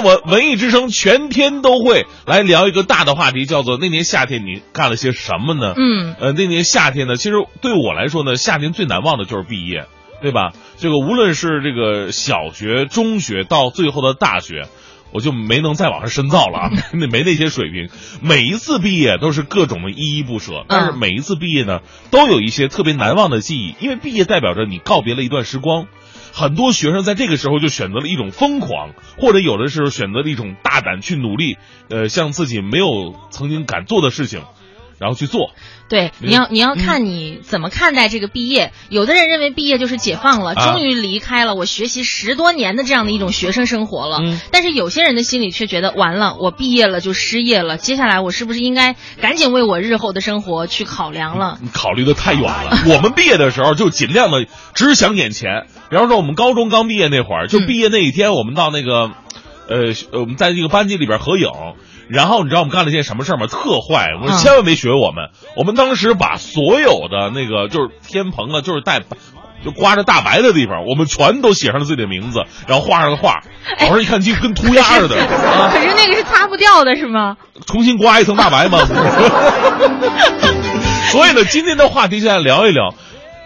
[0.00, 5.74] 的文文艺之声全天都会来聊一个大的话题，叫做那年夏天你干了些什么呢？
[5.76, 9.86] 嗯，呃，那年夏天呢，其实对我来说呢，夏天最难忘的就是毕业，
[10.22, 10.52] 对吧？
[10.78, 14.66] 这个无论是这个小学、中学到最后的大学。
[15.10, 17.88] 我就没能再往上深造了啊，那 没那些水平。
[18.20, 21.80] 每一次毕业都是各种的依依不舍，但是每一次毕业呢，
[22.10, 25.86] 都有一些特别难忘的记忆，因为毕业代表着你告别了一段时光。
[26.38, 31.56] 很多学生在这个时候就选择了一种疯狂，或者有的时候选择了一种大胆去努力，
[31.90, 34.42] 呃，像自己没有曾经敢做的事情。
[34.98, 35.52] 然后去做，
[35.88, 38.72] 对，你要你要看你怎么看待这个毕业。
[38.88, 44.20] 有的人认为毕业就是解放了，终于离开了我学习十多年的这样的一种学生生活了。
[44.50, 51.58] 但是有些人的心里却觉得，完了，我毕业了就失业了，接下来我是不是应该赶紧为我日后的生活去考量了？
[51.72, 52.78] 考虑的太远了。
[52.86, 55.66] 我们毕业的时候就尽量的只想眼前。
[55.90, 59.12] 比方说，我们高中刚毕业那会儿，就毕业那一天，我们到那个，
[59.68, 61.48] 呃，我们在这个班级里边合影。
[62.08, 63.46] 然后你知道我们干了件什么事儿吗？
[63.46, 64.08] 特坏！
[64.22, 65.30] 我千万没学我们。
[65.56, 69.00] 我们当时把所有的那个就是天棚啊，就是带
[69.64, 73.42] 就刮着大白的地方，我们全都写上了自己的名字，然后画上了画。
[73.80, 75.16] 老师一看，就跟涂鸦似的。
[75.72, 77.36] 可是那个是擦不掉的，是吗？
[77.66, 78.78] 重新刮一层大白吗？
[81.10, 82.94] 所以呢，今天的话题就来聊一聊，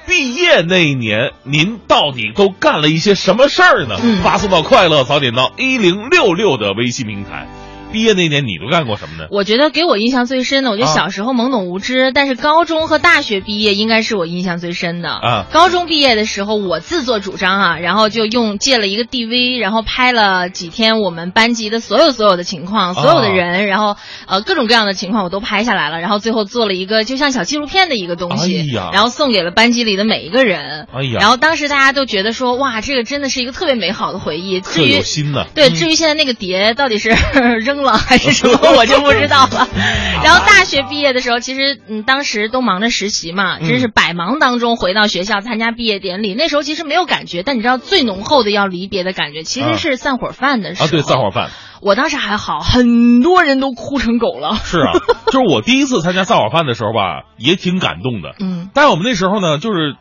[0.06, 3.96] 毕业那一年您到底都干了一些什么事儿呢？
[4.22, 7.48] 发送到快乐早点到一零六六的微信平台。
[7.92, 9.28] 毕业那年你都干过什么呢？
[9.30, 15.46] 我觉得给我印象最深的，我觉得小时候懵懂无知，但是高中和大学毕业应该是我印象最深的啊。
[15.52, 30.86] 高中毕业的时候，我自作主张啊，然后就用借了一个 DV，然后拍了几天我们班级的所有所有的情况，所有的人，然后呃各种各样的情况我都拍下来了，然后最后做了一个就像小纪录片的一个东西，然后送给了班级里的每一个人。
[30.92, 34.60] 哎呀，然后当时大家都觉得说哇，这个真的是一个特别美好的回忆。
[34.60, 35.46] 至于心的。
[35.54, 37.10] 对，至于现在那个碟到底是
[37.64, 38.58] 扔 了还是什么？
[38.76, 39.68] 我就不知道了。
[40.22, 46.34] 然后大学毕业的时候，其实嗯，当时都忙着实习嘛，真是百忙当中回到学校参加毕业典礼。
[46.34, 50.88] 那时候其实没有感觉，但你知道最浓厚的要离别的感觉，其实是散伙饭的时候。
[50.88, 51.50] 啊，对，散伙饭。
[51.80, 54.54] 我当时还好，很多人都哭成狗了。
[54.62, 54.92] 是啊，
[55.26, 58.36] 就是我第一次参加散伙饭的时候吧，也挺感动的。
[58.38, 58.70] 嗯。
[58.72, 59.96] 但是我们那时候呢，就是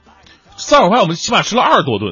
[0.58, 2.12] 散伙饭，我们起码吃了二十多顿。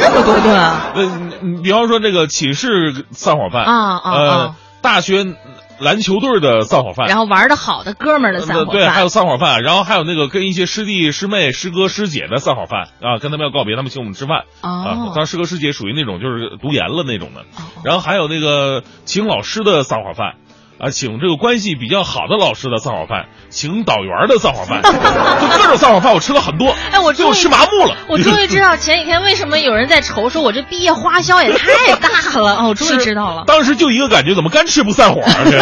[0.00, 0.92] 那么多顿啊？
[0.94, 1.04] 呃，
[1.42, 5.36] 你比方说这个寝室散伙饭啊啊呃，大学。
[5.80, 15.14] 篮球队的散伙饭，然后玩的好的哥们儿的散伙饭，对，还有散伙饭，然后还有那个跟一些师弟师妹、师哥师姐的散伙饭啊，跟他们要告别，他们请我们吃饭啊。
[15.14, 17.46] 当师哥师姐属于那种就是读研了那种的，
[17.82, 20.34] 然后还有那个请老师的散伙饭。
[20.80, 24.90] 啊，请这个关系比较好的老师的散伙饭，请导员的散伙饭，就
[25.58, 26.74] 各种散伙饭，我吃了很多。
[26.90, 27.94] 哎，我最后吃麻木了。
[28.08, 32.08] 我终于知道前几天为什么有人在愁，说我这毕业花销也太大
[32.40, 32.56] 了。
[32.56, 33.44] 哦，我终于知道了。
[33.46, 35.34] 当时就一个感觉，怎么干吃不散伙啊？
[35.44, 35.60] 这。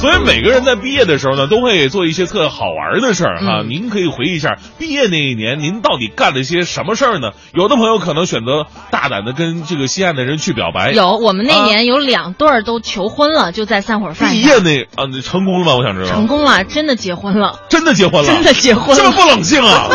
[0.00, 3.62] 所以每个人在毕业的时候呢，都会做一些特好玩的事儿哈。
[3.68, 7.32] 您可以回忆一下毕业那一年，您到底干了些什么事儿呢？
[7.52, 10.92] 有的朋友可能选择大胆的跟这个心爱的人去表白。
[10.92, 14.30] 有，我们那年有两对儿都求婚了，就在散伙饭。
[14.30, 15.74] 毕业那啊，成功了吗？
[15.76, 16.08] 我想知道。
[16.08, 17.60] 成功了，真的结婚了。
[17.68, 18.32] 真的结婚了。
[18.32, 19.02] 真的结婚了。
[19.02, 19.86] 这么不冷静啊！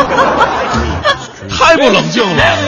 [1.50, 2.58] 太不冷静了。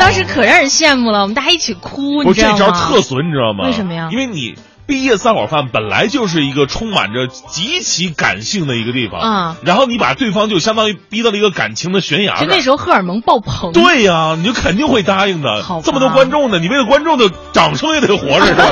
[0.00, 2.56] 当时可让人羡慕了，我们大家一起哭，你知道吗？
[2.58, 3.66] 这招特损，你知道吗？
[3.66, 4.08] 为什么呀？
[4.10, 4.56] 因为你。
[4.90, 12.40] 毕业散伙饭本来就是一个充满着极其感性的一个地方啊，然后你把对方就相当于逼到了一个感情的悬崖。
[12.40, 13.70] 就那时候荷尔蒙爆棚。
[13.72, 15.62] 对呀，你就肯定会答应的。
[15.84, 18.64] 这么多观众呢，你为了观众的掌声也得活着是吧？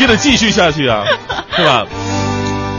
[0.00, 1.04] 也得继续下去啊，
[1.54, 1.86] 是吧？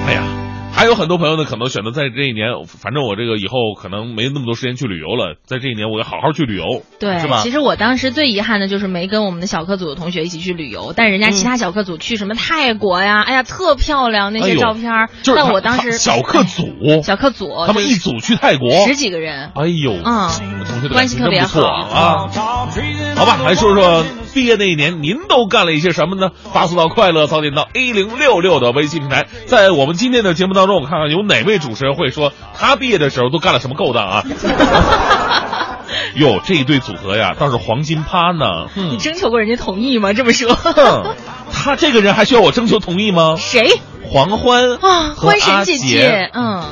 [0.06, 0.39] 哎呀。
[0.80, 7.42] 还有很多朋友呢，可能选择在这一年，反正我这个以后可能没那么多时间去旅游了，在这一年我要好好去旅游，对，是吧？
[7.44, 15.10] 其实我当时最遗憾的就是没跟我们的小课组的同学一起去旅游，但人家其他小课组去什么泰国呀，哎呀，特漂亮那些照片。
[15.36, 16.70] 但我当时小课组，
[17.04, 19.52] 小课组，他们一组去泰国，十几个人。
[19.56, 20.30] 哎呦，嗯，
[20.66, 22.30] 同学关系特别好啊。
[23.18, 26.32] 好吧，来说说毕业那一年您都干了一些什么呢？
[26.54, 31.60] 发送到快乐早点到 A 零六六的微信平台，在我们今天的节目当中，我看看有哪位。
[31.60, 34.24] 主持人会说他毕业的时候都干了什么勾当啊？
[36.16, 38.68] 哟，这一对组合呀，倒是黄金趴呢。
[38.90, 40.14] 你征求过人家同意吗？
[40.14, 40.58] 这么说，
[41.52, 43.36] 他这个人还需要我征求同意吗？
[43.38, 43.80] 谁？
[44.12, 46.64] 黄欢啊，欢神姐姐，嗯，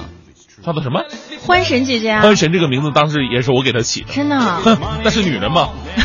[0.67, 1.01] 叫做什么？
[1.45, 2.21] 欢神姐姐啊。
[2.21, 4.13] 欢神这个名字当时也是我给他起的。
[4.13, 4.37] 真的？
[5.01, 5.69] 那是女人吗？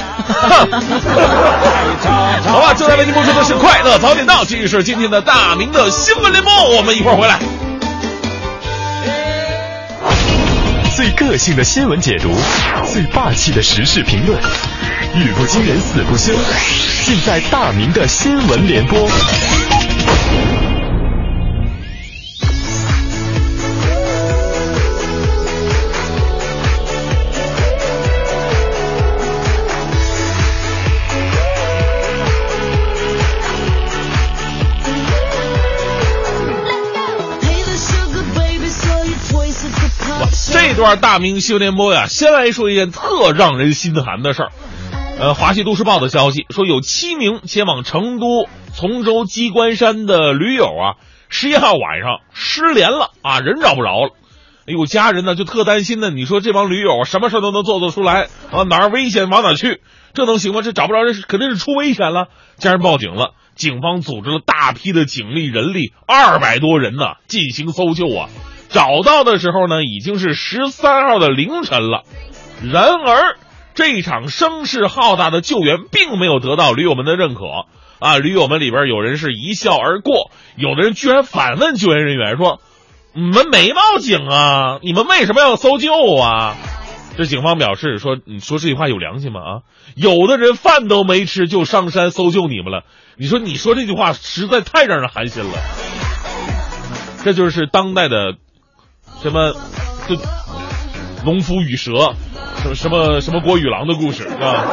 [2.47, 7.41] 好吧，正在为您播出的是快乐早点到，继续是今天的大明的新闻联播，我们一会儿回来。
[10.95, 12.31] 最个性的新闻解读，
[12.93, 14.39] 最霸气的时事评论，
[15.17, 16.33] 语不惊人死不休，
[17.05, 19.09] 尽在大明的新闻联播。
[40.75, 44.53] 这段大明新闻联播呀，先来说一件特让人心寒的事儿。
[45.21, 50.97] 呃，华西都市报的消息说，有七名前往成都崇州鸡冠山的驴友啊，
[51.29, 54.15] 十一号晚上失联了啊，人找不着了。
[54.67, 56.09] 哎呦，家人呢就特担心呢。
[56.09, 59.83] 你说这帮驴友什么事都能做得出来啊，哪儿危险往哪去，
[60.15, 60.63] 这能行吗？
[60.63, 62.29] 这找不着人，肯定是出危险了。
[62.57, 68.31] 家人报警了，警方组织了大批的警力人力，二百多人呢进行搜救啊。
[68.73, 72.05] 找到的时候呢，已经是十三号的凌晨了。
[72.63, 73.37] 然而，
[73.75, 77.45] 这场声势浩大的救援并没有得到驴友们的认可
[77.99, 78.19] 啊！
[78.19, 82.61] 驴友们里边有人是一笑而过，有的人居然反问救援人员说
[83.15, 84.79] ：“你们没报警啊？
[84.83, 86.57] 你们为什么要搜救啊？”
[87.19, 89.41] 这警方表示说：“你说这句话有良心吗？
[89.41, 89.61] 啊，
[89.97, 92.85] 有的人饭都没吃就上山搜救你们了，
[93.17, 95.59] 你说你说这句话实在太让人寒心了。”
[97.25, 98.37] 这就是当代的。
[99.23, 99.55] 什么，
[100.09, 100.17] 这
[101.25, 102.15] 农夫与蛇，
[102.57, 104.67] 什么什么什么郭与狼的故事啊？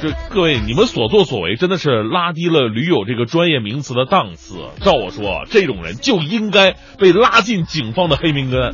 [0.00, 4.56] 这各位，你们所作所为真的是拉低了驴友这个专业名词的档次。
[4.80, 8.72] 照我说，这种人就应该被拉进警方的黑名单。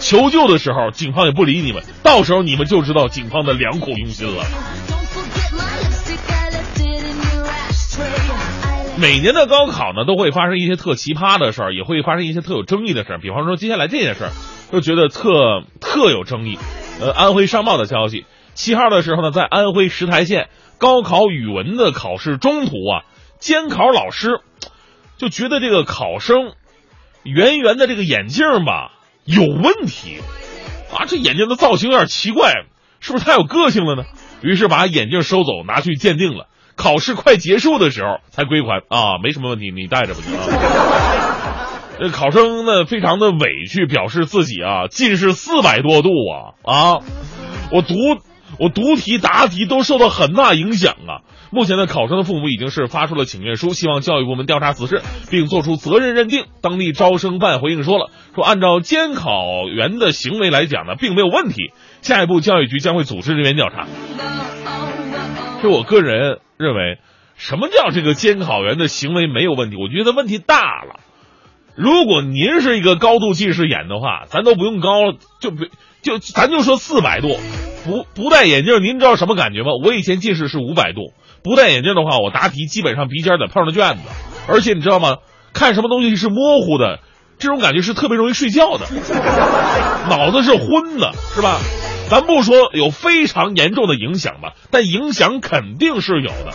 [0.00, 4.44] 求救的时候，警方也不理你们，到时候你们就知道警方的良苦用心了。
[9.00, 13.18] 每年的高考呢，都会发生一些特奇葩的事儿，也会发生一些特有争议的事儿。
[13.18, 14.30] 比方说，接下来这件事儿，
[14.72, 16.58] 就觉得特特有争议。
[17.00, 20.48] 呃，安徽商报的消息，七号的时候呢，在安徽石台县
[20.78, 23.06] 高考语文的考试中途啊，
[23.38, 24.40] 监考老师
[25.16, 26.54] 就觉得这个考生
[27.22, 28.90] 圆圆的这个眼镜吧
[29.24, 30.18] 有问题
[30.92, 32.52] 啊，这眼镜的造型有点奇怪，
[32.98, 34.02] 是不是太有个性了呢？
[34.42, 36.48] 于是把眼镜收走，拿去鉴定了。
[36.78, 40.40] 考试快结束的时候才归还啊，没什么问题，你带着吧你啊。
[42.00, 47.02] 这考生呢非常的委屈，表示自己啊近视四百多度啊啊，
[47.72, 47.96] 我读
[48.60, 51.26] 我读题答题都受到很大影响啊。
[51.50, 56.44] 目前呢，考生的父母已经是发出了请愿书，希望教育部门调查此事，并作出责任认定。
[56.60, 61.72] 当地招生办回应说了，说按照监考员的行为来讲呢，并没有问题，
[62.02, 63.88] 下一步教育局将会组织人员调查。
[65.62, 66.98] 就我个人认为，
[67.36, 69.76] 什么叫这个监考员的行为没有问题？
[69.76, 71.00] 我觉得问题大了。
[71.74, 75.66] 如果您是一个高度近视眼的话，咱都不用高，就不
[76.02, 77.38] 就咱就说四百度，
[77.84, 79.68] 不不戴眼镜，您知道什么感觉吗？
[79.84, 81.12] 我以前近视是五百度，
[81.44, 84.02] 不戴眼镜的话，我答题基本上鼻尖得碰着卷子，
[84.48, 85.18] 而且你知道吗？
[85.52, 87.00] 看什么东西是模糊的，
[87.38, 88.86] 这种感觉是特别容易睡觉的，
[90.08, 91.58] 脑子是昏的，是吧？
[92.08, 96.52] 咱不说有非常严重的影响吧，但影响肯定是有的。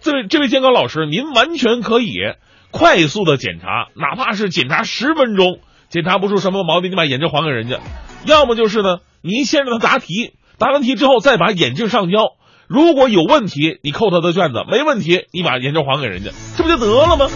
[0.00, 2.12] 这位这位监考老师，您完全可以
[2.70, 7.76] 快速的检查，哪怕是检查十分钟，检查不出什么毛病，你把眼镜还给人家；
[8.26, 12.32] 要么就是呢，您先让他答题，答完题之后再把眼镜上交。
[12.66, 17.28] 如果有问题，你扣他的卷子；没问题，你把眼镜还给人家，这不就得了吗？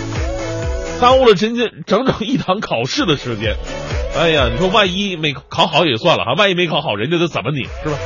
[1.00, 3.56] 耽误了人家整整一堂考试的时间。
[4.16, 7.96] 哎呀，你说万一没考好也算了哈，万一没考好，人家得怎么你是吧？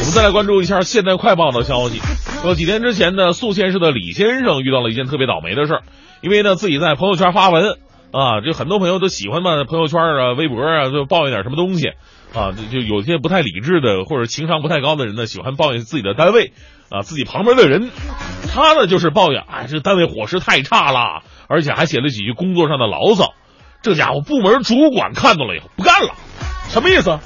[0.00, 1.98] 我们再来关注一下《现代快报》的消息，
[2.42, 5.82] 说几天之前呢，宿迁市的李先生遇到了一件特别倒霉的事儿，
[6.20, 7.78] 因为呢自己在朋友圈发文
[8.12, 11.88] 啊，就很多朋友都喜欢嘛，朋友圈啊、微博啊，就抱怨点什么东西
[12.34, 16.52] 啊，就就有些不太理智的或者情商不太高的人呢，喜欢抱怨自己的单位。
[16.92, 17.90] 啊，自己旁边的人，
[18.52, 23.32] 他呢就是抱怨，哎，这单位伙食太差了，而且还写了几句工作上的牢骚。
[23.82, 26.14] 这家伙部门主管看到了以后不干了，
[26.68, 27.18] 什么意思？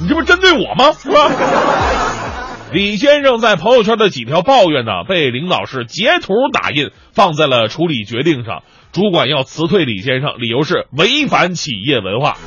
[0.00, 0.92] 你这不是针对我吗？
[0.92, 1.30] 是吧？
[2.72, 12.38] 李先生在朋友圈的几条抱怨呢，被领导是截图打印放在了处理决定上，主管要辞退李先生，理由是违反企业文化。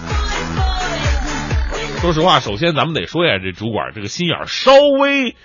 [2.00, 4.72] 说实话，首先咱们得说一下，这主管这个心眼稍
[5.02, 5.36] 微。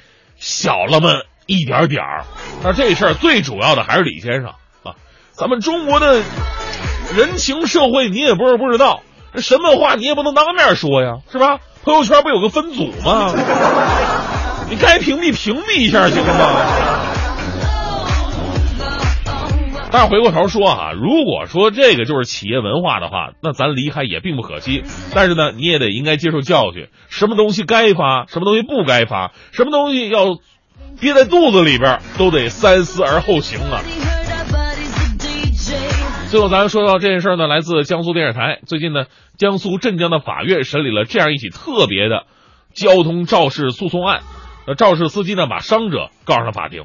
[0.41, 2.25] 小了么一点点儿，
[2.63, 4.47] 那这事儿最主要的还是李先生
[4.83, 4.97] 啊！
[5.33, 6.23] 咱们中国的
[7.15, 9.03] 人情社会，你也不是不知道，
[9.35, 11.59] 这什么话你也不能当面说呀，是吧？
[11.85, 13.35] 朋友圈不有个分组吗？
[14.71, 17.00] 你该屏蔽屏蔽一下行吗？
[19.93, 24.85] 但是回过头说啊，如果说这个就是企业文化的话，那咱离开也并不可惜。
[25.15, 30.39] 但是呢，你也得应该接受教训，什么东西该发，什么东西不该发，什么东西要
[31.01, 33.83] 憋在肚子里边，都得三思而后行啊。
[36.31, 38.61] 最后，咱说到这件事呢，来自江苏电视台。
[38.65, 39.07] 最近呢，
[39.37, 42.27] 江苏镇江的法院审理了这样一起特别的
[42.75, 44.21] 交通肇事诉讼案。
[44.69, 46.85] 那肇事司机呢，把伤者告上了法庭。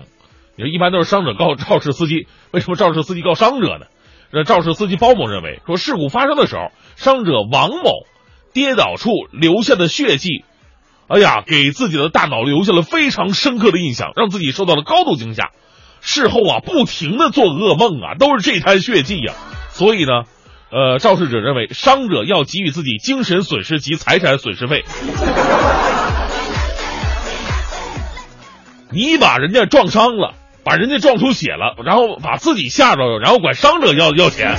[0.58, 3.88] 你说一般都是伤者告肇事司机，为什么肇事司机告伤者呢？
[4.32, 7.92] 那肇事司机包某认为，说事故发生的时候，伤者王某
[8.54, 10.44] 跌倒处留下的血迹，
[11.08, 15.52] 哎呀，给自己的大脑留下了非常深刻的印象，让自己受到了高度惊吓。
[16.02, 19.34] 事后啊，不停的做噩梦啊，都是这滩血迹呀。
[19.70, 20.24] 所以呢，
[20.72, 24.86] 呃，肇事者认为伤者要给予自己精神损失及财产损失费。
[28.92, 30.36] 你把人家撞伤了，
[30.66, 34.58] 把人家撞出血了，然后把自己吓着，然后管伤者要要钱。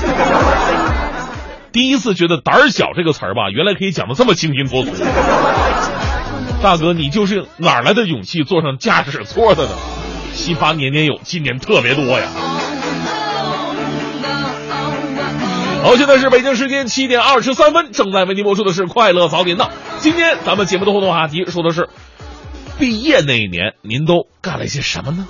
[1.73, 5.05] 第一次觉得“胆小”这个词儿吧，原来可以讲的这么清新脱俗。
[6.63, 9.73] 大哥，你就是哪来的勇气坐上驾驶座的呢？
[10.33, 12.29] 新发年年有，今年特别多呀。
[15.83, 19.67] 好，现在是北京时间七点二十三分，正在为您播出的是《快乐早点到》。
[19.99, 21.89] 今天咱们节目的互动话题说的是，
[22.79, 25.27] 毕业那一年您都干了些什么呢？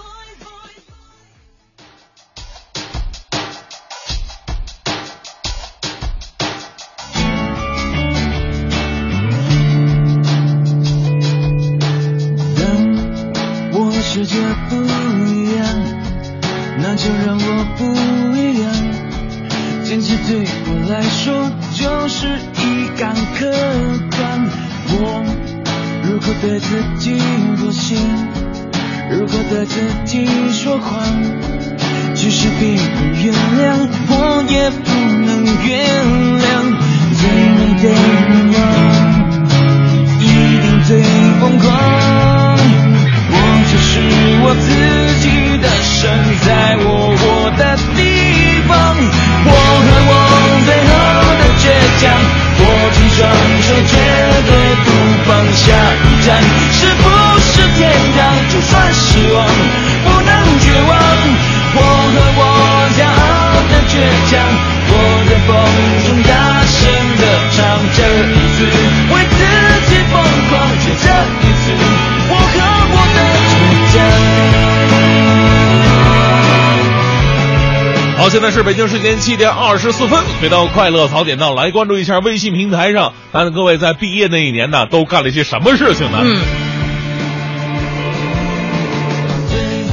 [78.26, 86.18] 好，现在是北京时间七点二十四分，回到快乐早点到，来关注一下微信平台上，看各位在毕业那一年呢，都干了一些什么事情呢？
[86.24, 86.40] 嗯，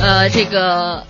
[0.01, 1.05] 呃，这个。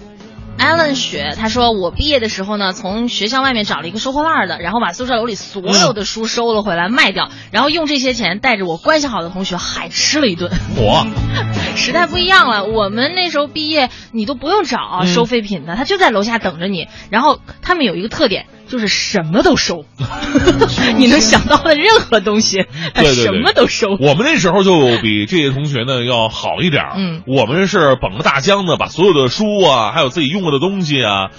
[0.58, 11.06] Allen 雪他说：“我毕业的时候呢，从学校外面找了一个收破烂的，然后把宿舍楼里所有的书收了回来卖掉，然后用这些钱带着我关系好的同学海吃了一顿。”我，
[11.76, 16.88] 时代不一样了，我们那时候毕业你都不用找收废品的，他就在楼下等着你。
[17.10, 18.46] 然后他们有一个特点。
[18.74, 19.86] 就是什么都收，
[20.98, 22.66] 你能想到的任何东西，
[22.96, 23.90] 他什么都收。
[24.00, 31.30] 我们那时候就比这些同学呢要好一点嗯，我们是捧着大箱子，把所有的书啊，还有自己用过的东西啊，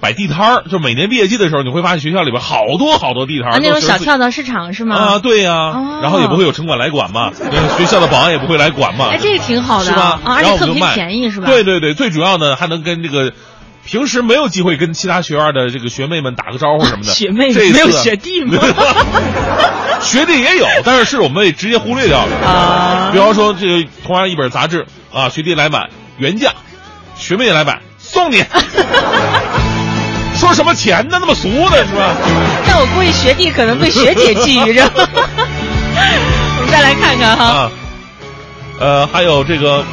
[0.00, 0.64] 摆地摊儿。
[0.70, 3.58] 就每年毕业季的时候，你会发现学校里边好多好多地摊儿。
[3.60, 4.94] 那种小跳蚤市场是吗？
[4.94, 5.72] 啊，对呀。
[6.00, 7.32] 然后也不会有城管来管嘛，
[7.76, 9.08] 学校的保安也不会来管嘛。
[9.10, 10.20] 哎，这个挺好的，是吧？
[10.24, 11.48] 而且特别便宜，是吧？
[11.48, 13.32] 对对对，最主要呢还能跟这个。
[13.86, 18.58] 平时没有机会跟其他学院的这个学妹们打个招呼什么的， 学妹没有学弟吗？
[20.00, 23.10] 学弟也有，但是是我们直接忽略掉的啊。
[23.12, 25.88] 比方说，这个同样一本杂志啊，学弟来买
[26.18, 26.52] 原价，
[27.16, 28.44] 学妹来买送你。
[30.34, 31.18] 说什么钱呢？
[31.20, 32.14] 那么俗的是吧？
[32.66, 34.90] 但我估计学弟可能被学姐觊觎着。
[34.94, 37.70] 我们再来看看哈，
[38.80, 39.84] 呃，还有这个。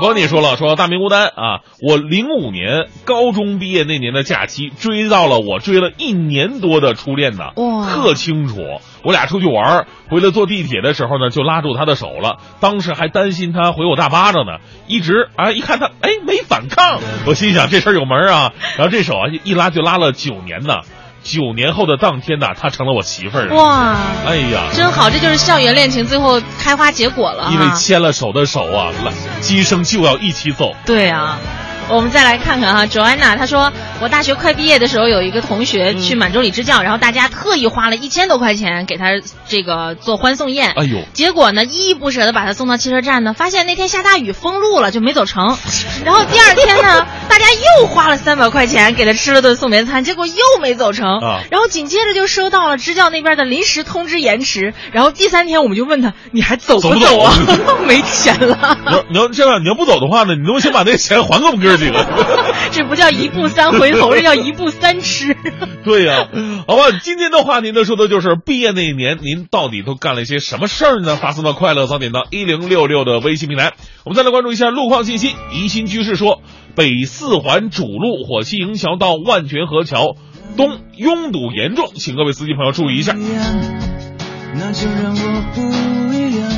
[0.00, 1.60] 我跟你说了，说大明孤单啊！
[1.80, 8.56] 我零五年高中毕业那年的假期，追到了我追了一年多的初恋呢，哇，特清楚。
[9.02, 12.38] 我俩出去玩，回来坐地铁的时候呢，就拉住他的手了。
[12.60, 14.58] 当时还担心他回我大巴掌呢，
[14.88, 18.52] 一直啊，一看他哎没反抗，我心想这事儿有门啊。
[18.76, 20.80] 然后这手啊一拉就拉了九年呢。
[21.24, 23.48] 九年后的当天呐，她成了我媳妇儿。
[23.48, 27.48] 哇，哎呀，真好，这就是校园恋情最后开花结果了。
[27.50, 30.76] 因为牵了手的手啊，来今生就要一起走。
[30.86, 31.38] 对啊，
[31.90, 39.10] 我们再来看看哈，Joanna，她说我大学快毕业的时候，有一个同学去满洲里支教，然后大家特意花了一千多块钱给他
[39.48, 40.72] 这个做欢送宴。
[40.72, 45.56] 哎呦，结果呢，依依不舍的把他送到汽车站呢，发现那天下大雨封路了，就没走成。
[46.04, 51.18] 然后第二天呢， 大家又花了三百块钱给他吃了顿送别餐，结果又没走成。
[51.18, 54.72] 啊，然后紧接着就收到了支教那边的临时通知延迟。
[54.92, 57.34] 然后第三天我们就问他，你还走不走啊？
[57.86, 58.78] 没钱了。
[58.88, 61.73] 你要你要这样，你要不走的话呢，你能不能先把那个钱还给我们哥？
[61.76, 62.06] 这个，
[62.72, 65.36] 这不叫一步三回头，这叫一步三吃。
[65.84, 66.28] 对呀，
[66.66, 71.16] 好吧，今天的话题呢，说的就是毕业那一年，您到底都干了一些什么事儿呢？
[71.16, 73.74] 发送到快乐早点到一零六六的微信平台。
[74.04, 75.34] 我们再来关注一下路况信息。
[75.52, 76.42] 宜兴居士说，
[76.74, 80.16] 北四环主路火器营桥到万泉河桥
[80.56, 83.14] 东拥堵严重，请各位司机朋友注意一下。
[84.56, 85.60] 那就让我不
[86.14, 86.48] 一样，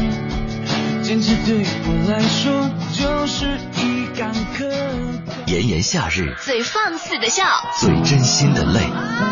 [1.07, 3.47] 坚持对我来说就是
[3.81, 3.97] 一。
[5.47, 7.45] 炎炎夏日，最放肆的笑，
[7.79, 8.81] 最真心的泪。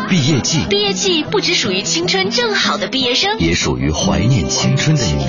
[0.07, 5.27] 毕业季，毕业季不只属于青春正好的毕业生，也属于怀念青春的你。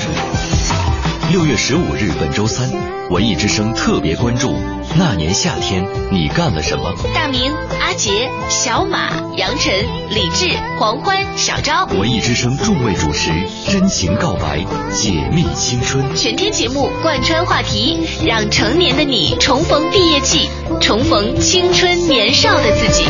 [1.33, 2.71] 六月十五日，本周三，
[3.11, 4.55] 文艺之声特别关注
[4.99, 6.91] 那年夏天你干了什么？
[7.15, 10.49] 大明、阿杰、小马、杨晨、李志、
[10.79, 13.31] 黄欢、小昭，文艺之声众位主持，
[13.71, 20.49] 真情告白，解密青春，全天节目贯穿话题，让成年的你重逢毕业季，
[20.81, 23.05] 重逢青春年少的自己。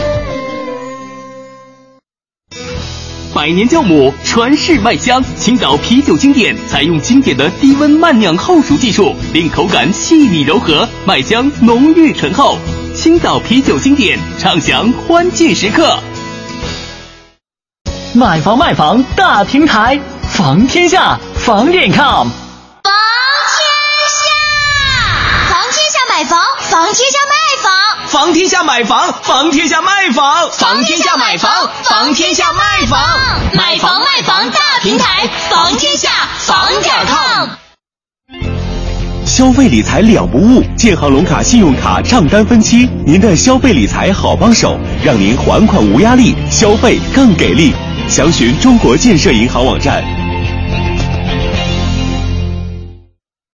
[3.36, 12.56] 百年酵母，传世麦香，青岛啤酒经典采用经典的低温慢酿后熟技术，令口感细腻柔和，麦香浓郁醇厚。
[12.94, 15.98] 青岛啤酒经典，畅享欢聚时刻。
[18.14, 20.00] 买房卖房大平台，
[20.30, 21.98] 房天下，房点 com。
[21.98, 22.90] 房
[23.52, 23.68] 天
[24.16, 26.40] 下，房天下买房，
[26.70, 27.45] 房天下卖
[28.06, 28.32] 房。
[28.36, 31.50] 天下买房，房天下卖房，房天下买房，
[31.84, 33.00] 房天下卖房，
[33.54, 36.10] 买房卖房大平台，房天下
[36.40, 37.48] 房点 com。
[39.24, 47.74] 消费理财两不误，建行龙卡信用卡账单分期，您的消费理财好帮手，让您还款无压力，消费更给力。
[48.08, 50.25] 详询中国建设银行网站。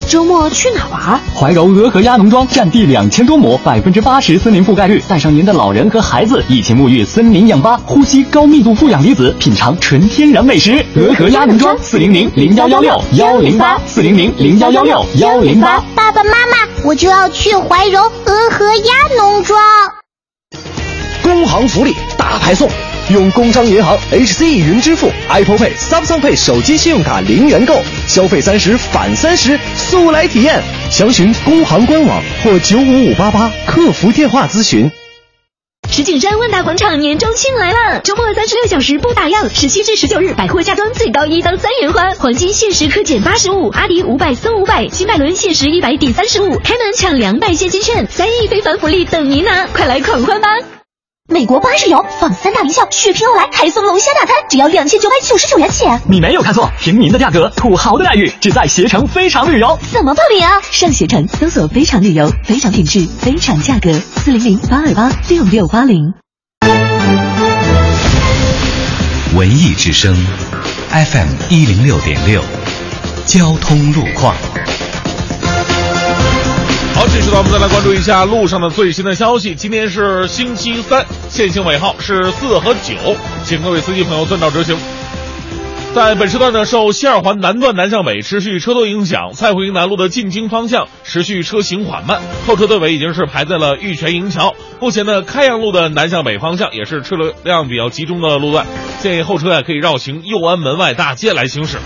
[0.08, 1.20] 周末去哪玩？
[1.34, 10.84] 怀柔鹅和鸭农庄占地两千多亩，百分之八十森林覆盖率，带上您的老人和孩子，一起沐浴森林氧吧，呼吸高密度负氧离子，品尝纯天然美食。
[10.94, 15.80] 鹅和鸭农庄四零零零幺幺六幺零八四零零零幺幺六幺零八。
[15.94, 19.58] 爸爸妈妈，我就要去怀柔鹅和鸭农庄。
[21.22, 22.68] 工行福利大派送。
[23.10, 30.62] 用工商银行 HC 云支付、Apple Pay、Samsung Pay 手机信用卡零元购，消费三十返三十，速来体验！
[30.90, 34.90] 详询工行官网或九五五八八客服电话咨询。
[35.90, 50.48] 石景山万达广场年中庆来了，周末三十六小时不打烊，十七至十九日百货家装最高一到三元欢，黄金限时可减八十五，阿迪五百送五百，新百伦限时一百抵三十五，开门抢两百现金券，三亿非凡福利等您拿，快来狂欢吧！
[51.32, 55.86] 美国巴士游放三大名校，血拼欧莱还送龙虾大餐，只要两千九百九十九元起。
[56.06, 59.78] 你没有看错，平民的价格，土豪的待遇，只在携程非常旅游。
[59.90, 60.60] 怎么报名啊？
[60.70, 66.12] 上携程搜索“非常旅游”，非常品质，非常价格，四零零八二八六六八零。
[69.34, 70.14] 文艺之声
[70.90, 72.42] ，FM 一零六点六，
[73.24, 74.36] 交通路况。
[76.94, 79.54] 好，这时呢，我们再来关注一下路上的最新的消息。
[79.54, 84.76] 今天是星期三，限行尾号是四和九，请各位司机朋友遵照执行。
[85.94, 94.54] 在本时段呢，受西二环南段南向北持续车多影响，蔡胡营南路的进京方向持续车行缓慢，后车队尾已经是排在了玉泉营桥。
[94.80, 98.66] 目前呢，开阳路的南向北方向也是车流量比较集中的路段，
[99.00, 101.76] 建议后车呀可以绕行右安门外大街来行驶。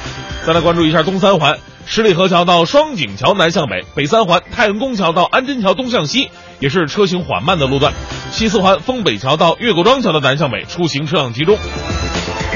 [0.47, 1.59] 再来关注一下东三环。
[1.85, 7.93] 十里河桥到双井桥南向北，北三环太阳宫桥到安贞桥东向西，也是车行缓慢的路段。
[8.31, 11.59] 西四环丰北桥到岳各庄桥的南向北出行车辆集中。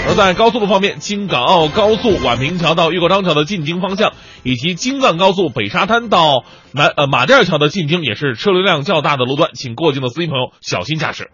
[0.08, 11.30] 而在高速路方面，京港澳高速宛平桥到岳各庄桥的进京方向，以及京藏高速北沙滩到南呃马甸桥的进京，也是车流量较大的路段，请过境的司机朋友小心驾驶。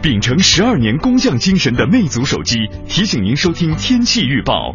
[0.00, 4.74] 秉承十二年工匠精神的魅族手机提醒您收听天气预报。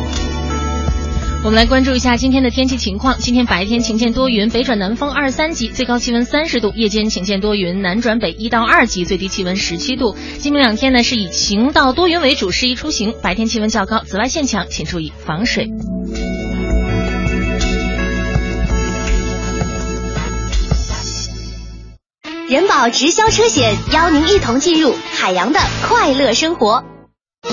[1.43, 3.17] 我们来关注一下今天的天气情况。
[3.17, 10.15] 今天白天晴间多云，北转南风二三级，最高气温三十度；夜间晴间多云，南转北一到二级，最低气温十七度。
[10.37, 13.15] 今明两天呢是以晴到多云为主，适宜出行。
[13.23, 15.67] 白天气温较高，紫外线强，请注意防水。
[22.47, 26.83] 人保直销车险邀您一同进入海洋的快乐生活。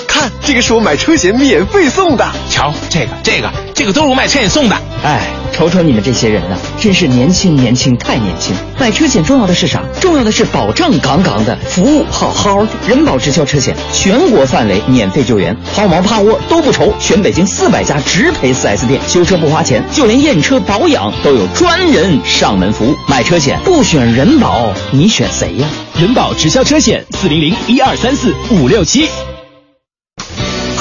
[0.06, 2.26] 看，这个是我买车险免费送的。
[2.50, 4.76] 瞧，这个、这个、这个都是我买车险送的。
[5.02, 8.54] 哎，瞅瞅你们这些人呐，真是年轻年轻太年轻。
[8.78, 9.82] 买车险重要的是啥？
[10.00, 12.68] 重要的是保障杠杠的，服务好好的。
[12.86, 16.92] 人保直销车险，全国范围免费救援，抛锚趴窝都不愁。
[17.00, 22.94] 全北京四百家直赔 4S 店，修车不花钱，就连验车保养都有专人上门服务。
[23.06, 25.68] 买车险不选人保，你选谁呀？
[25.98, 29.08] 人保直销车险四零零一二三四五六七。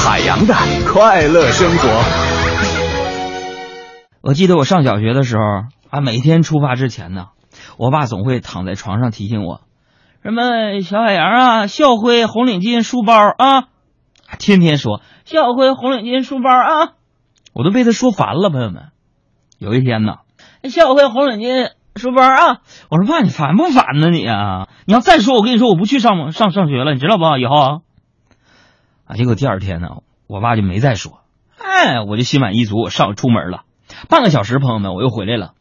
[0.09, 0.53] 海洋的
[0.89, 1.89] 快乐生活。
[4.21, 5.43] 我记得我上小学的时候
[5.89, 7.25] 啊，每天出发之前呢，
[7.77, 9.59] 我爸总会躺在床上提醒我，
[10.23, 13.67] 什么小海洋啊，校徽红领巾书包啊，
[14.39, 16.93] 天天说校徽红领巾书包啊，
[17.51, 18.49] 我都被他说烦了。
[18.49, 18.83] 朋友们，
[19.59, 20.19] 有一天呢，
[20.69, 24.69] 校徽红领巾书包啊，我说爸，你烦不烦呢你啊？
[24.85, 27.37] 你要再说，我跟你说，我不去上上上学了，你知道不？
[27.37, 27.79] 以后啊。
[29.07, 29.15] 啊！
[29.15, 29.87] 结果第二天呢，
[30.27, 31.21] 我爸就没再说，
[31.57, 33.61] 哎，我就心满意足，我上出门了。
[34.09, 35.53] 半个小时，朋友们，我又回来了。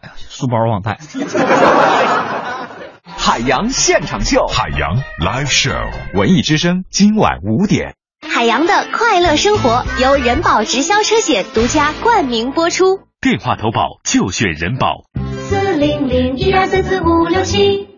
[0.00, 0.98] 哎呀，书包忘带。
[3.06, 7.94] 海洋现场秀，海洋 live show，文艺之声今晚五点。
[8.28, 13.00] 海洋的快乐生活由人保直销车险独家冠名播出。
[13.20, 15.04] 电话投保就选人保。
[15.38, 17.95] 四零零一二三四五六七。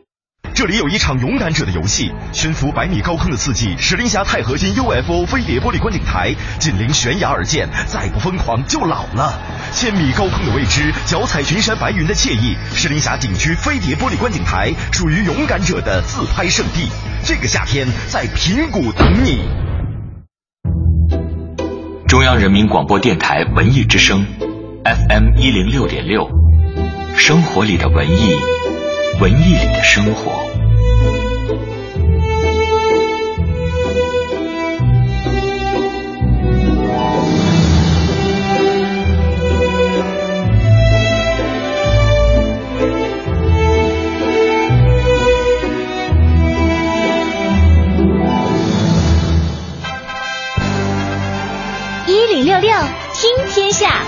[0.55, 9.39] 这里有一场勇敢者的游戏，悬浮百米高空的刺激，石林峡钛合金 UFO 飞碟玻璃观景台，紧邻悬崖而建，再不疯狂就老了。
[9.73, 16.89] 千米高空的未知，脚踩群山白云的惬意，石林峡景区飞碟玻璃观景台属于勇敢者的自拍圣地。
[17.23, 19.43] 这个夏天在平谷等你。
[22.09, 24.27] 中央人民广播电台文艺之声
[24.85, 26.27] ，FM 一零六点六，
[27.17, 28.35] 生活里的文艺，
[29.20, 30.48] 文艺里的生活。
[52.07, 52.70] 一零六六
[53.14, 54.04] 听天下，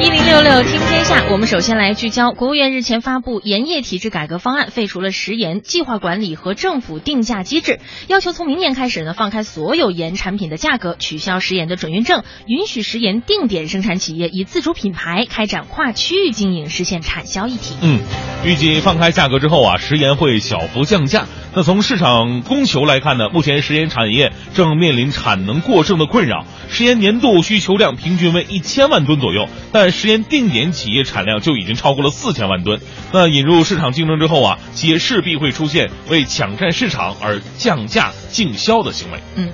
[0.00, 1.24] 一零六六听天下。
[1.28, 17.74] 我们首先来聚焦，国务院日前发布盐业体制改革方案，废除了食盐计划管理和政府定价机制，要求从明年开始呢，放开所有盐产品的价格，取消食盐的准运证，允许食盐定点生产企业以自主品牌开展跨区域经营，实现产销一体。
[17.82, 18.00] 嗯，
[18.44, 21.26] 预计放开价格之后啊，食盐会小幅降价。
[21.54, 32.80] 那从市场供求来看呢，目前食盐产业正面临产能过剩的困扰，食盐年度需求量平均为一千万吨左右，但食盐定点企业产量就已经超过了四千万吨。
[33.12, 39.18] 那引入市场竞争之后啊，企业势必会出现为抢占市场而降价竞销的行为。
[39.36, 39.48] 嗯。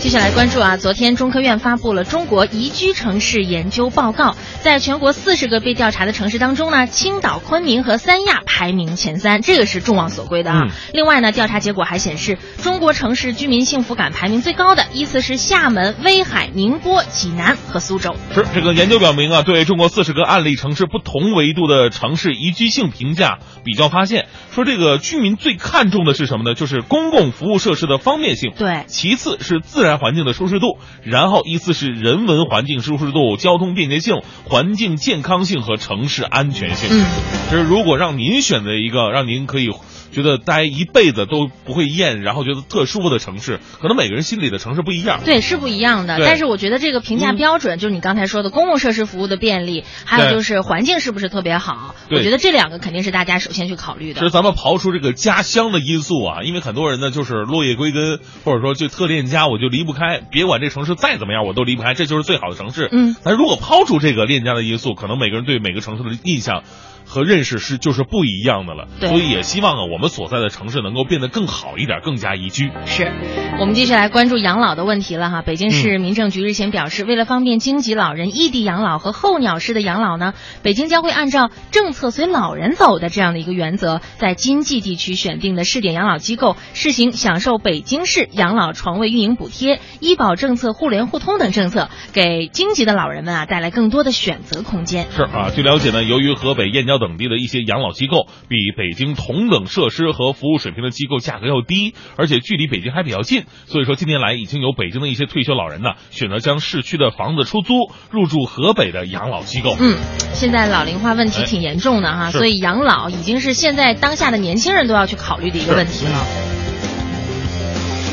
[0.00, 10.60] 接下来关注啊，昨天中科院发布了中国宜居城市研究报告，在全国四十个被调查的城市当中呢，青岛、昆明和三亚排名前三，这个是众望所归的啊。
[10.66, 18.14] 嗯、另外呢，调查结果还显示，中国城市居民幸福感排名最高的依次是厦门、威海、宁波、济南和苏州。
[18.32, 26.54] 是这个研究表明啊，对中国四十个案例城市不同维度的城市宜居性评价比较发现，说这个居民最看重的是什么呢？
[26.54, 29.87] 就是公共服务设施的方便性，对，其次是自然。
[29.96, 36.90] 环境的舒适度，然后依次是人文环境舒适度、交通便捷性、环境健康性和城市安全性。
[36.90, 37.06] 嗯，
[37.50, 39.68] 就是如果让您选择一个让您可以
[40.12, 45.20] 觉得待一辈子都不会厌，然后觉得特舒服的城市，可能每个人心里的城市不一样。
[45.24, 46.18] 对，是不一样的。
[46.20, 51.94] 但是我觉得这个评价标准，嗯、就是你刚才说的公共设施服务的便利，还有就是环境是不是特别好？
[52.10, 54.20] 我觉得这两个肯定是大家首先去考虑的。
[54.20, 62.88] 其实咱们刨出这个家乡的因素啊，因为很多人呢就是落叶归根，或者说就特恋家，我就离不开，别管这城市再怎么样，我都离不开，这就是最好的城市。
[62.90, 66.62] 嗯，但如果抛出这个恋家的因素，可能每个人对每个城市的印象。
[67.08, 68.86] 和认识是就是不一样的了。
[69.00, 72.70] 对所以也希望啊，我们所在的城市能够变得更好一点，更加宜居。
[72.86, 73.10] 是，
[73.58, 75.42] 我们继续来关注养老的问题了哈。
[75.42, 95.06] 北京嗯市民政局日前表示，为了方便京籍老人异地养老和候鸟式的养老呢，北京将会按照政策随老人走的这样的一个原则，在经济地区选定的试点养老机构试行享受北京市养老床位运营补贴、医保政策互联互通等政策，给京籍的老人们啊带来更多的选择空间。
[95.14, 109.76] 是啊，据了解呢，由于河北、燕郊等地的一些养老机构比北京同等设施和服务水平的机构价格要低，而且距离北京还比较近，所以说近年来已经有北京的一些退休老人呢，选择将市区的房子出租，入住河北的养老机构。
[109.80, 109.96] 嗯，
[110.32, 116.77] 现在老龄化问题挺严重的哈，哎所以养老已经是现在当下的年轻人都要去考虑的一个问题了。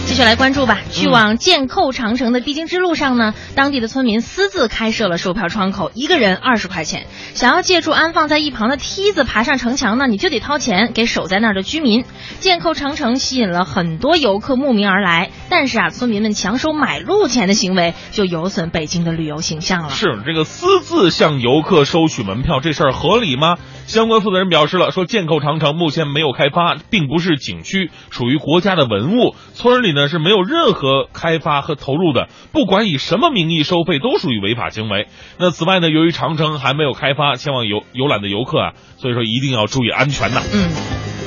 [0.06, 0.80] 继续来关注吧。
[0.92, 7.08] 去往剑寇长城的必经之路上呢，当地的村民私自开设了售票窗口，一个人二十块钱。
[7.34, 12.06] 想要借助安放在一旁的梯子爬上城墙呢，你就得掏钱给守在那儿的居民。
[12.40, 19.90] 剑寇长城吸引了很多游客慕名而来，但是啊，村民们抢收买路钱的行为就有损北京的旅游形象了。
[19.90, 23.58] 是这个私自向游客收取门票这事儿合理吗？
[23.88, 35.08] 相关负责人表示了，说剑寇长城目前没有开发，并不是景区，属于国家的文物，村里呢是没有任何开发和投入的，不管以什么名义收费，都属于违法行为。
[35.38, 40.42] 那此外呢，由于长城还没有开发，前往游游览的游客啊，所以说一定要注意安全呐。
[40.54, 40.70] 嗯，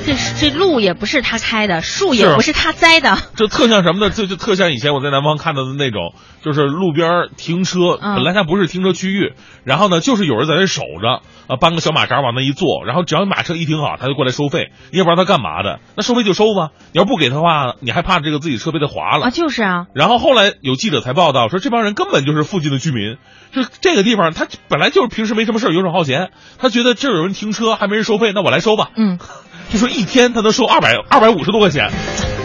[0.08, 3.18] 这是这路也不是他开的，树也不是他栽的。
[3.36, 4.10] 这特像什么呢？
[4.10, 23.18] 这就特像以前我在南方看到的那种，就是路边停车，嗯本来它不是停车区域，然后呢，就是有人在那守着，啊，搬个小马扎往那一坐，然后只要马车一停好，他就过来收费，你也不知道他干嘛的，那收费就收吧，你要不给他的话，你还怕这个自己车被他划了啊，就是啊，然后后来有记者才报道说，这帮人根本就是附近的居民，
[23.52, 28.88] 就这个地方他本来就是平时没什么事游手好闲，他觉得这儿有人停车还没人收费，那我来收吧。
[28.96, 29.18] 嗯，
[29.70, 31.90] 就说一天他能收二百二百五十多块钱，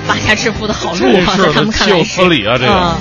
[0.08, 2.96] 发家致富的好路在他们看来有是合理啊这个嗯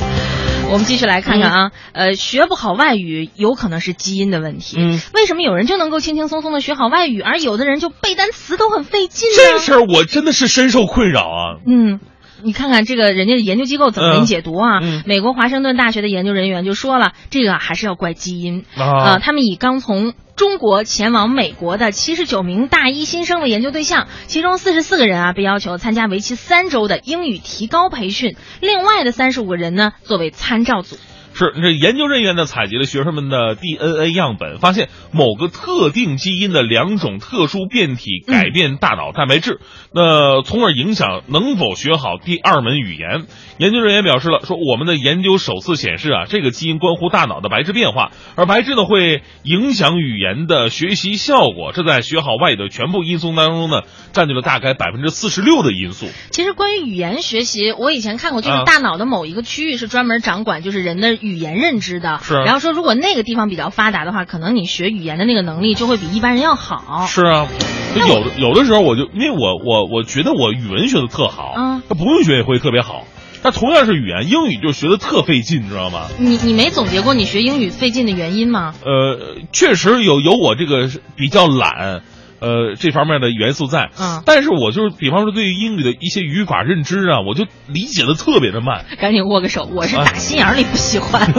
[0.70, 4.76] 我们继续来看看啊，呃，学不好外语有可能是基因的问题。
[4.78, 9.36] 嗯，为什么有人就能够轻轻松松的学好外语，而有的人就背单词都很费劲呢？
[9.36, 11.60] 这事儿我真的是深受困扰啊。
[11.66, 12.00] 嗯。
[12.44, 14.80] 你看看这个人家的研究机构怎么给你解读啊？
[14.82, 30.96] 嗯美国华盛顿大学的研究人员就说了，这个啊还是要怪基因啊呃他们以刚从中国前往美国的七十九名大一新生为研究对象，其中四十四个人啊被要求参加为期三周的英语提高培训，另外的三十五个人呢作为参照组。
[31.34, 39.60] 是这研究人员呢采集了学生们的 DNA 样本，发现某个特定基因的两种特殊变体改变大脑蛋白质，
[39.92, 43.24] 那从而影响能否学好第二门语言。
[43.58, 56.06] 研究人员表示了，说我们的研究首次显示啊，这个基因关乎大脑的白质变化，而白质呢会影响语言的学习效果，这在学好外语的全部因素当中呢，占据了大概百分之四十六的因素。
[56.30, 62.20] 其实关于语言学习，我以前看过，就是啊大脑的某一个区域是专门掌管就是人的语言认知的。
[62.22, 67.06] 是啊然后说，如果那个地方比较发达的话，可能你学语言的那个能力就会比一般人要好。
[67.06, 67.46] 是啊，
[67.94, 73.04] 就有的有的时候我就因为我我我觉得我语文学的特好，嗯那不用学也会特别好。
[73.44, 76.06] 但同样是语言，英语就学的特费劲，你知道吗？
[76.16, 78.72] 你你没总结过你学英语费劲的原因吗？
[78.84, 82.02] 呃，确实有有我这个比较懒，
[82.42, 83.90] 呃这方面的元素在。
[83.98, 88.84] 嗯，但是我就是比方说对于英语的一些语法认知啊，我就理解的特别的慢。
[88.98, 91.32] 赶紧握个手，我是啊打心眼里不喜欢。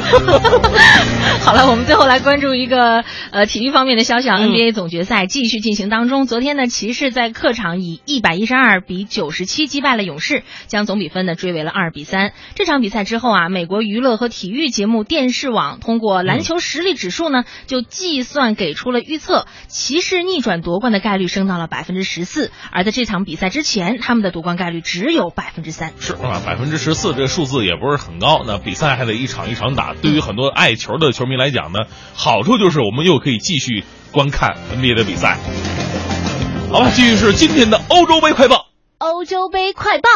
[1.43, 6.25] 好了，我们最后来关注一个呃体育方面的消息啊、嗯 n b a 总决赛继续进行当中。
[6.25, 12.31] 昨天呢，骑士在客场以一百一十二比九十七击败了勇士，将总比分呢追为了二比三。
[12.55, 22.51] 这场比赛之后啊，美国娱乐和体育节目电视网通过篮球实力指数呢，就计算给出了预测，骑士逆转夺冠的概率升到了百分之十四。
[22.71, 25.91] 而在这场比赛之前，他们的夺冠概率只有百分之三。
[25.99, 28.43] 是啊，百分之十四这个数字也不是很高。
[28.47, 31.79] 那比赛还得一场一场打，对于很多爱球的球迷来讲呢，
[32.13, 35.37] 好处就是我们又可以继续观看 NBA 的比赛。
[36.71, 38.67] 好吧，继续是今天的欧洲杯快报。
[38.99, 40.09] 欧洲杯快报。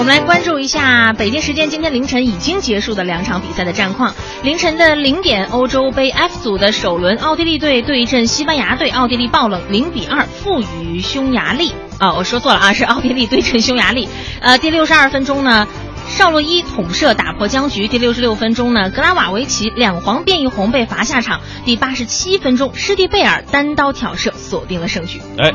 [0.00, 4.14] 我们来关注一下北京时间今天凌晨已经结束的两场比赛的战况。
[4.42, 11.74] 凌晨的零点，欧洲杯 F 组的首轮，奥地利队对阵西班牙队，奥地利爆冷零比二负于匈牙利。
[11.98, 14.08] 啊，我说错了啊，是奥地利对阵匈牙利。
[14.40, 15.68] 呃，第六十二分钟呢。
[16.08, 17.86] 绍洛伊捅射打破僵局。
[17.86, 21.40] 第六十六分钟呢，格拉瓦维奇两黄变一红被罚下场。
[21.66, 25.20] 第八十七分钟，施蒂贝尔单刀挑射锁定了胜局。
[25.38, 25.52] 哎，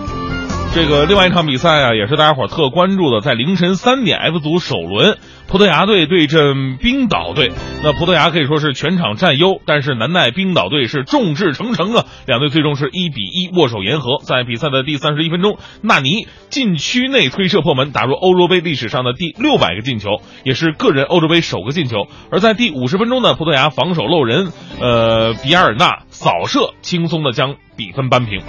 [0.76, 7.54] 这个另外一场比赛啊，也是大家伙儿特关注的，在凌晨三点 F 组首轮，葡萄牙队对阵冰岛队。
[7.82, 14.18] 那葡萄牙可以说是全场占优，但是难奈冰岛队是众志成城啊，两队最终是一比一握手言和。
[14.22, 22.08] 在比赛的第三十一分钟，纳尼禁区内推射破门，打入欧洲杯历史上的第六百个进球，也是个人欧洲杯首个进球。
[22.32, 28.42] 而在第五十分钟呢，葡萄牙防守漏人，呃，比尔纳扫射轻松的将比分扳平。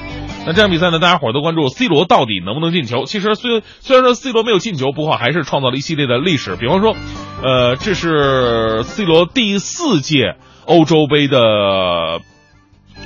[0.47, 3.05] 那这场比赛呢，大家伙都关注 C 罗到底能不能进球。
[3.05, 6.55] 其实虽虽然说 C 罗没有进球，不过还是创造了一系列的历史。
[6.55, 6.95] 比方说，
[7.43, 12.21] 呃，这是 C 罗第四届欧洲杯的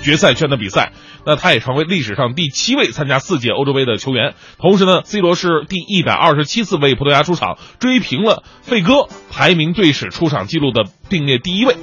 [0.02, 0.92] 决赛圈的比赛。
[1.24, 4.34] 那他也成为历史上第七位参加四届欧洲杯的球员。
[4.58, 11.76] 同时呢，C 罗是第一百二十七次为葡萄牙出场，追平了费哥排名队史出场记录的并列第一位。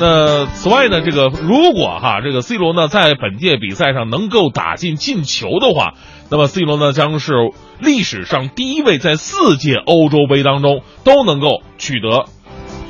[0.00, 5.94] 那此外呢，这个如果哈这个 C 罗呢在本届比赛上能够打进进球的话，
[6.30, 7.32] 那么 C 罗呢将是
[7.78, 12.24] 历史上第一位在四届欧洲杯当中都能够取得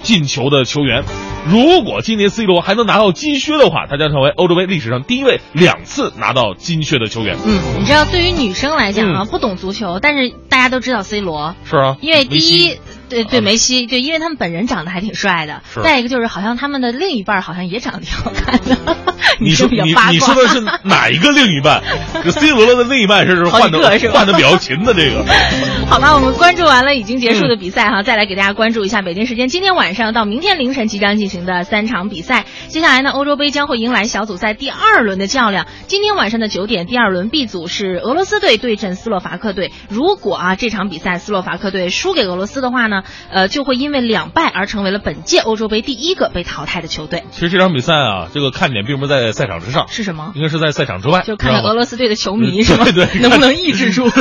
[0.02, 1.04] 进球的球员。
[1.46, 7.36] 如果今年 C 罗还能拿到金靴的话，他将成为欧洲杯历史上第一位两次拿到金靴的球员。
[7.44, 11.54] 嗯，你知道，对于女生来讲啊，不懂足球，但是大家都知道 C 罗。
[11.64, 15.62] 是啊，因为第一，对对，梅西，对，因为他们本人长得还挺帅的。
[15.82, 18.96] 再一个就是，好像他们的另一半好像也长得挺好看的。
[19.40, 21.82] 你说你你说的是哪一个另一半？
[22.22, 23.80] 这 C 罗的另一半是换的
[24.12, 25.24] 换的比较勤的这个。
[25.88, 32.44] 好吧，我们关注完了已经结束的比赛哈，再来给大家关注一下北京时间今天晚上到明天凌晨即将进行的三场比赛。
[32.68, 35.66] 接下来呢，欧洲杯将会迎来小组赛第二轮的较量。
[35.86, 39.72] 今天晚上的九点，第二轮 B 组是俄罗斯队对阵斯洛伐克队。
[39.88, 42.93] 如果啊这场比赛斯洛伐克队输给俄罗斯的话呢，
[43.30, 47.24] 呃就会因为两败而成为了本届欧洲杯第一个被淘汰的球队。
[47.30, 50.32] 其实这场比赛啊，这个看点并不是在赛场之上，是什么？
[50.36, 52.84] 应该是在赛场之外，就看俄罗斯队的球迷是吗？
[52.84, 54.08] 对对， 能不能抑制住？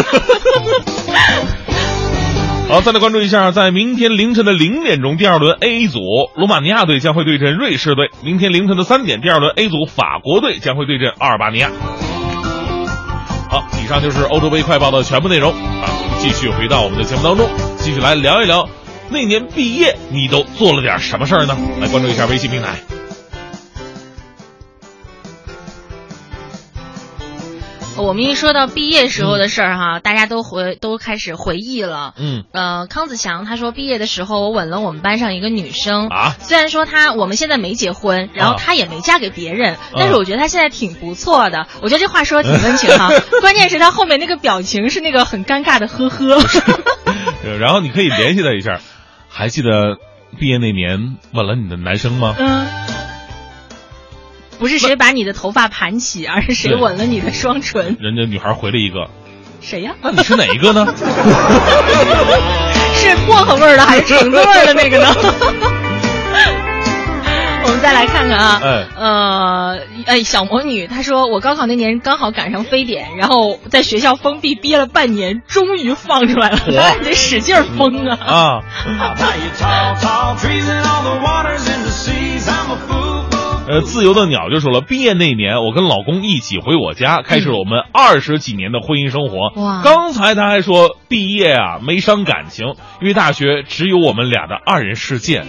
[2.70, 6.00] 好，再来关注一下，在明天凌晨的零点钟，第二轮 A 组，
[6.36, 11.70] 罗马尼亚队将会对阵瑞士队；明天凌晨的三点，第二轮 A 组，法国队将会对阵阿尔巴尼亚。
[13.50, 15.86] 好，以上就是欧洲杯快报的全部内容啊！
[16.24, 18.70] 继续回到我们的节目当中，继续来聊一聊
[19.10, 21.58] 那年毕业你都做了点什么事儿呢？
[21.82, 22.78] 来关注一下微信平台。
[27.96, 32.14] 我们一说到毕业时候的事儿哈，大家都回都开始回忆了。
[32.18, 41.68] 嗯，呃，康子祥他说毕业的时候我吻了我们班上一个女生啊，虽然说他我们现在没结婚，然后他也没嫁给别人，但是我觉得他现在挺不错的。
[41.82, 43.10] 我觉得这话说的挺温情哈，
[43.42, 46.40] 关键是他后面那个表情是那个很尴尬的呵呵。
[47.60, 48.80] 然后你可以联系他一下，
[49.30, 49.98] 还记得
[50.40, 52.36] 毕业那年吻了你的男生吗？
[52.40, 52.68] 嗯。
[54.63, 57.97] 不是谁把你的头发盘起，而是谁吻了你的双唇。
[57.99, 59.10] 人家女孩回了一个，
[59.60, 59.93] 谁呀？
[60.02, 60.88] 那你是哪一个呢？
[62.95, 65.13] 是薄荷味的还是橙子味的那个呢？
[67.65, 68.62] 我们再来看看啊，
[68.97, 76.60] 呃，哎，小魔女她说，我高考那年刚好赶上非典，然后在学校封闭憋了半年，终于放出来了，
[77.04, 78.17] 得使劲封啊！
[78.26, 78.63] 啊。
[83.65, 89.62] 呃，自由的鸟就说了，毕业那年，我跟老公一起回我家，开始了我们二十几年的婚姻生活。
[89.62, 89.82] 哇！
[89.84, 95.45] 刚才他还说毕业啊没伤感情，因为大学只有我们俩的二人世界。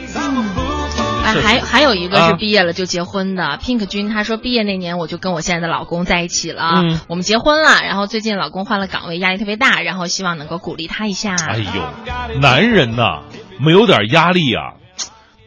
[1.25, 11.35] 哎，还还有一个是毕业了就结婚的，Pink 君他说毕业那年我就跟我现在的老公在一起了，我们结婚了，然后最近老公换了岗位，压力特别大，然后希望能够鼓励他一下。
[11.35, 13.23] 哎呦，男人呐，
[13.59, 14.75] 没有点压力啊。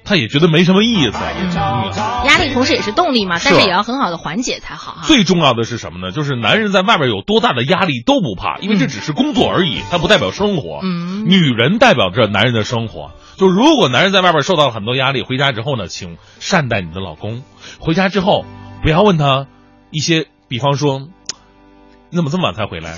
[0.07, 1.17] 他也觉得没什么意思，
[2.25, 5.01] 压力同时也是动力嘛，但是也要很好的缓解才好哈。
[5.03, 6.13] 最重要的是什么呢？
[6.13, 10.79] 就是男人在外边有多大的压力都不怕，因为这只是工作而已，它不代表生活。
[10.81, 13.11] 嗯，女人代表着男人的生活。
[13.35, 17.43] 就如果男人在外边受到了很多压力，回家之后呢，请善待你的老公。
[17.79, 18.45] 回家之后
[18.81, 19.47] 不要问他
[19.91, 20.99] 一些，比方说，
[22.09, 22.97] 你怎么这么晚才回来？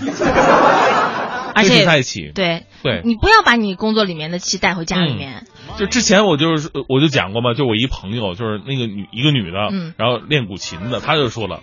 [1.59, 5.45] 而且在一起，对对，你不要把你工作里面的气带回家里面。
[5.77, 9.57] 就之前我就是我就讲过嘛，就我一朋友就是那个女一个女的，
[9.97, 11.61] 然后练古琴的，她就说了，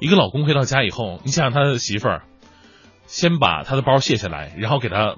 [0.00, 2.22] 一个老公回到家以后，你想想他的媳妇儿，
[3.06, 5.14] 先把他的包卸下来，然后给他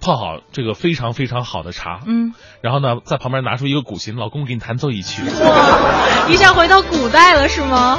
[0.00, 2.32] 泡好这个非常非常好的茶，嗯，
[2.62, 7.98] 然后呢在旁边拿出一个古琴，老公给你弹奏一曲，哇，一下回到古代了是吗？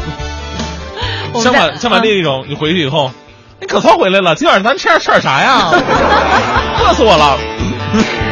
[1.36, 3.12] 相反相反另一种，你回去以后，
[3.62, 5.70] 你可算回来了，今晚咱吃点吃点啥呀？
[6.84, 7.38] 饿死我了。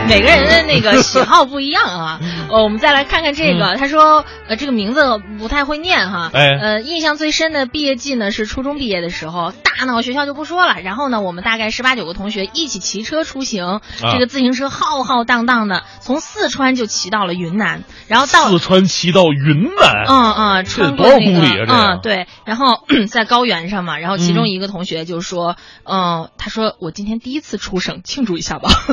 [0.10, 2.20] 每个人的那个喜好不一样啊，
[2.50, 6.50] 呃， 我们再来看看这个，他说，呃，这个名字不太会念哈，哎。
[6.60, 21.66] 呃，印象最深的毕业季呢是初中毕业的时候，大闹学校就不说了，然后呢，我们大概十八九个同学一起骑车出行，这个自行车浩浩荡荡的从四川就骑到了云南，然后到四川骑到云南，嗯嗯，穿过多少那个公里啊？
[21.66, 28.70] 这嗯，对，然后 在高原上嘛，然后其中一个同学就说，嗯、他说我今天第一次出省，庆祝一下吧，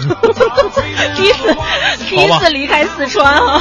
[1.14, 1.56] 第一次
[2.08, 3.60] 第一次离开四川啊。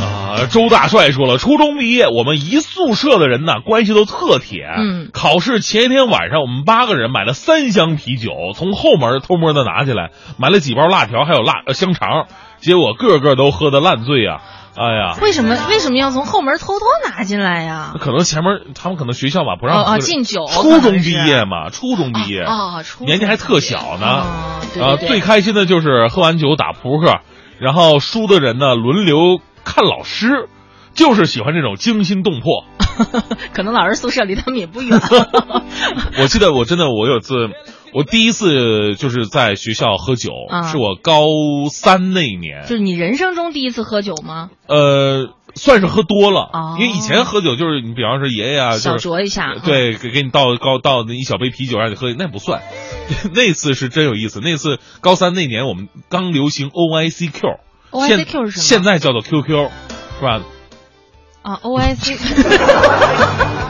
[0.00, 4.66] 啊，周大帅说了，初中毕业，我们一宿舍的人呢，关系都特铁。
[4.76, 12.26] 嗯，考试前一天晚上，我们八个人买了三箱啤酒，从后门偷摸的拿起来，买了几包辣条，还有辣呃香肠，
[12.58, 14.40] 结果个个都喝得烂醉啊！
[14.74, 17.94] 哎呀，为什么为什么要从后门偷偷拿进来呀？
[18.00, 24.06] 可能前面他们可能学校吧不让哦哦喝禁酒初中毕业嘛，初中毕业哦哦初中年纪还特小呢。
[24.82, 27.20] 啊，最开心的就是喝完酒打扑克，
[27.60, 30.48] 然后输的人呢轮流看老师，
[30.94, 32.64] 就是喜欢这种惊心动魄。
[33.52, 34.98] 可能老师宿舍离他们也不远。
[36.18, 37.34] 我记得我真的我有次，
[37.92, 41.24] 我第一次就是在学校喝酒，啊是我高
[41.70, 44.50] 三那一年，就是你人生中第一次喝酒吗？
[44.66, 52.62] 呃，算是喝多了，哦因为以前喝酒就是你比方说爷爷啊，小就是酌一下对，给给你倒高倒那一小杯啤酒让你喝，那不算。
[53.34, 57.48] 那次是真有意思，那次高三那年我们刚流行 O I C Q。
[57.90, 60.40] OICQ 是什么现在叫做 QQ，是吧？
[61.42, 62.16] 啊，O I C，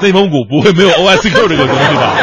[0.03, 2.16] 内蒙古不会没有 O I C Q 这个东西吧？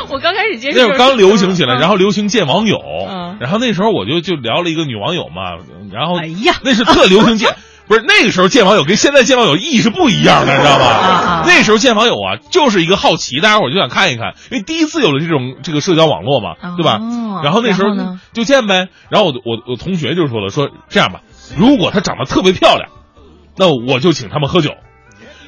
[0.10, 5.62] 我刚开始接触那会儿刚流行起来，嗯然后流行见网友，嗯然后那时候我就就聊了一个女网友嘛，
[5.92, 7.54] 然后哎呀那是特流行见，
[7.86, 10.84] 不是那个时候见网友跟现在见网友意义是不一样的，你知道吗？
[10.86, 16.98] 啊那时候见网友啊，就是一个好奇，大家伙就想看一看，因为第一次有了这种这个社交网络嘛，对吧？
[17.44, 17.90] 然后那时候
[18.32, 21.20] 就见呗，然后我我我同学就说了，说这样吧，
[21.56, 22.88] 如果她长得特别漂亮，
[23.56, 24.70] 那我就请他们喝酒；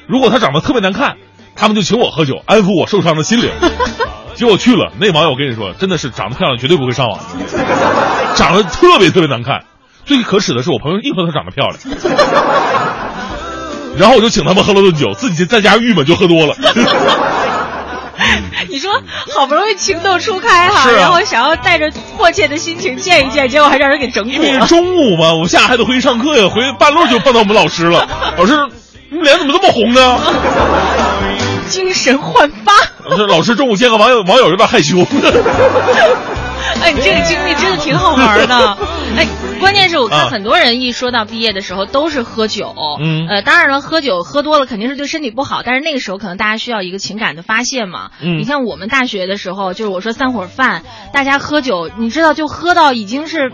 [0.07, 1.17] 如果他长得特别难看，
[1.55, 3.49] 他们就请我喝酒，安抚我受伤的心灵。
[4.35, 7.19] 结果去了，那网友我跟你说，真的是长得漂亮，绝对不会上网，
[8.35, 9.63] 长得特别特别难看。
[10.05, 11.77] 最可耻的是，我朋友硬说她长得漂亮，
[13.99, 16.55] 然后我就请他们喝了顿酒，自己在家郁闷就喝多了。
[18.69, 18.91] 你说
[19.35, 24.67] 好不容易情窦初开哈，然后想要带着迫切的心情见一见，结果还让人给整了因为了。
[24.67, 28.07] 中午嘛，我下午还得回去上课呀，回半路就碰到我们老师了。
[28.37, 28.53] 老师，
[29.09, 30.19] 你脸怎么这么红呢？
[31.69, 32.73] 精神焕发。
[33.05, 34.97] 我说老师中午见个网友，网友有点害羞。
[36.81, 38.77] 哎，你这个经历真的挺好玩的。
[39.17, 39.27] 哎，
[39.59, 48.11] 关键是我看啊很多人一说到毕业的时候都是喝酒，嗯呃，当然了，喝酒喝多了肯定是对身体不好，但是那个时候可能大家需要一个情感的发泄嘛。
[48.21, 50.83] 嗯你像我们大学的时候，就是我说散伙饭，
[51.13, 53.51] 大家喝酒，你知道就喝到已经是。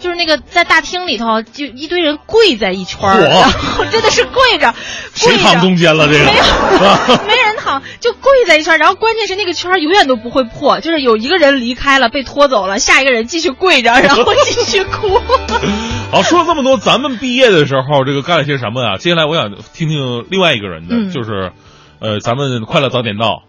[0.00, 4.74] 就是那个在大厅里头，就一堆人跪在一圈儿，嚯然后真的是跪着，
[5.22, 6.08] 跪着谁躺中间了？
[6.08, 6.42] 这个没有？
[7.28, 8.78] 没人躺，就跪在一圈儿。
[8.78, 15.20] 然后关键是那个圈儿永远都不会破，就是有一个人离开了，被拖走了，下一个人继续跪着，然后继续哭。
[16.10, 18.96] 好，说了这么多，咱们毕业的时候这个干了些什么啊？
[18.96, 21.52] 接下来我想听听另外一个人的，嗯就是，
[22.00, 23.42] 呃，咱们快乐早点到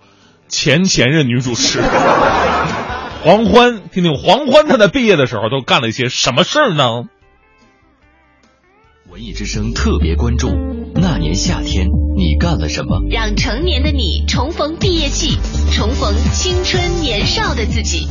[0.48, 1.80] 前前任女主持
[3.24, 7.04] 黄欢，听听黄欢他在毕业的时候都干了一些什么事儿呢？
[9.12, 10.50] 文艺之声特别关注
[10.96, 11.86] 那年夏天
[12.18, 13.00] 你干了什么？
[13.12, 15.38] 让成年的你重逢毕业季，
[15.72, 18.08] 重逢青春年少的自己。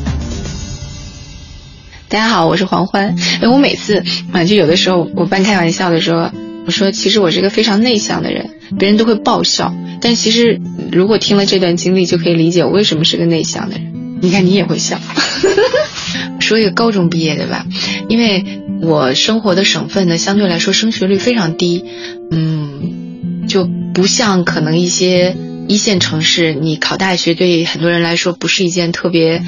[2.08, 3.16] 大家好，我是黄欢。
[3.42, 6.30] 哎，我每次啊，就有的时候我半开玩笑的说，
[6.66, 9.74] 我说其实我是一个非常内向的人，别人都会爆笑。
[10.00, 10.60] 但其实
[10.92, 13.99] 如果听了这段经历，就可以理解我为什么是个内向的人。
[14.20, 15.00] 你看你也会笑。
[16.40, 17.64] 说一个高中毕业的吧，
[18.08, 21.84] 因为我生活的省份呢，相对来说升学率非常低，
[22.30, 25.36] 嗯，就不像可能一些
[25.68, 29.44] 一线城市，你考大学对很多人来说不是一件特别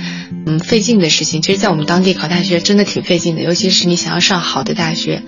[0.46, 1.42] 嗯费劲的事情。
[1.42, 5.22] 其实，在我们当地考大学真的挺费劲的，尤其是你想要上好的大学。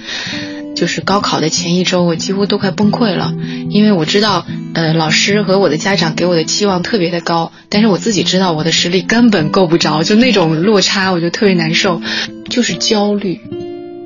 [0.75, 3.35] 就是高考的前一周，我几乎都快崩溃了，
[3.71, 4.45] 因为我知道，
[4.75, 12.03] 呃，老师和我的家长给我的期望特别的高，但是我自己知道我的实力根本够不着，就那种落差，我就特别难受，
[12.51, 13.41] 就是焦虑。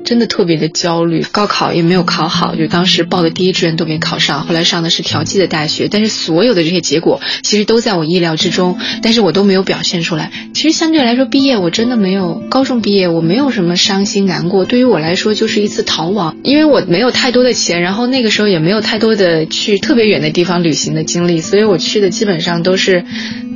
[0.09, 10.31] 真的特别的焦虑，高考也没有考好，就当时报的第一志愿都没考上，后来上的是调剂的大学，但是所有的这些结果其实都在我意料之中，但是我都没有表现出来。
[10.55, 23.05] 其实相对来说，毕业我真的没有高中毕业，我没有什么伤心难过，对于我来说就是一次逃亡，因为我没有太多的钱，然后那个时候也没有太多的去特别远的地方旅行的经历，所以我去的基本上都是，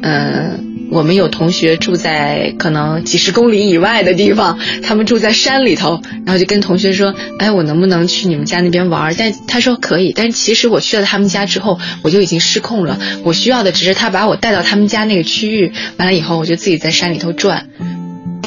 [0.03, 0.59] 呃。
[0.91, 12.99] 我们有同学住在可能几十公里以外的地方，他们住在山里头，然后就跟同学说：“哎，我能不能去你们家那边玩？”但他说可以，但其实我去了他们家之后，我就已经失控了。
[13.23, 17.69] 我需要的只是他把我带到他们家那个区域，完了以后我就自己在山里头转。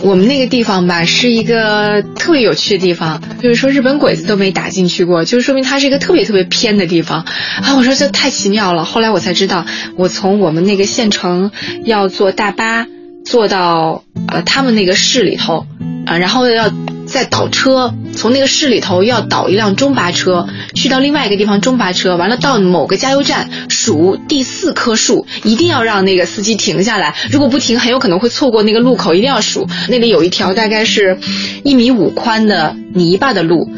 [0.03, 7.21] 我们那个地方吧，是一个特别有趣的地方，就是说日本鬼子都没打进去过，就是说明它是一个特别特别偏的地方
[7.63, 7.75] 啊！
[7.77, 8.85] 我说这太奇妙了。
[8.85, 9.67] 后来我才知道，
[9.97, 11.51] 我从我们那个县城
[11.85, 12.87] 要坐大巴
[13.25, 15.67] 坐到呃他们那个市里头
[16.07, 16.71] 啊，然后要。
[17.17, 29.67] 再倒车，从那个市里头要倒一辆中巴车，去到另外一个地方中巴车，完了到某个加油站数第四棵树，一定要让那个司机停下来，如果不停，很有可能会错过那个路口，一定要数。
[29.89, 31.19] 那里有一条大概是
[31.65, 33.71] 一米五宽的泥巴的路，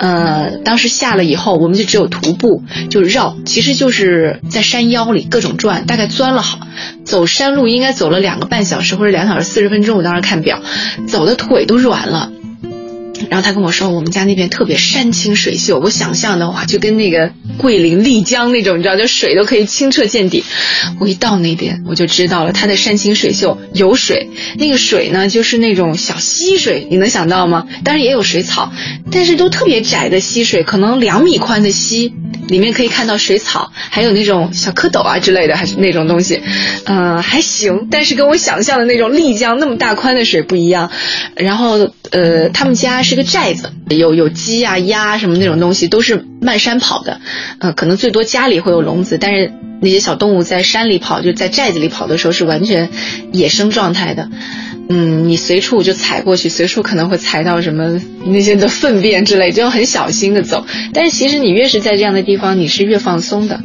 [0.00, 6.58] 呃，当时下了以后，我们就只有徒步，就绕，其实就是在山腰里各种转，大概钻了好，
[7.04, 10.60] 走山路应该走了两个半小时或者两小时四十分钟，我当时看表，
[11.06, 12.32] 走的腿都软了。
[13.28, 20.44] 然后他跟我说，我们家那边特别山清水秀，我想象的话就跟那个桂林丽江那种，你知道，就水都可以清澈见底。
[21.00, 27.66] 我一到那边，我就知道了，它的山清水秀有水，那个水呢就是那种小溪水，你能想到吗？
[27.84, 28.72] 当然也有水草，
[29.12, 32.12] 但是都特别窄的溪水，可能两米宽的溪。
[32.48, 36.42] 里面可以看到水草，还有那种小蝌蚪啊之类的，还是那种东西，
[36.84, 40.90] 呃，还行，但是跟我想象的那种丽江那么大宽的水不一样。
[41.36, 47.20] 然后，呃，他们家是个寨子，有有鸡啊、鸭什么那种东西，都是漫山跑的，
[47.58, 49.52] 呃，可能最多家里会有笼子，但是
[49.82, 52.88] 那些小动物在山里跑，就在寨子里跑的时候是完全
[53.32, 54.30] 野生状态的。
[54.88, 60.64] 嗯，你随处就踩过去，随处可能会踩到什么那些的粪便之类，就要很小心的走。
[60.94, 63.60] 但是其实你越是在这样的地方，你是越放松的，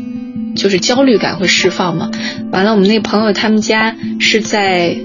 [0.55, 2.09] 就是焦虑感会释放嘛。
[2.51, 4.97] 完了，我们那朋友他们家是在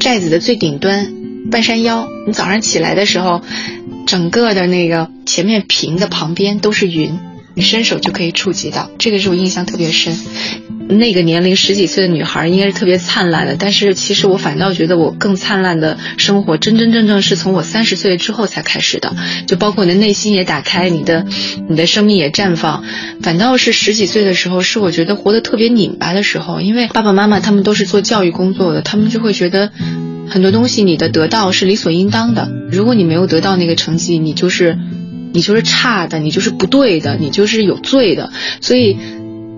[0.00, 1.08] 寨子的最顶端，
[1.50, 2.08] 半山腰。
[2.26, 3.42] 你早上起来的时候，
[4.06, 7.18] 整个的那个前面平的旁边都是云，
[7.54, 8.88] 你伸手就可以触及到。
[8.98, 10.16] 这个是我印象特别深。
[10.88, 19.14] 那个年龄十几岁的女孩应该是特别灿烂的，但是其实我反倒觉得我更灿烂的生活，真真正正是从我三十岁之后才开始的。
[19.46, 21.26] 就包括你的内心也打开，你的
[21.68, 22.84] 你的生命也绽放。
[23.20, 29.72] 反倒是十几岁的时候，是我觉得活得特别拧巴的时候，因为爸爸妈妈他们都是做教育工作的，他们就会觉得
[30.28, 32.48] 很多东西你的得到是理所应当的。
[32.70, 34.78] 如果你没有得到那个成绩，你就是
[35.32, 38.30] 你就是差的，你就是不对的，你就是有罪的。
[38.60, 38.96] 所以。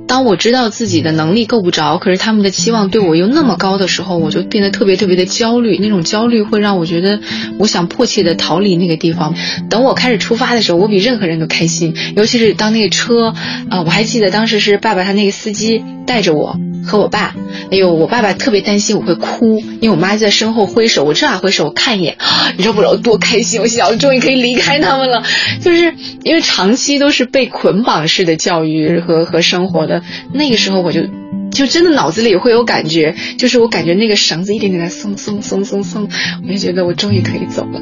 [0.08, 5.76] 当我知道自己的能力够不着，可是他们的期望对我又那么高的时候，我就变得特别特别的焦虑。
[5.78, 7.20] 那种焦虑会让我觉得，
[7.58, 9.34] 我想迫切的逃离那个地方。
[9.68, 11.94] 等我开始出发的时候，我比任何人都开心。
[12.16, 13.34] 尤其是当那个车，
[13.68, 16.58] 啊，我还记得当时是爸爸他那个司机带着我。
[16.86, 17.34] 和我爸，
[17.70, 22.16] 哎呦，我爸爸特别担心我会哭，因为我妈就在身后挥手，我正好挥手，我看一眼，
[22.56, 22.80] 你知道不？
[22.80, 23.60] 我多开心！
[23.60, 25.22] 我想，我终于可以离开他们了。
[25.60, 30.02] 就是因为长期都是被捆绑式的教育和和生活的，
[30.32, 31.02] 那个时候我就
[31.50, 36.08] 就真的脑子里会有感觉，就是我感觉那个绳子一点点在松松松松松，
[36.46, 37.80] 我就觉得我终于可以走了。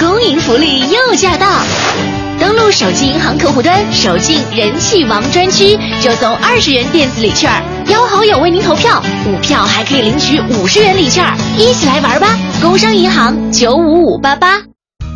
[0.00, 1.64] 公营福利又驾到！
[2.38, 7.50] 登录手机银行客户端，手进人气王专区，就送二十元电子礼券，
[7.88, 11.24] 邀好友为您投票，五票还可以领取五十元礼券，
[11.56, 12.28] 一起来玩吧！
[12.60, 14.60] 工商银行九五五八八。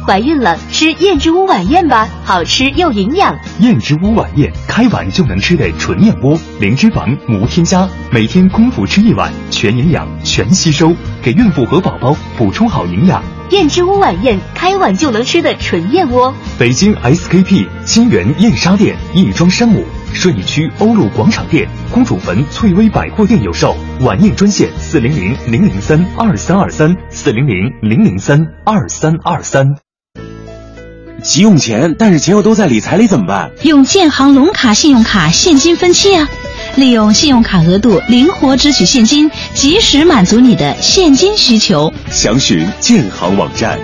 [0.07, 3.37] 怀孕了，吃燕之屋晚宴吧，好吃又营养。
[3.61, 13.23] 燕之屋晚宴，开碗就能吃的纯燕窝，零脂肪，无添加，每天空腹吃一碗，全营养，全吸收，给孕妇和宝宝补充好营养。
[13.51, 16.34] 燕之屋晚宴，开碗就能吃的纯燕窝。
[16.59, 19.82] 北京 SKP 金源燕莎店亦庄山姆，
[20.12, 23.74] 顺义区欧陆广场店，公主坟翠微百货店有售。
[24.01, 29.88] 晚宴专线：四零零零零三二三二三，四零零零零三二三二三。
[31.29, 33.51] 急用钱，但是钱又都在理财里怎么办？
[33.62, 36.26] 用建行龙卡信用卡现金分期啊！
[36.74, 41.93] 利用信用卡额度灵活支取现金，及时满足你的现金需求。
[42.11, 43.79] 详询建行网站。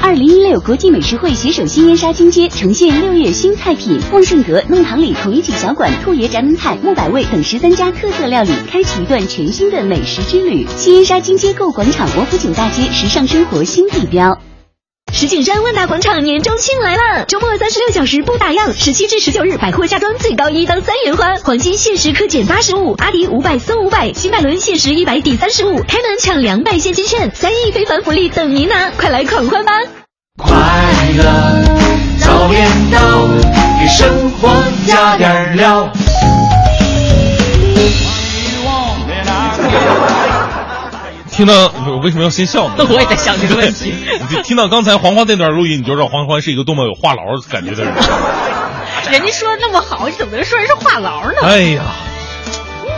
[0.00, 4.00] 二零一六国际美食会携手新燕莎金街，呈现六月新菜品。
[4.10, 10.66] 旺顺阁弄堂里统一体小馆、兔爷宅门菜、木百味等十三家特色料理，开启一段全新的美食之旅。
[10.78, 14.40] 新燕莎金街购物广场，王府井大街，时尚生活新地标。
[15.12, 29.72] 石景山万达广场年中庆来了，周末三十六小时不打烊，十七至十九日百货家装最高一当三元花，黄金限时可减八十五，阿迪五百送五百，新百伦限时一百抵三十五，开门抢两百现金券，三亿非凡福利等您拿，快来狂欢吧！
[30.36, 30.54] 快
[31.16, 31.24] 乐
[32.20, 32.98] 早点到。
[33.80, 34.48] 给生活
[34.86, 35.92] 加点料。
[41.38, 42.84] 听到我为什么要先笑呢？
[42.90, 43.94] 我也在想这个问题。
[44.28, 47.94] 你听到刚才黄欢那段录音，你就知道黄欢是一个多么有话痨感觉的人。
[49.12, 51.38] 人家说的那么好，你怎么能说人是话痨呢？
[51.42, 51.84] 哎呀。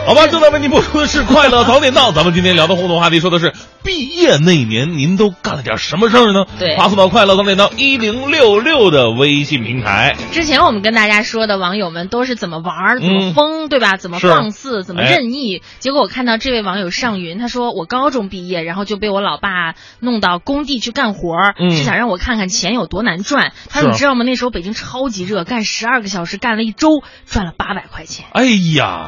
[0.05, 6.45] 好吧，正在为您播出的是《快乐早点到》，咱们今天聊的互动话题说的是毕业那年您都干了点什么事儿呢？
[6.59, 10.17] 对，发送到《快乐早点到》一零六六的微信平台。
[10.31, 13.95] 之前我们跟大家说的网友们都是怎么玩、怎么疯，对吧？
[13.95, 15.61] 怎么放肆、怎么任意？
[15.79, 21.35] 结果我看到这位网友上云，他说我高中毕业，然后就被我老爸弄到工地去干活，
[21.69, 23.53] 是想让我看看钱有多难赚。
[23.69, 24.25] 他说你知道吗？
[24.25, 28.25] 那时候北京超级热，干十二个小时，干了一周，赚了八百块钱。
[28.33, 28.45] 哎
[28.75, 29.07] 呀！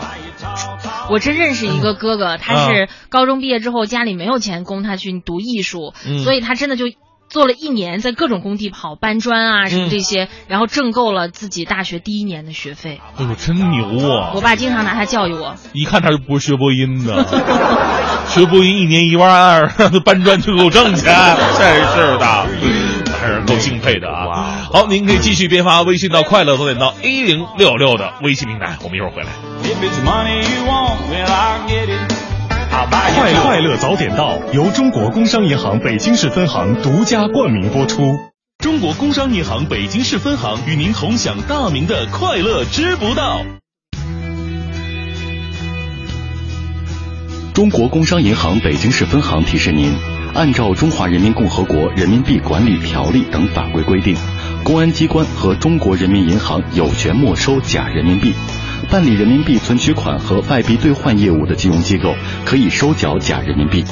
[1.09, 6.85] 我真认识一个哥哥，他是高中毕业之后家里没有钱供他去读艺术，所以他真的就
[7.29, 13.01] 做了一年，在各种工地跑搬砖啊什么这些，然后挣够了自己大学第一年的学费。
[13.17, 14.33] 哎呦，真牛啊！
[14.35, 17.25] 我爸经常拿他教育我，一看他就不是学播音的，
[18.29, 19.67] 学播音一年一万二，
[20.05, 21.13] 搬砖就够挣钱，
[21.57, 23.02] 真是的。
[23.23, 24.67] 还是够敬佩的啊！
[24.69, 29.29] 好，您可以继续编发微信到快乐早点到一零六六的微信平台，我们一会儿回来。
[33.15, 38.03] 快快乐早点到由中国工商银行北京市分行独家冠名播出。
[38.57, 43.39] 中国工商银行北京市分行与您同享大明的快乐知不道。
[47.53, 50.12] 中国工商银行北京市分行提示您。
[50.33, 54.15] 按照《中华人民共和国人民币管理条例》等法规规定，
[54.63, 58.33] 公安机关和中国人民银行有权没收假人民币。
[58.89, 62.15] 办理人民币存取款和外币兑换业务的金融机构
[62.45, 63.85] 可以收缴假人民币。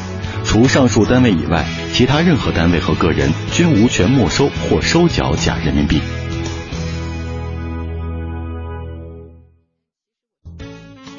[0.44, 1.64] 除上述单位以外，
[1.94, 6.02] 其他任何单位和个人均无权没收或收缴假人民币。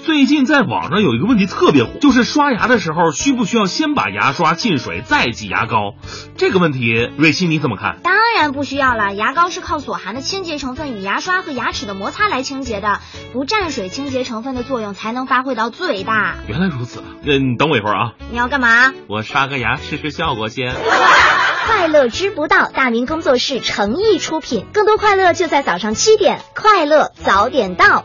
[0.04, 5.94] 最近在网上有一个问题特别火，就是刷牙的时候需不需要先把牙刷浸水再挤牙膏？
[6.36, 8.00] 这个问题，瑞希你怎么看？
[8.02, 12.98] 当然不需要了，牙膏是靠所含的清洁成分与牙刷和牙齿的摩擦来清洁的，
[13.32, 16.34] 不蘸水，清洁成分的作用才能发挥到最大。
[16.48, 18.12] 原来如此，那你等我一会儿啊。
[18.32, 18.92] 你要干嘛？
[19.08, 20.74] 我刷个牙试试效果先。
[21.66, 28.04] 快乐知不道，大明工作室诚意出品，更多快乐就在早上七点，快乐早点到。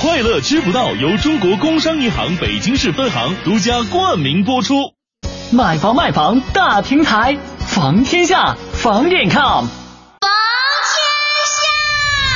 [0.00, 4.94] 快乐知不道由中国工商银行北京市分行独家冠名播出。
[5.52, 7.36] 买房卖房大平台，
[7.66, 9.36] 房天下房点 com。
[9.36, 9.68] 房
[10.88, 11.04] 天
[11.52, 12.32] 下，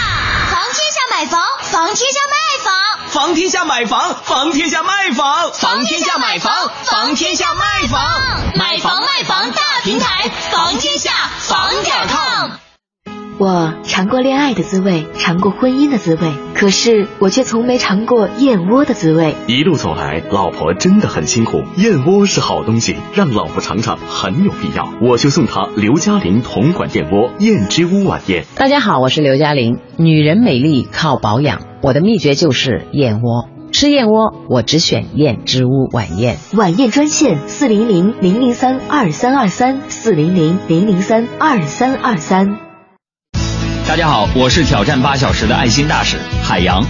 [0.51, 2.75] 房天下买房，房天下卖房，
[3.09, 8.21] 房天下买房，房天下卖房，房天下买房，房天下卖房，
[8.57, 12.64] 买房卖房大平台，房天下房点 com。
[13.37, 19.35] 我尝过恋爱的滋味，尝过婚姻的滋味，可是我却从没尝过燕窝的滋味。
[19.49, 21.65] 一路走来，老婆真的很辛苦。
[21.77, 24.89] 燕窝是好东西，让老婆尝尝很有必要。
[25.03, 28.45] 我就送她刘嘉玲同款燕窝燕之屋晚宴。
[28.55, 29.81] 大家好，我是刘嘉玲。
[29.97, 33.49] 女人美丽靠保养，我的秘诀就是燕窝。
[33.73, 36.37] 吃燕窝，我只选燕之屋晚宴。
[36.53, 42.61] 晚宴专线：四零零零零三二三二三，四零零零零三二三二三。
[43.87, 46.83] 大家好，我是挑战八小时的爱心大使海洋。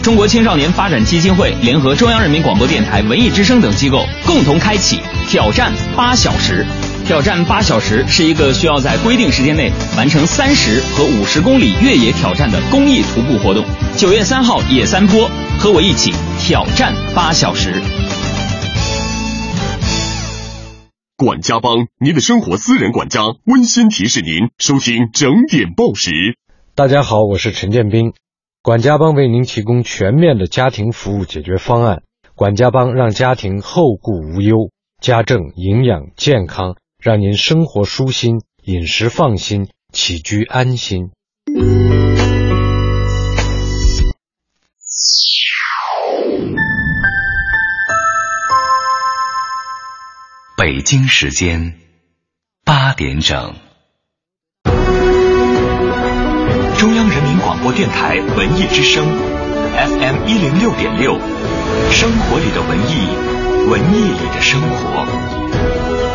[0.00, 6.64] 中国青少年发展基金会联合中央人民广播电台文艺之声等机构共同开启挑战八小时。
[7.04, 13.64] 挑战八小时是一个需要在规定时间内完成三十和五十公里越野挑战的公益徒步活动。
[13.96, 15.28] 九月三号野三坡，
[15.58, 17.82] 和我一起挑战八小时。
[21.18, 26.10] 管家帮，您的生活私人管家，温馨提示您收听整点报时。
[26.74, 28.12] 大家好，我是陈建斌。
[28.60, 32.02] 管家帮为您提供全面的家庭服务解决方案。
[32.34, 41.12] 管家帮让家庭后顾无忧，家政、营养、健康，让您生活舒心，饮食放心，起居安心。
[50.56, 51.74] 北京时间
[52.64, 53.56] 八点整，
[56.78, 61.18] 中央人民广播电台文艺之声，FM 一零六点六，
[61.90, 63.06] 生活里的文艺，
[63.68, 66.05] 文艺里的生活。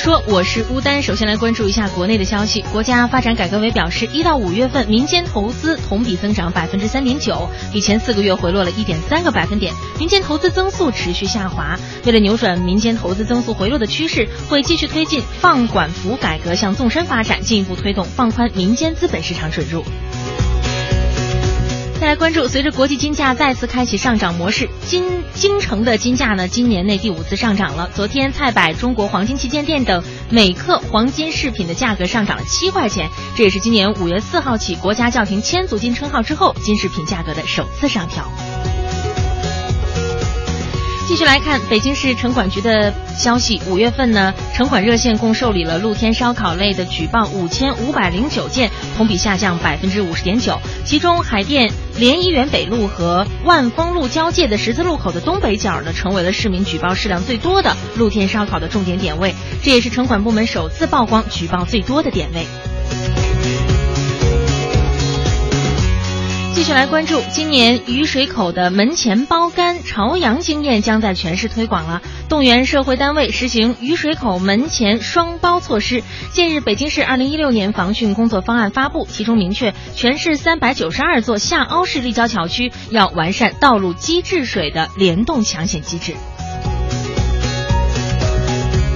[0.00, 1.02] 说我是乌丹。
[1.02, 2.64] 首先来关注一下国内的消息。
[2.72, 11.78] 国家发展改革委表示，一到五月份民间投资同比增长百分之三点九，比前四个月回落了一点三个百分点，民间投资增速持续下滑。
[12.06, 19.84] 为了扭转民间投资增速回落的趋势，会继续推进放管服改革向纵深发展，进一步推动放宽民间资本市场准入。
[22.00, 27.90] 再来关注，随着国际金价再次开启上涨模式，金京城的金价呢，今年内第五次上涨了。
[27.94, 38.24] 昨天，菜百、中国黄金旗舰店等每克黄金饰品的价格上涨了七块钱，这也是今年五月四号起国家叫停千足金称号之后，金饰品价格的首次上调。
[41.10, 50.60] 继续来看北京市城管局的消息，五月份呢，城管热线共受理了露天烧烤类的举报五千五百零九件，同比下降百分之五十点九。
[50.84, 59.34] 其中，海淀联谊园北路和万丰路交界的十字路口的东北角呢，成为了市民举报数量最多的露天烧烤的重点点位，
[59.64, 62.46] 这也是城管部门首次曝光举报最多的点位。
[66.52, 76.02] 继续来关注，今年雨水口的门前包干朝阳经验将在全市推广了，动员社会单位实行雨水口门前双包措施。
[76.32, 86.14] 近日，北京市二零一六年防汛工作方案发布，其中明确，全市三百九十二座下凹式立交桥区要完善道路机制水的联动抢险机制。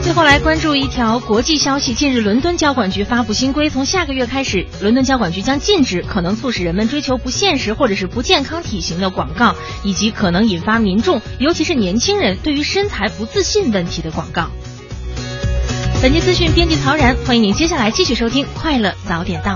[0.05, 1.95] 最后来关注一条国际消息。
[1.95, 14.51] 近日，伦敦交管局发布新规，从下个月开始，伦敦交管局将禁止可能促使人们追求不现实或者是不健康体型的广告，以及可能引发民众，尤其是年轻人对于身材不自信问题的广告。
[16.03, 19.53] 本期资讯编辑曹然，欢迎您接下来继续收听《快乐早点到》。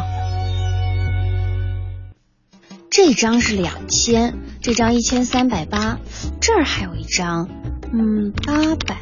[2.90, 5.98] 这张是两千，这张一千三百八，
[6.40, 7.50] 这儿还有一张，
[7.92, 8.98] 嗯，八百。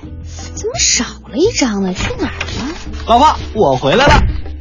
[0.54, 1.92] 怎么少了一张呢？
[1.94, 2.74] 去哪儿了？
[3.06, 4.14] 老婆，我回来了。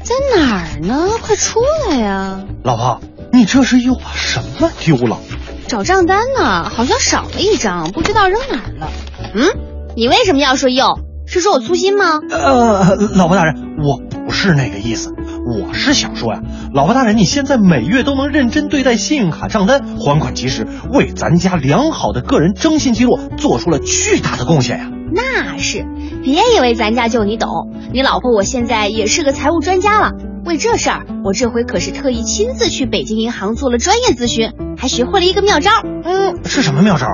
[0.04, 1.10] 在哪儿呢？
[1.22, 1.60] 快出
[1.90, 2.44] 来呀！
[2.64, 3.02] 老婆，
[3.32, 5.20] 你这是又把什么丢了？
[5.68, 8.92] 找账单呢，好像少了一张，不知道扔哪儿了。
[9.34, 9.50] 嗯，
[9.96, 11.00] 你为什么要说又？
[11.28, 12.20] 是说我粗心吗？
[12.30, 14.15] 呃，老婆大人，我不
[14.46, 15.14] 是那个意思，
[15.46, 16.42] 我是想说呀，
[16.72, 24.92] 老婆大人，你现在每月都能认真对待信用卡账单，还款及时，为咱家良好的个人征信记录做出了巨大的贡献呀。
[25.12, 25.86] 那是，
[26.24, 27.50] 别以为咱家就你懂，
[27.92, 30.12] 你老婆我现在也是个财务专家了。
[30.46, 35.72] 为这事儿，我这回可是特意亲自去北京银行做了专业咨询，还学会了一个妙招。
[36.04, 37.08] 嗯，是什么妙招？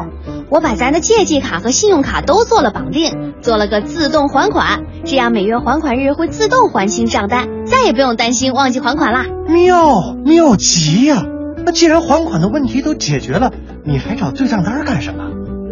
[0.50, 9.26] 我把咱的借记卡和信用卡都做了绑定，做了个自动还款，这样每月还款日会自动还清账单，再也不用担心忘记还款啦。
[9.48, 11.24] 妙妙极呀！
[11.66, 13.54] 那既然还款的问题都解决了，
[13.86, 15.24] 你还找对账单干什么？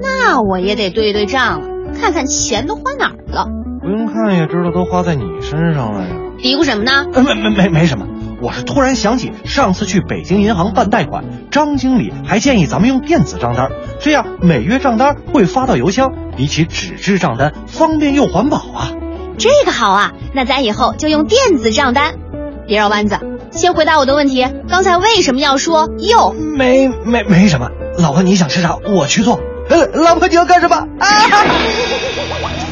[0.02, 1.68] 那我也得对对账了。
[2.00, 3.48] 看看钱都花哪儿了？
[3.82, 6.16] 不用看也知道都花在你身上了呀。
[6.42, 7.06] 嘀咕什么呢？
[7.14, 8.08] 没没没没什么，
[8.42, 13.70] 我是突然想起上次去北京银行办贷款，张经理还建议咱们用电子账单，
[14.00, 18.92] 这样每月账单会发到邮箱，比起纸质账单方便又环保啊。
[19.38, 22.16] 这个好啊，那咱以后就用电子账单。
[22.68, 23.20] 别绕弯子，
[23.52, 26.34] 先回答我的问题，刚才为什么要说又？
[26.34, 29.40] 没没没什么，老婆你想吃啥我去做。
[29.70, 30.76] 呃，老婆，你要干什么？
[31.00, 31.08] 啊！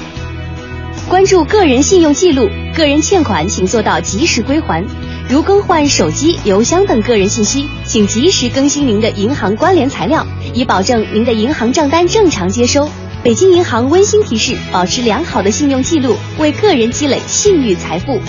[1.09, 4.85] 关注个人信用记录，个人欠款请做到及时归还。
[5.29, 12.89] 如更换手机、邮箱等个人信息，请及时更新您的银行关联材料，以保证您的银行账单正常接收。
[13.23, 18.19] 北京银行温馨提示：保持良好的信用记录，为个人积累信誉财富。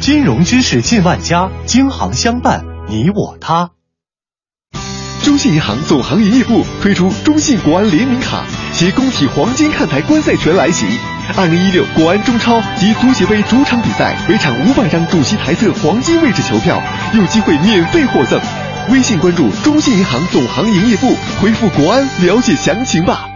[0.00, 3.70] 金融知识进万家，京行相伴，你我他。
[5.24, 10.86] 中信银行总行营业部推出中信国安联名卡，携工体黄金看台观赛权来袭。
[11.36, 16.82] 二零一六国安中超及足协杯主场比赛，每场五百张主席台侧黄金位置球票，
[17.14, 18.40] 有机会免费获赠。
[18.90, 23.28] 微信关注中信银行总行营业部，回复“国安”了解详情吧。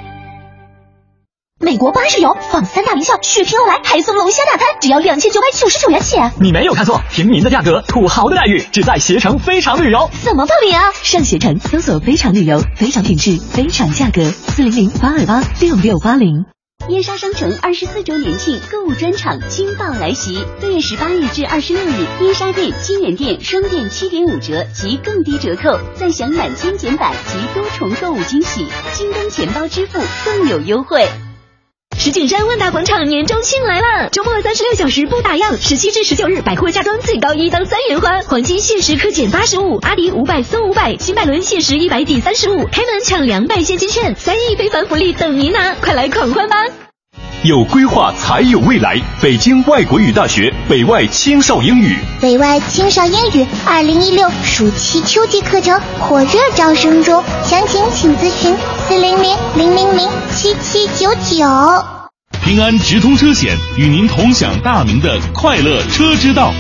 [1.61, 6.17] 美国巴士游放三大名校，血拼欧莱还送龙虾大餐，只要两千九百九十九元起。
[6.41, 10.11] 你没有看错，平民的价格，土豪的待遇，只在携程非常旅游。
[10.23, 10.83] 怎么报名啊？
[11.03, 16.45] 上携程搜索“非常旅游”，非常品质，非常价格，四零零八二八六六八零。
[16.89, 31.09] 燕莎商城二十四周年庆购物专场惊爆来袭，四月十八日至二十六日，燕莎店、金源店双店七点五折及更低折扣，再享满千减百及多重购物惊喜，京东钱包支付更有优惠。
[31.97, 46.57] 石景山万达广场年终庆来了，周末三十六小时不打烊，十七至十九日百货家装最高一当三元花，黄金限时可减八十五，阿迪五百送五百，新百伦限时一百抵三十五，开门抢两百现金券，三亿非凡福利等您拿，快来狂欢吧！
[47.45, 48.99] 有规划才有未来。
[49.21, 58.57] 北京外国语大学北外青少英语，北外青少英语二零一六暑期秋季课程火热招生中，详情请咨询
[58.89, 61.47] 四零零零零零七七九九。
[62.43, 66.51] 平安直通车险与您同享大明的快乐车之道。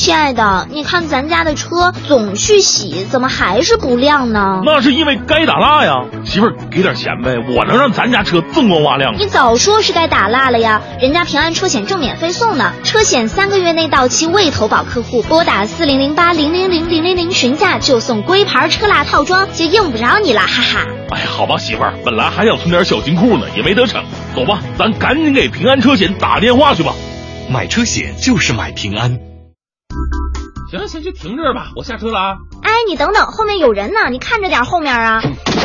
[0.00, 4.62] 亲爱的，你看咱家的车总去洗，怎么还是不亮呢？
[4.64, 9.14] 那是因为该打蜡呀，媳妇儿给点钱呗，我能让咱家车锃光瓦亮。
[9.18, 20.86] 你早说是该打蜡了呀，人家平安车险正免费送呢，车险三个月内到期未投保客户，拨打四零零八零零零零零零询价就送龟牌车蜡套装，就用不着你了，哈哈。
[21.10, 24.02] 哎呀，好吧，媳妇儿，本来还想存点小金库呢，也没得逞。
[24.34, 26.94] 走吧，咱赶紧给平安车险打电话去吧。
[27.50, 29.29] 买车险就是买平安。
[30.70, 32.36] 行了，行，就停这儿吧，我下车了啊。
[32.62, 35.20] 哎，你等等，后面有人呢，你看着点后面啊。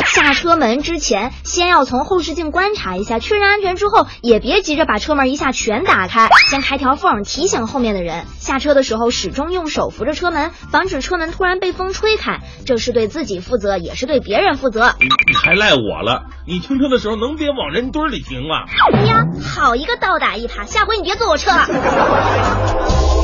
[0.07, 8.25] 下车门之前，先要从后视镜观察一下，确认安全之后，也别急着把车门一下全打开，先开条缝，提醒后面的人。
[8.39, 12.39] 下车的时候，始终用手扶着车门，防止车门突然被风吹开。
[12.65, 14.95] 这是对自己负责，也是对别人负责。
[14.99, 16.23] 你还赖我了？
[16.47, 18.63] 你停车的时候能别往人堆里停吗？
[18.93, 21.65] 哎呀，好一个倒打一耙，下回你别坐我车了。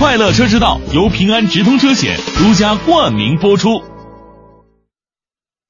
[0.00, 3.82] 快乐车之道由平安直通车险独家冠名播出。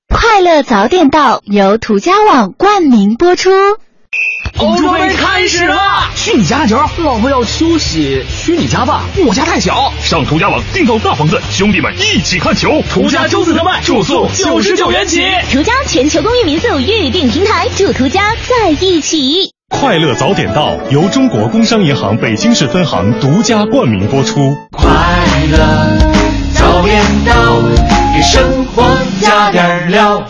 [0.08, 3.50] 快乐早点到由途家网冠名播出。
[4.58, 5.76] 欧洲杯开始了！
[6.14, 9.92] 去你家看球，老婆要休息，去你家吧，我家太小。
[10.00, 12.80] 上途家网订购大房子，兄弟们一起看球。
[12.82, 15.20] 途家周四特卖，住宿九十九元起。
[15.50, 19.52] 途家全球公寓民宿预订平台，祝途家在一起。
[19.70, 24.54] 快乐早点到，由中国工商银行北京市分行独家冠名播出。
[24.72, 24.84] 快
[25.50, 25.58] 乐
[26.54, 27.32] 早点到，
[28.14, 28.84] 给生活
[29.22, 30.22] 加点料。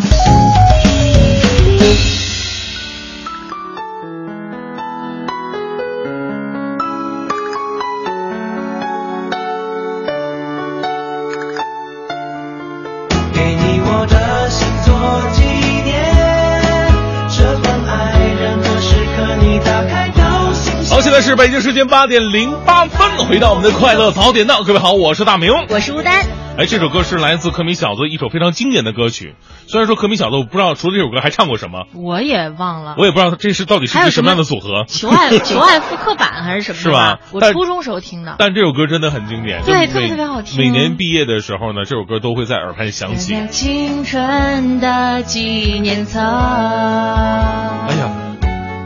[21.11, 26.24] 现在是北京时间八点零八分，回到我们的快乐早点到，各位好，我是大明，我是吴丹。
[26.56, 29.34] 哎，这首歌是来自克米小子一首非常经典的歌曲。
[29.66, 36.78] 虽然说克米小子我不知道除了这首歌还唱过什么，我也忘了，我也不知道这是到底是一个什么样的组合，求爱求爱复刻版还是什么？
[36.78, 37.18] 是吧？
[37.32, 38.36] 我初中时候听的。
[38.38, 40.61] 但这首歌真的很经典，对，特别特别好听。
[40.62, 43.34] 每年毕业的时候呢，这首歌都会在耳畔响起。
[43.48, 46.20] 青春的纪念册。
[46.20, 48.19] 哎呀。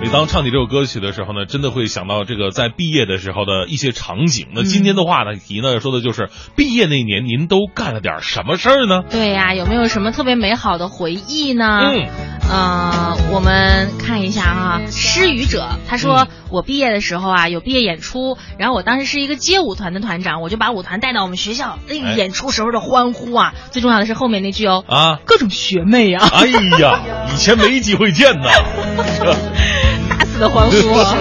[0.04, 4.48] 每当唱起这首歌曲的时候呢，真的会想到这个在毕业的时候的一些场景。
[4.54, 9.02] 那今天的话呢题呢说的就是毕业那年您都干了点什么事儿呢？
[9.08, 11.80] 对呀，有没有什么特别美好的回忆呢？
[11.84, 12.06] 嗯，
[12.50, 26.46] 呃，我们看一下哈，失语者他说、嗯、我毕业的时候啊有毕业演出，然后我当时是一个街舞团的团长，我就把舞团带到我们学校，那个演出时候的欢呼啊，最重要的是后面那句哦啊，各种学妹呀、啊，哎
[26.78, 27.00] 呀，
[27.32, 28.50] 以前没机会见呐。
[30.38, 31.16] 的欢呼、啊，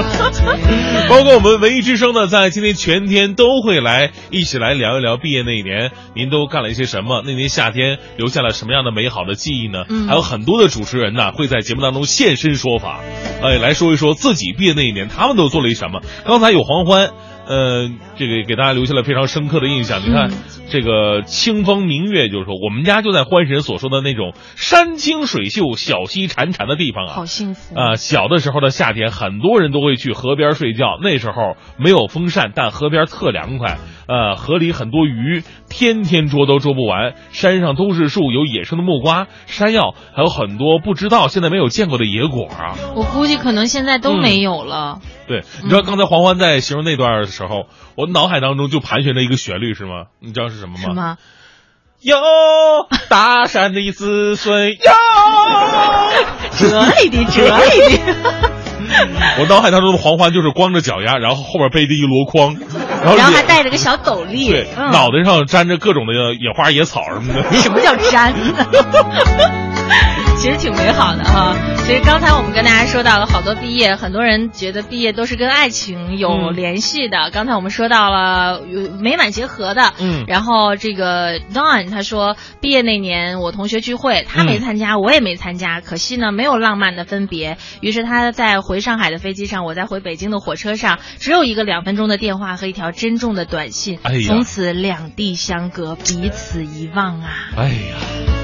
[1.10, 7.22] 包括我们文艺之声呢，在今天全天都会来一起来聊一聊毕业那一年，您都干了一些什么？
[7.26, 9.86] 那年夏天留下了什么样的美好的记忆呢？
[9.90, 13.00] 嗯，还有很多的主持人呢会在节目当中现身说法，
[13.42, 16.02] 哎，来说一说自己毕业那一年他们都做了一什么。
[16.26, 17.12] 刚才有黄欢。
[17.46, 20.02] 呃，这个给大家留下了非常深刻的印象。
[20.02, 20.34] 你看，嗯、
[20.70, 27.96] 这个清风明月，就是说我们家就在欢神所说的那种山清水秀、小溪潺潺的地方啊，好幸福啊！
[27.96, 30.98] 小的时候的夏天，很多人都会去河边睡觉。
[31.02, 33.78] 那时候没有风扇，但河边特凉快。
[34.08, 37.14] 呃，河里很多鱼，天天捉都捉不完。
[37.32, 42.76] 山上都是树，有野生的木瓜、山药，还有很多不知道、现在没有见过的野果啊。
[42.96, 45.00] 我估计可能现在都没有了。
[45.02, 50.06] 嗯、对，你知道刚才黄欢在形容那段的时候，我脑海当中就盘旋着一个旋律，是吗？
[50.20, 50.80] 你知道是什么吗？
[50.82, 51.18] 什么？
[52.02, 52.18] 哟，
[53.10, 54.78] 大山的子孙哟，
[56.52, 56.68] 这
[57.02, 58.53] 里的这里的。
[59.40, 62.58] 我脑海当中的黄欢就是光着脚丫，然后后边背着一箩筐，
[63.04, 67.44] 然后然后还戴着个小斗笠，对，嗯、脑袋上粘着各种的野花野草什么的。
[67.54, 68.34] 什么叫粘？
[70.44, 71.56] 其实挺美好的哈。
[71.86, 77.18] 其实刚才我们跟大家说到了好多毕业，很多人觉得毕业都是跟爱情有联系的。
[77.18, 78.62] 嗯、刚才我们说到了
[79.00, 87.58] 美满结合的，嗯，然后这个 Don 他说毕业那年我同学聚会，他没参加，嗯、我也没参加，可惜呢没有浪漫的分别。
[87.80, 97.30] 于是他在回上海的飞机上，我在回北京的火车上，只有一个两分钟的电话和一条珍重的短信，哎，从此两地相隔，彼此遗忘啊。
[97.56, 98.43] 哎呀。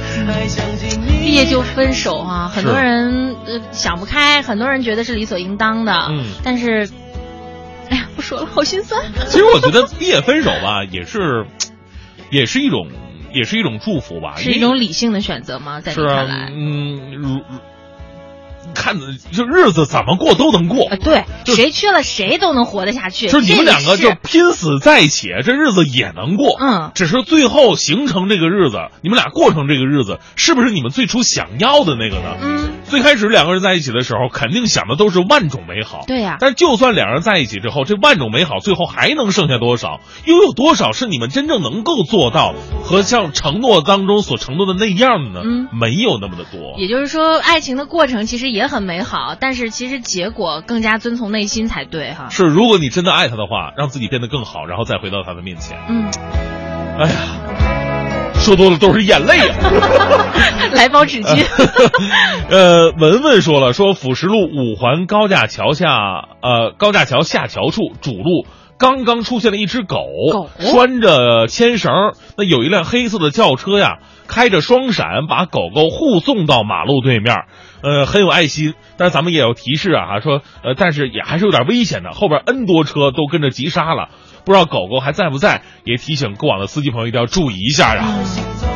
[1.22, 5.93] 毕业就分手啊，很多人呃想不开，很多人觉得是理所应当的。
[6.09, 6.89] 嗯，但是，
[7.89, 9.01] 哎呀，不说了，好心酸。
[9.28, 11.45] 其实我觉得毕业分手吧，也是，
[12.32, 12.88] 也是一种，
[13.34, 15.82] 也是一种祝福吧，是一种理性的选择吗？
[15.82, 17.41] 在你看来，嗯，如。
[18.74, 18.97] 看，
[19.32, 23.28] 就日子怎么过都能过，对，谁缺了谁都能活得下去。
[23.28, 26.57] 就是你们两个就拼死在一起，这日子也能过。
[26.59, 32.38] 嗯，只是最后形成这个日子，你们俩过成这个日子，是不是你们最初想要的那个呢？
[32.41, 36.03] 嗯，最开始两个人在一起的时候，肯定想的都是万种美好。
[36.07, 39.99] 对呀，但就算两人在一起之后，这万种美好最后还能剩下多少？
[40.26, 42.53] 又有多少是你们真正能够做到
[42.84, 45.41] 和像承诺当中所承诺的那样的呢？
[45.43, 46.78] 嗯，没有那么的多。
[46.78, 48.59] 也就是说，爱情的过程其实也。
[48.60, 52.28] 也很美好，但是其实结果更加遵从内心才对哈。
[52.30, 55.78] 是，如果你真的爱他的话，让自己变得更好，然后再回到他的面前。
[55.88, 56.12] 嗯，
[56.99, 57.16] 哎呀，
[58.36, 59.55] 说多了都是眼泪呀。
[60.76, 61.45] 来包纸巾。
[62.51, 65.88] 呃，文文说了，说辅石路五环高架桥下，
[66.41, 68.45] 呃，高架桥下桥处主路
[68.78, 69.97] 刚刚出现了一只狗，
[70.60, 71.93] 拴着牵绳，
[72.38, 77.45] 那有一辆黑色的轿车呀，开着双闪把狗狗护送到马路对面。
[77.82, 84.09] 呃，很有爱心，但是咱们也有提示啊，说呃，但是也还是有点危险的，后边 N 多车都跟着急刹了，
[84.45, 88.68] 不知道狗狗还在不在，也提醒过往的司机朋友一定要注意一下呀。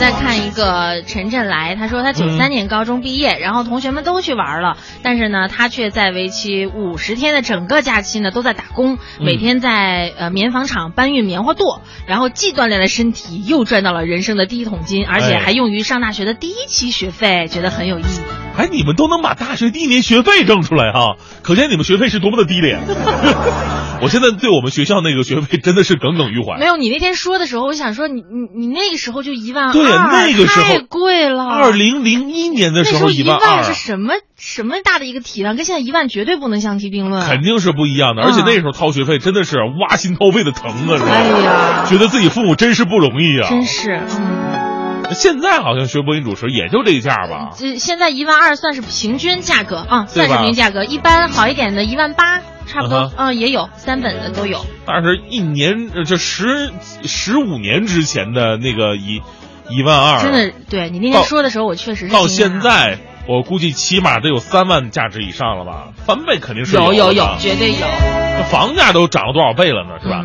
[0.00, 18.49] 再看一个陈振来，他说他九三年高中毕业，然后同学们都去玩了，但是呢，他却在为期五十天的整个假期呢都在打工，每天在呃棉纺厂搬运棉花垛，然后既锻炼了身体，又赚到了人生的第一桶金，而且还用于上大学的第一期学费，觉得很有意义。
[18.60, 22.80] 哎，你们都能把大学第一年学费挣出来哈，可见你们学费是多么的低廉。
[24.02, 26.58] 我现在对我们学校那个学费真的是耿耿于怀。
[26.58, 31.46] 没有，你那天说的时候，我想说你你你那个时候就一万二，对呀，那个时候太贵了。
[31.46, 37.22] 二零零一年的时候一万二是什么什么大的一个体量，跟现在一万绝对不能相提并论。
[37.26, 39.56] 肯定是不一样的，而且那时候掏学费真的是
[39.86, 41.00] 挖心掏肺的疼啊！
[41.06, 43.48] 哎呀，觉得自己父母真是不容易啊！
[43.50, 44.69] 真是，嗯，
[45.12, 47.50] 现在好像学播音主持也就这个价吧。
[47.56, 50.84] 这现在一万二算是平均价格啊，算是平均价格。
[50.84, 52.40] 一般好一点的一万八。
[52.66, 54.64] 差不多，嗯，也有三本的都有。
[54.86, 56.70] 但是，一年这十
[57.02, 59.20] 十五年之前的那个一
[59.68, 65.88] 一万二，真的，对你那天说的时候，我确实是到现在，我估计起码得有三万价值以上了吧？
[66.06, 67.80] 翻倍肯定是有有有，绝对有。
[67.80, 69.98] 那房价都涨了多少倍了呢？
[70.00, 70.24] 是吧？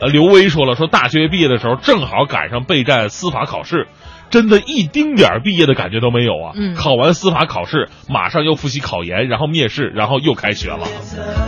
[0.00, 3.86] 呃，刘威说了，说大学毕业的时候正好赶上备战司法考试。
[4.30, 6.52] 真的一丁点儿毕业的感觉都没有啊！
[6.56, 10.86] 嗯，考完司法考试，马上又复习考研，然后面试，然后又开学了。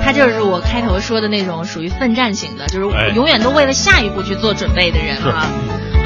[0.03, 5.51] 他就是我开头说的那种属于奋战型的，就是永远都为了下一步去做准备的人啊。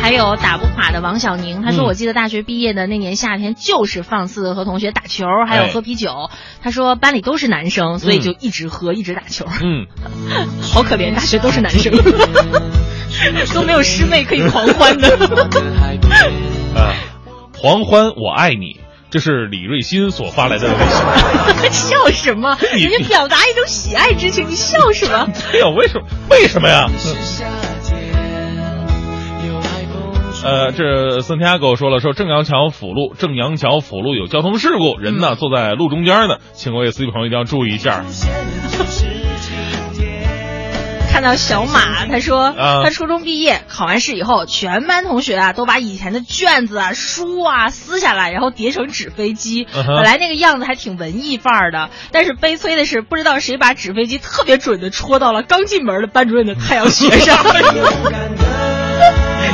[0.03, 6.31] 还有打不垮的王小宁，他说：“我记得大学毕业的那年夏天，就是放肆和同学打球，还有喝啤酒。
[6.63, 9.45] 他说班里都是男生，所以就一直喝，一直打球。
[9.63, 9.85] 嗯，
[10.73, 11.93] 好可怜，大学都是男生，
[13.53, 15.19] 都没有师妹可以狂欢的。
[16.75, 16.95] ”啊，
[17.59, 21.71] 狂欢，我爱你，这是李瑞欣所发来的微信。
[21.73, 22.57] 笑什么？
[22.73, 25.29] 人家表达一种喜爱之情，你笑什么？
[25.53, 26.07] 哎呦，为什么？
[26.31, 26.89] 为什么呀？
[30.43, 38.03] 呃，这森提亚狗说了，说正阳桥辅路，正阳桥辅路有交通事故，人呢坐在路中间呢，请各位司机朋友一定要注意一下。
[41.13, 42.55] 看到小马，他说
[42.85, 49.67] 他初中毕业考完试以后，全班同学啊都把以前的卷子啊、书啊撕下来，然后叠成纸飞机。
[49.73, 57.37] 本来那个样子还挺文艺范儿的，但是悲催的是，不知道谁把纸飞机特别准的戳到了刚进门的班主任的太阳穴上。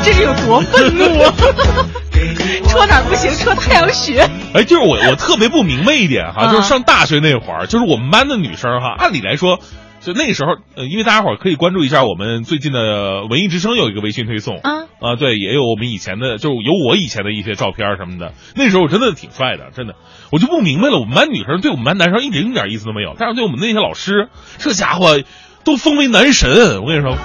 [0.05, 1.35] 这是有多愤怒啊！
[2.69, 4.21] 戳哪不行，戳太阳穴。
[4.55, 9.59] 哎，就是我，我特别不明白一点哈，就是上大学那会儿，就是我们班的女生哈，按理来说。
[10.07, 18.33] 就那时候，呃，因为大家伙可以关注一下我们最近的文艺之声有一个微信推送啊啊，对，也有我们以前的，就是有我以前的一些照片什么的。
[18.55, 19.97] 那时候我真的挺帅的，真的，
[20.31, 24.29] 我就不明白了，我们班女生对我们班男生一点一点意思都没有，但是对我们那些老师，
[24.59, 25.21] 这家伙
[25.65, 26.81] 都封为男神。
[26.83, 27.17] 我跟你说，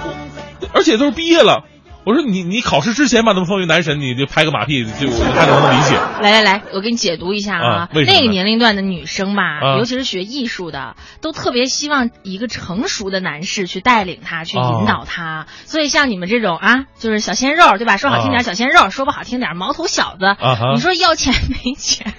[0.74, 1.62] 而且都是毕业了。
[2.04, 5.96] 我说你，你考试之前把他们封为男神，你就拍个马屁，就看能不能理解。
[6.20, 15.46] 来来来，我给你解读一下啊，那个年龄段的女生吧，尤其是学艺术的，都特别希望一个成熟的男士去带领她，去引导她。
[15.64, 17.96] 所以像你们这种啊，就是小鲜肉，对吧？
[17.96, 20.36] 说好听点小鲜肉，说不好听点毛头小子。
[20.74, 22.12] 你说要钱没钱？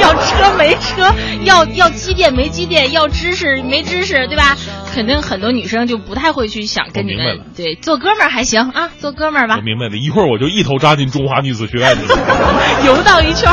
[0.00, 1.14] 要车没车，
[1.44, 4.56] 要要积淀没积淀，要知识没知识，对吧？
[4.92, 9.56] 肯定很多女生就不太会去想跟你们对做哥们儿还行啊，做哥们儿吧。
[9.56, 12.18] 我明白了，一会儿我就一头扎进中华女子学院去了，
[12.84, 13.50] 游荡一圈。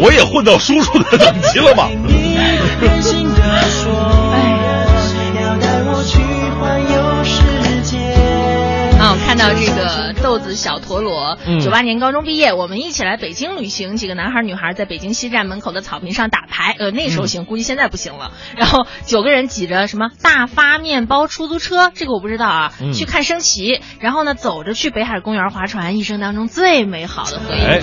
[0.00, 1.88] 我也混到叔叔的等级了吗？
[9.38, 18.32] 看到这个豆子小陀螺，九八年高中毕业，我们一起来北京旅行，几个男孩女孩在北京西站门口的草坪上打牌，呃，那时候行，估计现在不行了。
[18.56, 27.80] 然后九个人挤着什么大发面包出租车，这个我不知道啊，去看升旗，然后呢走着去北海公园划船，一生当中最美好的回忆，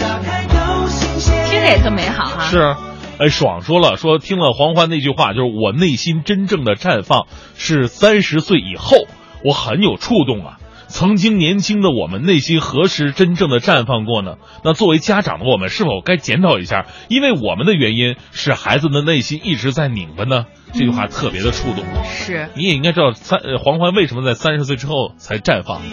[1.49, 2.49] 听着也特美好哈。
[2.49, 2.75] 是，
[3.17, 9.07] 哎，爽说了，说听了黄欢那句话，就是我内心真正的绽放是三十岁以后，
[9.45, 10.57] 我很有触动啊。
[10.95, 14.35] 曾经年轻的我们内心何时真正的绽放过呢？
[14.63, 16.85] 那作为家长的我们是否该检讨一下？
[17.09, 20.45] 因为我们的原因使孩子的内心一直在拧巴呢？
[20.71, 21.83] 这句话特别的触动。
[22.05, 25.81] 是，你也应该知道三黄欢为什么在三十岁之后才绽放。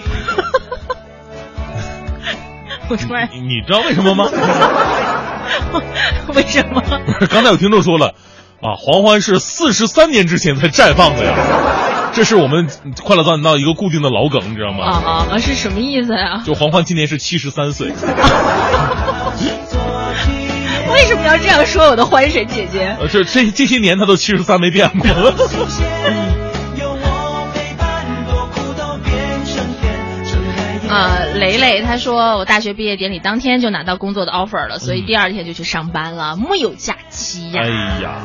[2.88, 4.30] 我突然，你知道为什么吗？
[6.32, 6.80] 为什么？
[7.28, 8.14] 刚才有听众说了，
[8.62, 11.34] 啊，黄欢是四十三年之前才绽放的呀。
[12.12, 12.68] 这是我们
[13.02, 14.84] 快乐早点到一个固定的老梗，你知道吗？
[14.84, 15.38] 啊啊！
[15.38, 16.42] 是什么意思呀？
[16.46, 17.88] 就黄欢今年是七十三岁。
[20.92, 22.94] 为什么要这样说我的欢神姐姐？
[23.00, 25.08] 呃，这这这些年她都七十三没变过。
[30.92, 37.62] 呃，雷雷他说我大学毕业典礼当天就拿到工作的 offer 了，所以第二天就去上班了，木有假期呀。
[37.62, 37.68] 哎
[38.02, 38.20] 呀，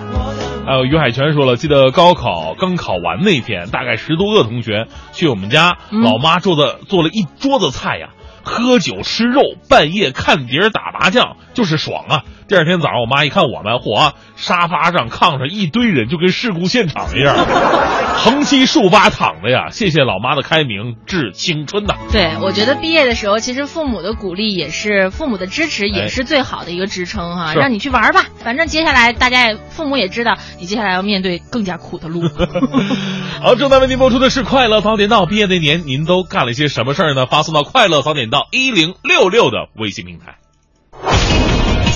[0.65, 8.09] 还有于海泉说了，记得高考刚考完那天，大概十多个同学去我们家，老妈做的做了一桌子菜呀，
[8.43, 12.23] 喝酒吃肉，半夜看碟打麻将，就是爽啊。
[12.47, 17.35] 第二天早上，我妈一看我们，嚯，沙发上、炕上一堆人，就跟事故现场一样，
[18.15, 19.69] 横七竖八躺着呀。
[19.69, 21.95] 谢谢老妈的开明，致青春呐。
[22.09, 27.53] 对，我觉得毕业的时候，其实父母的鼓励也是父母的支持，也是最好的一个支撑哈。
[27.53, 32.21] 让你去玩吧，反正接下来大家也父母也知道，你接下来要面对更加苦的路。
[33.43, 37.25] 好，正在为您播出的是《快乐早点到》，毕业那年您都干了些什么事儿呢？
[37.25, 40.37] 发送到《快乐早点到》一零六六的微信平台。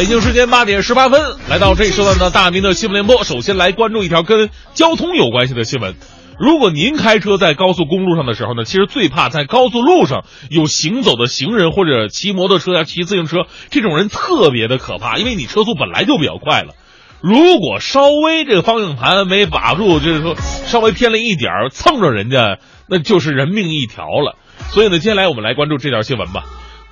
[0.00, 3.22] 北京时间八点十八分，来到这一时段的大明的新闻联播。
[3.22, 5.94] 首先来关注一条跟交通有关系的新闻。
[6.38, 16.72] 如果您开车在高速公路上的时候呢，其实最怕在高速路上有行走的行人或者骑摩托车呀、骑自行车这种人特别的可怕，因为你车速本来就比较快了，
[17.20, 22.56] 如果稍微这个方向盘没把住，就是说稍微偏了一点儿蹭着人家，
[22.88, 24.38] 那就是人命一条了。
[24.70, 26.44] 所以呢，接下来我们来关注这条新闻吧。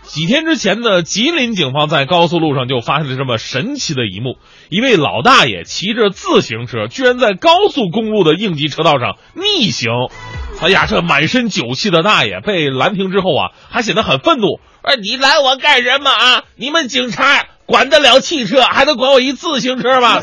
[0.08, 4.38] 几天之前呢，吉林警方在高速路上就发现了这么神奇的一幕：
[4.70, 9.90] 一位老大爷骑着自行车，居然在高速公路的应急车道上逆行。
[10.60, 14.46] 哎呀，这满身酒气的大爷被拦停之后啊，还显得很愤怒。
[14.82, 16.44] 哎，你拦我干什么啊？
[16.56, 20.22] 你们警察管得了汽车，还能管我一自行车吗？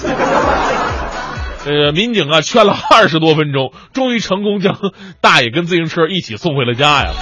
[1.65, 4.77] 呃， 民警啊，劝了二十多分钟，终于成功将
[5.21, 7.13] 大爷跟自行车一起送回了家呀。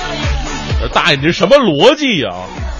[0.94, 2.30] 大爷，你这什么逻辑呀？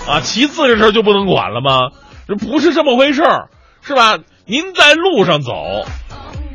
[0.08, 1.92] 啊，骑自行车就不能管了吗？
[2.28, 3.50] 这不是这么回事儿，
[3.82, 4.18] 是吧？
[4.46, 5.54] 您在路上走，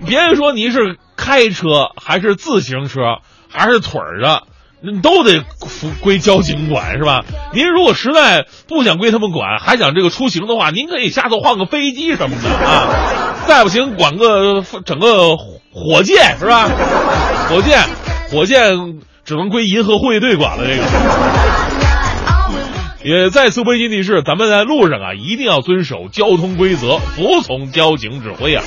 [0.06, 3.00] 别人说您是开车还是自行车
[3.50, 4.42] 还是腿儿的，
[4.82, 5.42] 你都得
[6.02, 7.24] 归交警管，是吧？
[7.54, 13.44] 您如果实在不想归他们管，还想这个出行的话，您可以下头换个飞机什么的啊。
[13.46, 15.36] 再不行，管个整个
[15.72, 16.68] 火箭，是吧？
[17.48, 17.80] 火箭，
[18.30, 19.00] 火箭。
[19.28, 20.64] 只能归银河护卫队管了。
[20.66, 20.82] 这个
[23.04, 28.64] 也再次温馨提示：咱们在路上啊，一定要遵守交通规则，服从交警指挥啊。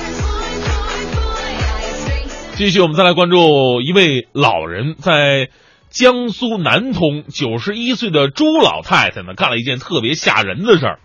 [2.54, 5.48] 继续，我们再来关注一位老人，在
[5.90, 11.00] 江苏南通，九十一岁的朱老太太呢，干了一件特别吓人的事儿。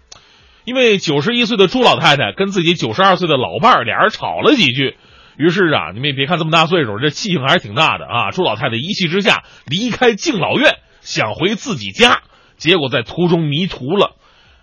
[0.65, 4.97] 因为九十一岁的朱老太太跟自己九十二岁的老伴儿俩人吵了几句。
[5.37, 8.31] 于是啊，你们也别看这么大岁数，这气性还是挺大的啊！
[8.31, 12.21] 朱老太太一气之下离开敬老院，想回自己家，
[12.57, 14.15] 结果在途中迷途了，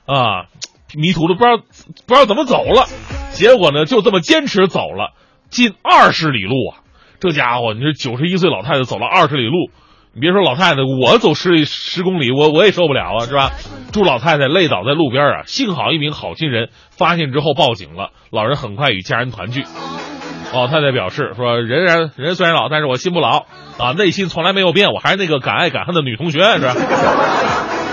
[0.04, 0.50] 啊，
[0.96, 1.58] 迷途了不知道
[2.06, 2.86] 不知道怎么走了，
[3.32, 5.14] 结果呢就这么坚持走了
[5.48, 6.82] 近二十里路啊！
[7.20, 9.70] 这家伙，你说九十一岁老太太走了二十里路，
[10.12, 13.52] 你别说老太太，我走十十公里，我我也受不了啊，是吧？
[13.92, 15.42] 祝老太太累倒在路边啊！
[15.46, 19.62] 幸好一名好心人发现之后报警了，老人很快与家人团聚。
[20.54, 23.46] 老太太表示说：“人然人虽然老，但是我心不老
[23.78, 26.74] 啊，内心从来没有变，我还是那个敢爱敢恨的女同学，是吧？”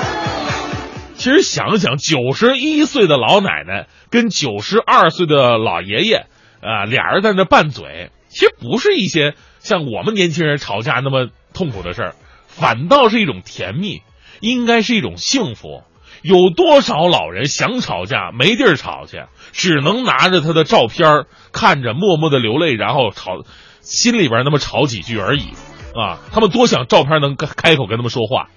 [1.17, 6.27] 其实想想，九十一岁的老奶奶跟九十二岁的老爷爷
[6.61, 12.15] 啊，俩人在那拌嘴，其实不是一些像我们年轻人吵架那么痛苦的事儿，
[12.47, 14.01] 反倒是一种甜蜜，
[14.39, 15.83] 应该是一种幸福。
[16.21, 23.43] 有多少老人想吵架没地儿吵去，只能拿着他的照片看着默默的流泪，然后吵，
[23.81, 25.49] 心里边那么吵几句而已，
[25.95, 28.49] 啊，他们多想照片能开口跟他们说话，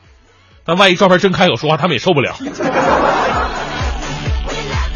[0.67, 2.35] 但万一照片真开口说话，他们也受不了。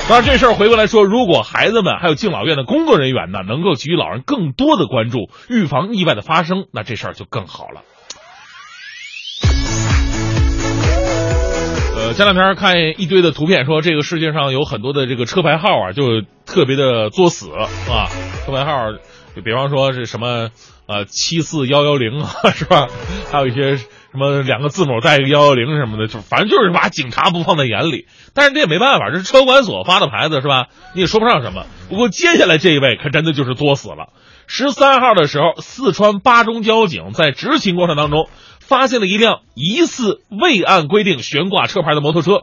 [0.08, 7.82] 当然，这事儿回过来说，如果孩子们还有敬老院的工作人员呢，能够给予老人更多的关注，预防意外的发生，那这事儿就更好了。
[12.14, 18.08] 前两天看一堆的图片，说这个世界上有很多的这个车牌号啊，就特别的作死啊。
[18.44, 18.92] 车牌号，
[19.36, 20.50] 就比方说是什么
[20.86, 22.88] 呃七四幺幺零啊， 是吧？
[23.30, 28.06] 还有一些什么两个字母带一个幺幺零什么的，就反正就是把警察不放在眼里。
[28.34, 30.66] 但是这也没办法，这是车管所发的牌子是吧？
[30.94, 31.66] 你也说不上什么。
[31.88, 34.12] 不过接下来这一位可真的就是作死了。
[34.46, 38.28] 十三号的时候，四川巴中交警在执勤过程当中。
[38.68, 42.42] 发现了一辆疑似未按规定悬挂车牌的摩托车，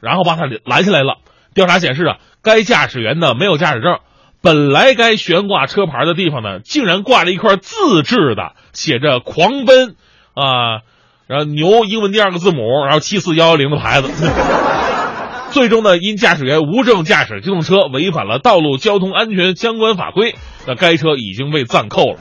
[0.00, 1.18] 然后把他拦下来了。
[1.54, 3.98] 调查显示啊，该驾驶员呢没有驾驶证。
[4.42, 9.94] 本来该悬挂车牌的地方呢，竟然挂着一块自制的写着“狂奔”
[10.34, 10.80] 啊，
[11.28, 14.10] 然后牛英文第二个字母，然后七四幺幺零的牌子。
[15.52, 20.34] 最终呢，因驾驶员无证驾驶机动车，违反了道路交通安全相关法规，
[20.66, 22.18] 那该车已经被暂扣了。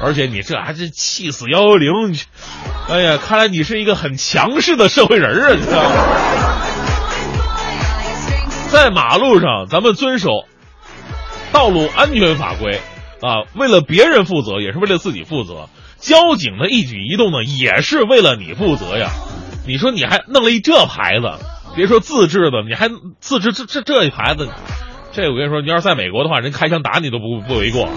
[0.00, 1.92] 而且你这还是气死幺幺零，
[2.88, 5.54] 哎呀，看来你是一个很强势的社会人啊！
[5.54, 5.90] 你知道吗？
[8.70, 10.30] 在马路上，咱们遵守
[11.52, 12.80] 道路安全法规
[13.22, 15.68] 啊，为了别人负责，也是为了自己负责。
[15.98, 19.10] 交警的一举一动呢，也是为了你负责呀。
[19.66, 21.32] 你说你还弄了一这牌子，
[21.74, 22.90] 别说自制的，你还
[23.20, 24.48] 自制这这这一牌子。
[25.14, 27.88] 这我跟你说，你要是在美国的话，人开枪打你都不不为过。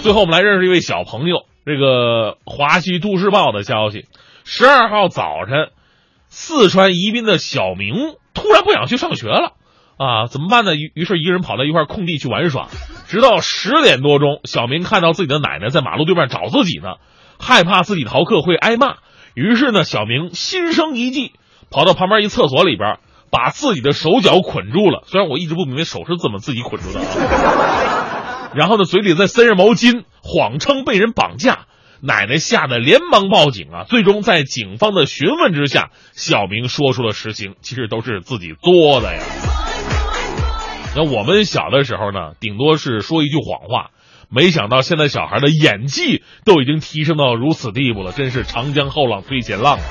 [0.00, 4.06] 最后我们来认识一位小朋友，这个华西都市报的消息：
[4.44, 5.70] 十二号早晨，
[6.28, 9.54] 四川宜宾的小明突然不想去上学了，
[9.96, 10.76] 啊，怎么办呢？
[10.76, 12.68] 于于是一个人跑到一块空地去玩耍，
[13.08, 16.94] 直到十点多钟，小明看到自己的奶奶在马路对面找自己呢，
[17.40, 18.98] 害怕自己逃课会挨骂，
[19.34, 21.32] 于是呢，小明心生一计，
[21.72, 22.98] 跑到旁边一厕所里边。
[23.30, 28.50] 把自己的手脚捆住了，虽然我一直不明白手是怎么自己捆住的啊。
[28.56, 31.66] 然后呢，嘴里再塞着毛巾，谎称被人绑架。
[32.02, 33.84] 奶奶吓得连忙报警啊。
[33.84, 39.22] 最终在警方的询问之下，小明说出了实情，其实都是自己作的呀。
[40.96, 43.90] 那我们小的时候呢，顶多是说一句谎话，
[44.28, 49.84] 没想到现在小孩的演技都已经提升到如此地步了，真是长江后浪推前浪啊。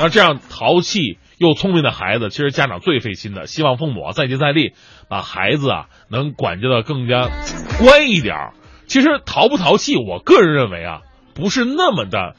[0.00, 1.18] 那这样淘气。
[1.44, 3.46] 又聪明的孩子，其实家长最费心的。
[3.46, 4.72] 希望父母再接再厉，
[5.08, 7.28] 把孩子啊能管教的更加
[7.78, 8.52] 乖一点。
[8.86, 11.00] 其实淘不淘气，我个人认为啊，
[11.34, 12.34] 不是那么的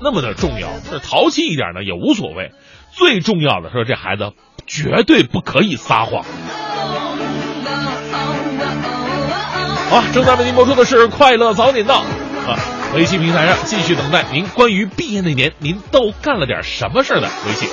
[0.00, 0.68] 那么的重要。
[0.90, 2.52] 这淘气一点呢也无所谓，
[2.92, 4.32] 最重要的是这孩子
[4.66, 6.24] 绝对不可以撒谎。
[9.90, 12.02] 好，正在为您播出的是《快乐早点到》
[12.48, 12.56] 啊，
[12.94, 17.68] 微信平台上继续等待您关于毕业那年您都干了点什么事的微信。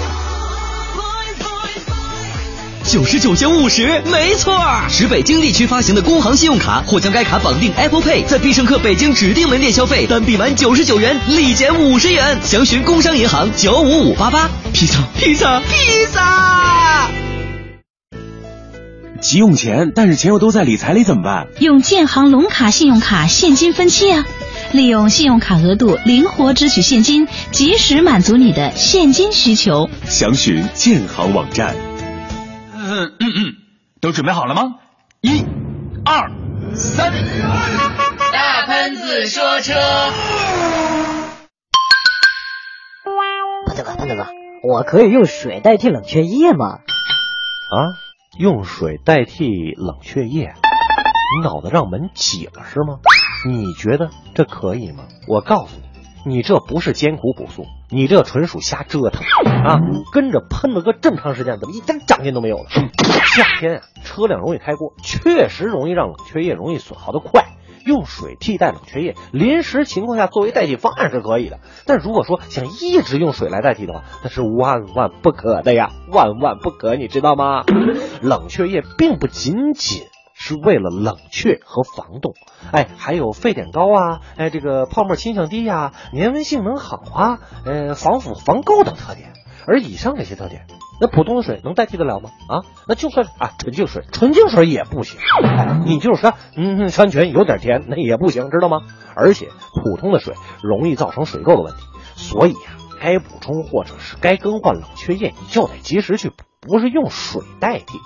[2.87, 4.57] 九十九减五十，没错，
[4.89, 12.37] 持北京地区发行的工行信用卡，或将该卡绑定 Apple Pay，在必胜客北京指定门店消费，单笔满九十九元立减五十元。
[12.45, 14.49] 详询工商银行九五五八八。
[14.71, 17.11] 披萨，披萨，披萨。
[19.19, 21.47] 急用钱，但是钱又都在理财里怎么办？
[21.59, 24.25] 用建行龙卡信用卡现金分期啊，
[24.71, 29.89] 利用信用卡额度灵活支取现金，及时满足你的现金需求。
[30.07, 31.75] 详询建行网站。
[32.89, 33.55] 嗯嗯嗯，
[33.99, 34.75] 都准备好了吗？
[35.21, 35.43] 一、
[36.05, 36.31] 二、
[36.73, 37.11] 三，
[38.31, 39.73] 大喷子说车。
[43.65, 44.27] 潘大哥，潘大哥，
[44.63, 46.65] 我可以用水代替冷却液吗？
[46.77, 47.75] 啊，
[48.39, 50.53] 用水代替冷却液？
[51.35, 52.99] 你脑子让门挤了是吗？
[53.45, 55.03] 你觉得这可以吗？
[55.27, 55.75] 我告诉
[56.25, 59.21] 你，你这不是艰苦朴素，你这纯属瞎折腾
[59.63, 59.79] 啊！
[60.11, 62.65] 跟着喷了个这么长时间，怎么一点长进都没有了？
[63.35, 67.45] 夏天啊，车辆容易开锅，确实容易让冷却液容易损耗的快。
[67.85, 71.61] 用水替代冷却液，临时情况下作为代替方案是可以的。
[71.85, 77.63] 但如果说想一直用水来代替的话，那是万万不可的呀，万万不可，你知道吗？
[78.21, 80.01] 冷却液并不仅仅
[80.39, 82.33] 是为了冷却和防冻，
[82.71, 89.33] 哎，还有沸点高啊，哎，这个泡沫倾向低呀，粘温性能好啊，呃，防腐防垢等特点。
[89.65, 90.65] 而以上这些特点，
[91.01, 92.29] 那普通的水能代替得了吗？
[92.47, 95.19] 啊，那就算啊纯净水，纯净水也不行。
[95.85, 98.81] 你就是说，嗯，山泉有点甜，那也不行，知道吗？
[99.15, 99.47] 而且
[99.83, 101.81] 普通的水容易造成水垢的问题，
[102.15, 106.35] 所以呀，该补充或者是该更换冷却液，你就得及时去补，
[106.67, 107.97] 不是用水代替。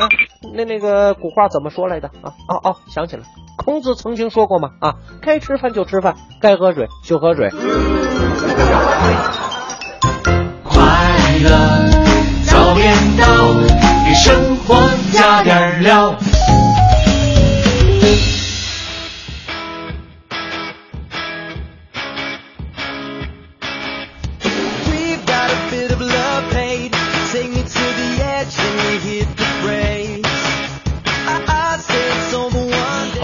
[0.00, 0.08] 啊，
[0.54, 2.08] 那那个古话怎么说来的？
[2.22, 3.22] 啊哦哦，想起来，
[3.56, 7.50] 孔子曾经说过嘛，啊，该吃饭就吃饭，该喝水就喝水。
[10.64, 10.82] 快
[11.42, 11.50] 乐
[12.46, 13.26] 早点到，
[14.06, 14.76] 给生活
[15.12, 16.14] 加点料。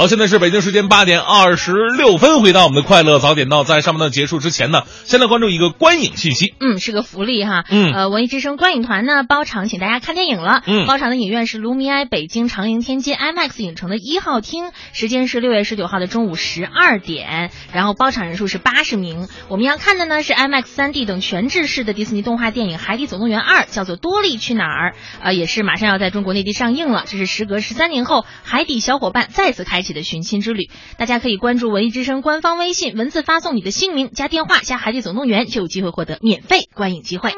[0.06, 6.54] 好，现在是北京时间八点二十六分，回到我们的快乐早点到，在上半段结束之前呢，先来关注一个观影信息。
[6.60, 7.64] 嗯，是个福利哈。
[7.68, 10.62] 嗯，呃，文艺之声观影团呢包场，请大家看电影了。
[10.64, 19.26] 嗯，包场的影院是卢米埃北京长楹天街 IMAX 影城的一号厅，时间是六月十九号的中午十二点，然后包场人数是八十名。
[19.48, 27.02] 我们要看的呢是 IMAX 三 D 等全制式的迪士尼动画电影《海底总动员二》，叫做《多利去哪儿》，呃，也是马上要在中国内地上映了。
[27.06, 30.70] 这是时隔十三年后，海底小伙伴再次开启的寻亲之旅。
[30.96, 37.32] 大家可以关注文艺之声官方微信，文字发送你的姓名加电话加《海底总动员》，就有机会获得免费观影机会。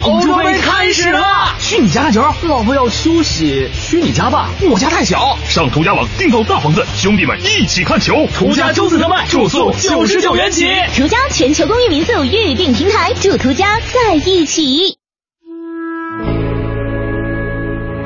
[0.00, 5.36] 欧洲杯开始了，去你家看球，老婆要休息，去你家吧，我家太小。
[5.46, 8.26] 上途家网订购大房子，兄弟们一起看球。
[8.34, 10.66] 途家周四特卖，住宿九十九元起。
[10.96, 14.96] 途家全球公寓民宿预订平台，祝途家在一起。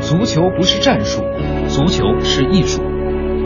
[0.03, 1.23] 足球不是战术，
[1.69, 2.96] 足球是艺术。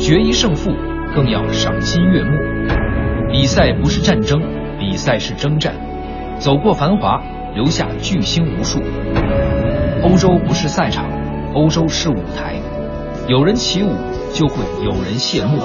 [0.00, 0.72] 决一胜负，
[1.14, 2.30] 更要赏心悦目。
[3.30, 4.40] 比赛不是战争，
[4.78, 5.74] 比赛是征战。
[6.38, 7.22] 走过繁华，
[7.54, 8.80] 留下巨星无数。
[10.02, 11.04] 欧洲不是赛场，
[11.54, 12.54] 欧洲是舞台。
[13.28, 13.94] 有人起舞，
[14.32, 15.58] 就会有人谢幕。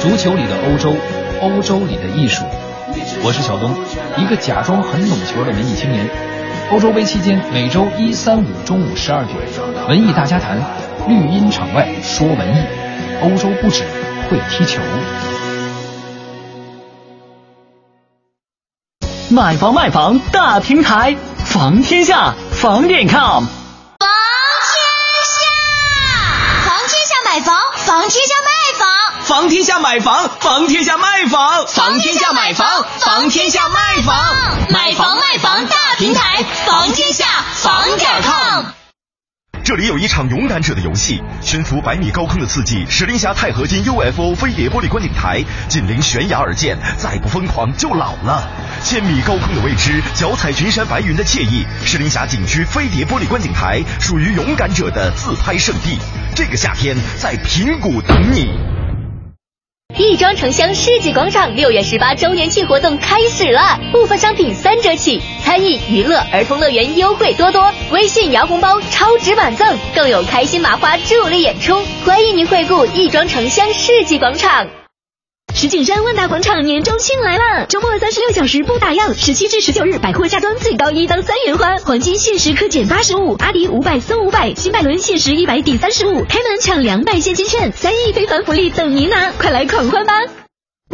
[0.00, 0.94] 足球里的欧洲，
[1.42, 2.42] 欧洲里的艺术。
[3.24, 3.74] 我是小东，
[4.18, 6.06] 一个假装很懂球的文艺青年。
[6.70, 9.38] 欧洲杯期间，每周一、三、五中午十二点，
[9.88, 10.58] 文艺大家谈，
[11.08, 12.66] 绿茵场外说文艺。
[13.22, 13.82] 欧洲不止
[14.28, 14.82] 会踢球。
[19.30, 23.44] 买房卖房大平台，房天下房点 com。
[23.46, 24.06] 房
[24.68, 24.76] 天
[25.32, 27.56] 下，房天下买房，
[27.86, 28.63] 房天下卖
[29.24, 29.44] 房。
[29.54, 32.66] 天下买房，房天下卖房，房天下买房，
[32.98, 34.16] 房天下卖房，
[34.70, 37.24] 买房卖房大平台，房天下
[37.62, 38.64] 房点 com。
[39.62, 48.48] 这里有一场勇敢者的游戏，悬浮百米高空的刺激，石林峡钛合金 UFO 飞碟玻璃观景台，紧邻悬崖而建，再不疯狂就老了。
[48.82, 55.98] 千米高空的未知，脚踩群山白云的惬意，石林峡景区飞碟玻璃观景台属于勇敢者的自拍圣地。
[56.34, 58.83] 这个夏天在平谷等你。
[59.96, 74.66] 亦庄城乡世纪广场六月十八周年庆活动开始了，部分商品三折起，餐饮、娱乐、儿童乐园优惠多多，微信摇红包超值满赠，更有开心麻花助力演出，欢迎您惠顾亦庄城乡世纪广场。
[75.56, 90.43] 石景山万达广场年中庆来了，周末三十六小时不打烊，十七至十九日百货下单最高一到三元花，黄金限时可减八十五，阿迪五百送五百，新百伦限时一百抵三十五，开门抢两百现金券，三亿非凡福利等您拿，快来狂欢吧！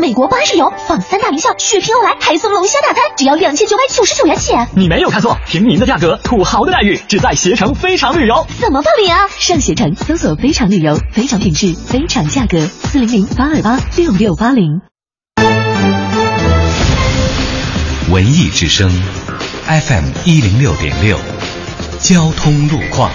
[0.01, 4.55] 美国巴士游访三大名校，血拼欧莱还送龙虾大餐，只要两千九百九十九元起。
[4.75, 8.47] 你没有看错，平民的价格，土豪的待遇，只在携程非常旅游。
[8.59, 9.29] 怎么报名啊？
[9.39, 14.81] 上携程搜索“非常旅游”，非常品质，非常价格，四零零八二八六六八零。
[18.11, 18.91] 文艺之声
[19.67, 21.19] ，FM 一零六点六，
[22.01, 23.11] 交通路况。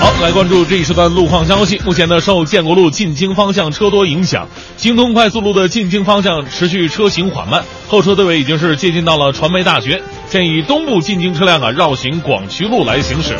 [0.00, 1.80] 好，来关注这一时段路况消息。
[1.84, 13.36] 目前呢，受建国路进京方向车多影响，京通快速路的进京方向持续车行缓慢，后车队尾已经是接近到了传媒大学，建议东部进京车辆啊绕行广渠路来行驶。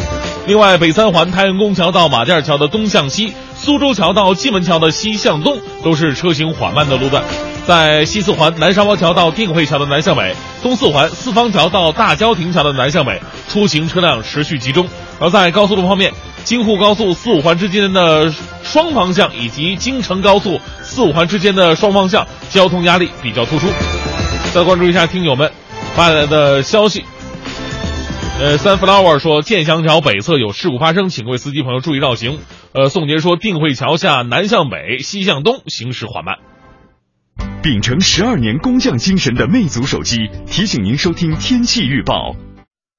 [0.46, 7.22] 另外，北三环太阳宫桥到马甸桥的东向西，苏州桥到蓟门桥的西向东，都是车行缓慢的路段。
[7.68, 14.88] 在西四环南沙包桥到定慧桥的南向北，东四环四方桥到大郊亭桥的南向北，出行车辆持续集中。
[15.20, 16.12] 而在高速路方面，
[16.44, 18.32] 京沪高速四五环之间的
[18.62, 23.66] 双方向以及京承高速四五环之间的双方向交通压力比较突出。
[24.54, 25.52] 再关注一下听友们
[25.94, 27.04] 发来的消息。
[28.40, 32.38] 呃三 flower 说建祥桥北侧有事故发生，请各位司机朋友注意绕行。
[32.72, 36.36] 呃，宋杰说定慧桥下南向北、西向东行驶缓慢。
[37.62, 42.36] 秉承十二年工匠精神的魅族手机提醒您收听天气预报。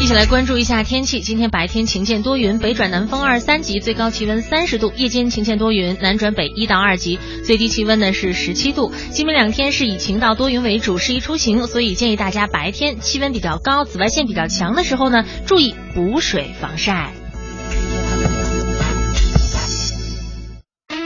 [0.00, 1.20] 一起来关注一下天气。
[1.20, 8.92] 今天白天晴间多云，北转南风二三级，最高气温三十度；夜间晴间多云，南转北一到二级，最低气温呢是十七度。
[9.10, 17.10] 今明两天是以晴到多云为主，适宜出行，所以建议大家白天气温比较高、紫外线比较强的时候呢，注意补水防晒。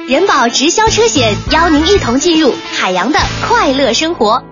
[0.06, 4.51] 人保直销车险邀您一同进入海洋的快乐生活。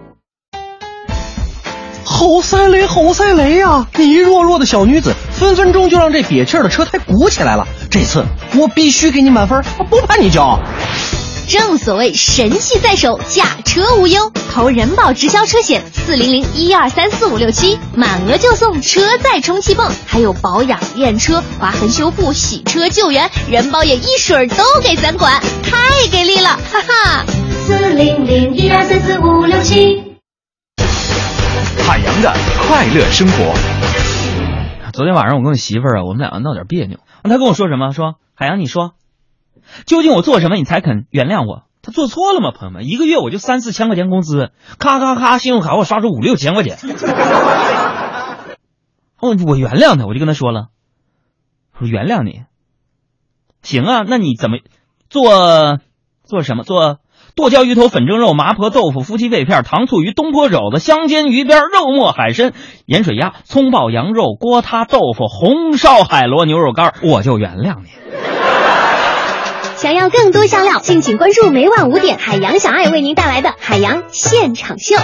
[2.21, 3.87] 好塞雷，好塞雷呀！
[3.95, 7.67] 那一弱弱的小女子，分分钟就让这瘪气儿的车胎鼓起来了。
[7.91, 8.27] 这次
[8.59, 10.61] 我必须给你满分，我不怕你骄傲。
[11.49, 14.31] 正所谓神器在手，驾车无忧。
[14.53, 27.25] 投人保直销车险四零零一二三四五六七，满额就送车载充气泵，还有保养、验车、划痕修复、洗车救援，人保也一水儿都给咱管，太给力了，哈哈！
[27.67, 30.10] 四零零一二三四五六七。
[31.91, 32.33] 海洋的
[32.69, 33.53] 快乐生活。
[34.93, 37.01] 昨天晚上我跟我媳妇儿啊，我们两个闹点别扭。
[37.25, 37.91] 她跟我说什么？
[37.91, 38.95] 说海洋，你说，
[39.87, 41.65] 究竟我做什么你才肯原谅我？
[41.83, 42.53] 他做错了吗？
[42.53, 46.79] 朋友们，一个月我就三四千块钱工资，咔咔咔，信用卡我刷出五六千块钱。
[49.19, 50.69] 哦，我原谅他，我就跟他说了，
[51.81, 52.45] 我原谅你。
[53.63, 54.59] 行啊，那你怎么
[55.09, 55.81] 做？
[56.23, 56.63] 做什么？
[56.63, 57.01] 做？
[57.35, 62.53] 剁椒鱼头、粉蒸肉、麻婆豆腐、夫妻肺片、糖醋鱼、东坡肘子、香煎鱼边、肉末海参、
[62.87, 67.89] 盐水鸭、葱爆羊肉、锅塌豆腐、红烧海螺、牛肉干，我就原谅你。
[69.77, 74.97] 想要更多香料，敬请关注每晚五点海洋小爱为您带来的海洋现场秀。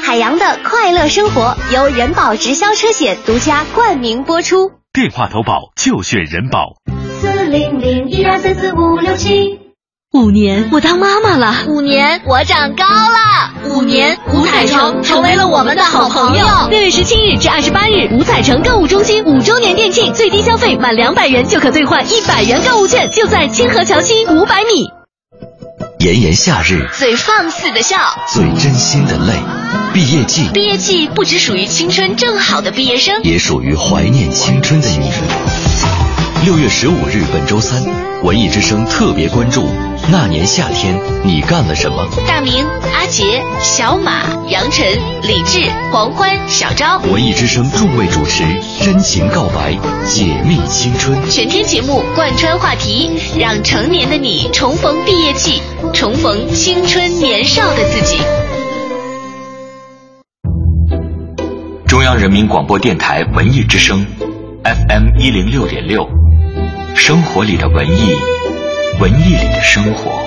[0.00, 4.70] 海洋的快乐生活由人保直销车险独家冠名播出。
[4.92, 6.76] 电话投保就选人保。
[7.20, 9.65] 四零零一二三四五六七。
[10.16, 11.54] 五年，我当妈妈了。
[11.66, 13.52] 五年，我长高了。
[13.68, 16.46] 五年，五彩城成为了我们的好朋友。
[16.70, 24.88] 六月十七日至二十八日，五彩城购物中心五周年店庆，最低消费满两百元就可兑换一百元购物券，就在清河桥西五百米。
[25.98, 27.98] 炎炎夏日，最放肆的笑，
[28.32, 29.34] 最真心的泪。
[29.92, 35.10] 毕业季，毕业季不只属于青春正好的毕业生，也属于怀念青春的你。
[36.44, 37.82] 六月十五日，本周三，
[38.22, 39.68] 文艺之声特别关注。
[40.10, 42.06] 那年夏天，你干了什么？
[42.26, 42.64] 大明、
[42.94, 44.86] 阿杰、小马、杨晨、
[45.22, 48.44] 李志、黄欢、小昭，文艺之声众位主持，
[48.80, 49.72] 真情告白，
[50.06, 51.18] 解密青春。
[51.28, 55.60] 全天节目贯穿话题，让成年的你重逢毕业季，
[55.92, 58.18] 重逢青春年少的自己。
[61.88, 64.06] 中央人民广播电台文艺之声
[64.62, 66.06] ，FM 一零六点六，
[66.96, 68.10] 生活里的文艺。
[68.98, 70.24] 文艺里的生活。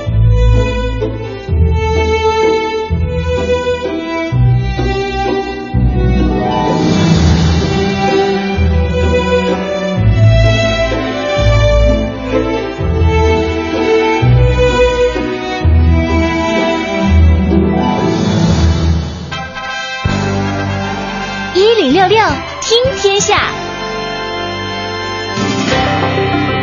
[21.56, 22.24] 一零六六
[22.62, 23.59] 听天下。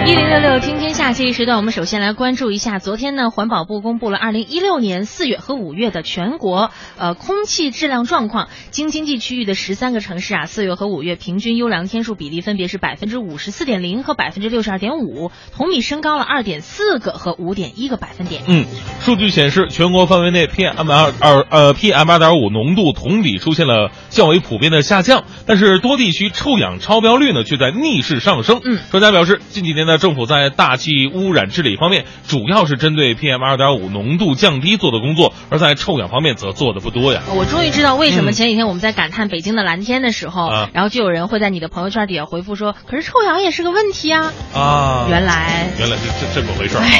[0.06, 8.46] 一零六六听天下，这一时段我们首先来关注一下，昨天呢，环保部公布了二零一六年四月和五月的全国呃空气质量状况。
[8.70, 18.42] 京津冀区域的十三个城市啊，四月和五月平均优良天数比例分别是百分之五十四点零和百分之六十二点五，同比升高了二点四个和五点一个百分点。
[18.46, 18.64] 嗯，
[19.00, 28.60] 数据显示，全国范围内 PM 二二呃 PM 二点五浓度同比出现了较为普遍的下降，但是多地区臭氧超标率呢却在逆势上升。
[28.64, 30.26] 嗯，专家表示，近几年的政府。
[30.26, 37.22] 在大气污染治理方面，主要是针对 PM 二点五浓度降低做的工作，而在臭氧方面则做的不多呀。
[37.36, 44.32] 我终于知道为什么嗯前几天我们在感叹北京的蓝天的时候，啊然后就有人会在你的朋友圈底下回复说：“可是臭氧也是个问题啊。
[44.52, 46.90] 啊，原来原来是这这么回事儿啊！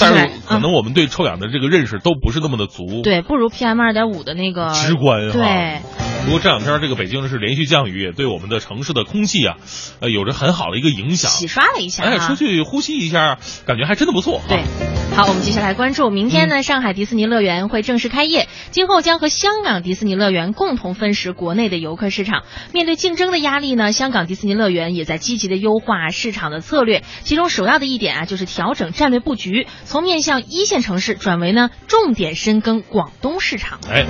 [0.00, 5.32] 但是可能我们对臭氧的这个认识都不是那么的足，对，不如 PM 二点五的那个直观哈。
[5.32, 5.78] 对，
[6.24, 9.56] 不过这两天这个北京是连续降雨，也对我们的城市的空气啊，
[10.00, 11.30] 呃，有着很好的一个影响。
[11.30, 14.40] 洗刷了一下、啊，哎，出去呼吸一下，感觉还真的不错。
[14.48, 14.64] 对，
[15.14, 22.44] 好，我们接下来关注，明天嗯呢，上海迪士尼乐园会正式开业，今后将和香港迪士尼乐园共同分食国内的游客市场。
[22.72, 33.78] 面对竞争的压力呢，香港迪士尼乐园也在积极的优化市场的策略，其中首要的一点啊，就是调整战略布局，从面向一线城市转为呢重点深耕广东市场。
[33.90, 34.06] 哎。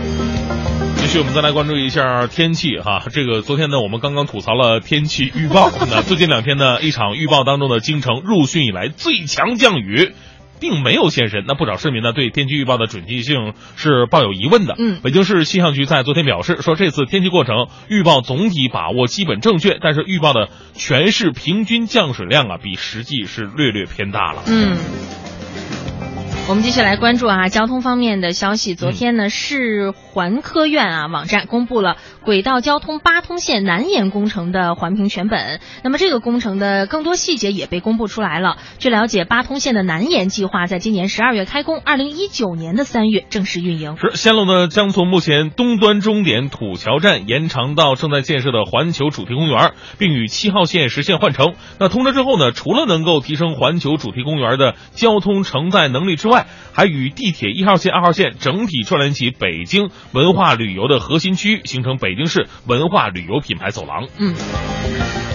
[1.21, 3.05] 我们再来关注一下天气哈。
[3.11, 5.71] 这个昨天呢，我们刚刚吐槽了天气预报。
[5.91, 10.13] 那 最近两天呢，一场预报当中的京城入汛以来最强降雨。
[10.61, 14.75] 并没有现身，那不少市民呢对天气预报的准确性是抱有疑问的。
[14.79, 24.43] 嗯，北京市气象局在昨天表示说，这次天气过程预报总体把握基本正确，但是预报的全市平均降水量啊比实际是略略偏大了。
[24.47, 24.79] 嗯。
[26.47, 28.75] 我们继续来关注啊，交通方面的消息。
[28.75, 35.61] 昨天嗯呢，市环科院啊网站公布了轨道交通八通线南延工程的环评全本。
[35.83, 38.59] 那么这个工程的更多细节也被公布出来了。
[38.79, 43.97] 据了解，八通线的南延计划在今年十二月开工，二零一九年的三月正式运营。
[43.97, 51.55] 是线路呢将从目前东端终点土桥站延长到正在建设的环球主题公园，并与七号线实现换乘。
[51.81, 56.34] 那通车之后呢，除了能够提升环球主题公园的交通承载能力之外，
[56.73, 64.09] 还与地铁一号线、二号线整体串联起北京文化旅游的核心区域，形成北京市文化旅游品牌走廊。
[64.19, 64.35] 嗯。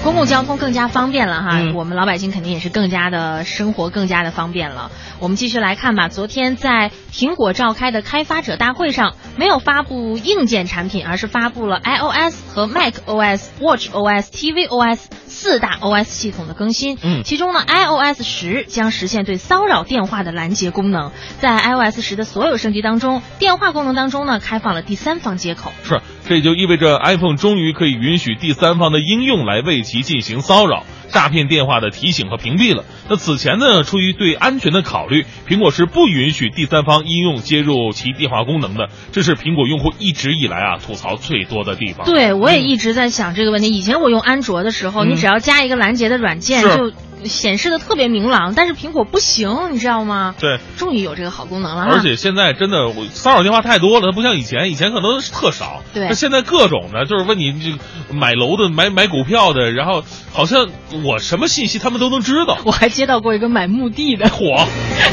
[0.02, 4.92] 公共交通更加方便了哈，嗯、我们老百姓肯定也是更加的生活更加的方便了。
[5.20, 16.98] 我们继续来看吧，昨天在苹果召开的开发者大会上，没有发布硬件产品，而是发布了 iOS 和 macOS、watchOS、tvOS 四大 OS 系统的更新。
[17.04, 20.89] 嗯，其中呢，iOS 十将实现对骚扰电话的拦截功能。
[20.92, 25.72] 能在 iOS 十的所有升级当中，电话功能当中呢，开放了第三方接口。
[25.84, 32.86] 是，这也就意味着 iPhone 终于可以允许第三方的应用来为其进行骚扰、诈骗电话的提醒和屏蔽了。
[33.10, 38.90] 那此前呢，出于对安全的考虑，苹果是不允许第三方应用接入其电话功能的。
[39.12, 42.06] 这是苹果用户一直以来啊吐槽最多的地方。
[42.06, 43.70] 对，我也一直在想这个问题。
[43.70, 46.94] 以前我用安卓的时候，嗯、你只要加一个拦截的软件就。
[47.26, 50.34] 显示的特别明朗，但是苹果不行，你知道吗？
[50.40, 51.84] 对，终于有这个好功能了。
[51.84, 55.82] 而且现在真的，我骚扰电话太多了，它不像以前，以前可能是特少。
[55.94, 60.70] 对，那现在各种的，就是问你这买楼的、买买股票的，然后好像
[61.04, 62.58] 我什么信息他们都能知道。
[62.66, 64.66] 我还接到过一个买墓地的，火，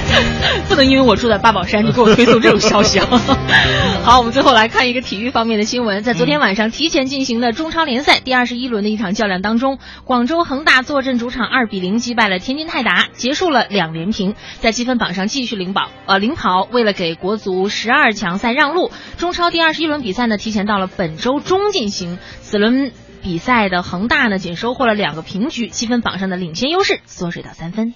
[0.69, 3.07] 不能因为我住在八宝山就给我推送这种消息啊。
[4.05, 11.97] 好，我们最后来看一个体育方面的新闻，在昨天晚上提前进行的中超联赛第二十一轮的一场较量当中，广州恒大坐镇主场二比零。
[11.97, 15.89] 击败了天津泰达，结束了两连平，在积分榜上继续领跑。
[16.05, 16.69] 呃，领跑。
[16.71, 22.19] 为了给国足十二强赛让路，中超第二十一轮比赛呢提前到了本周中进行。
[22.43, 22.93] 此轮
[23.27, 27.93] 比赛的恒大呢仅收获了两个平局，积分榜上的领先优势缩水到三分。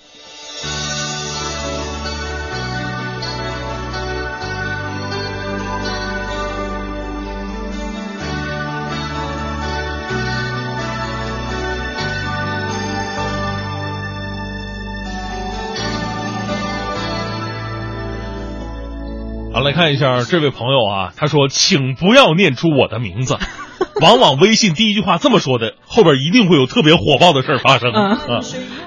[19.53, 23.39] 好，来看一下这位朋友啊，他说：“请不要念出我的名字。”
[24.01, 28.19] 往往微信第一句话这么说的，后边一定会有特别火爆的事儿发生啊。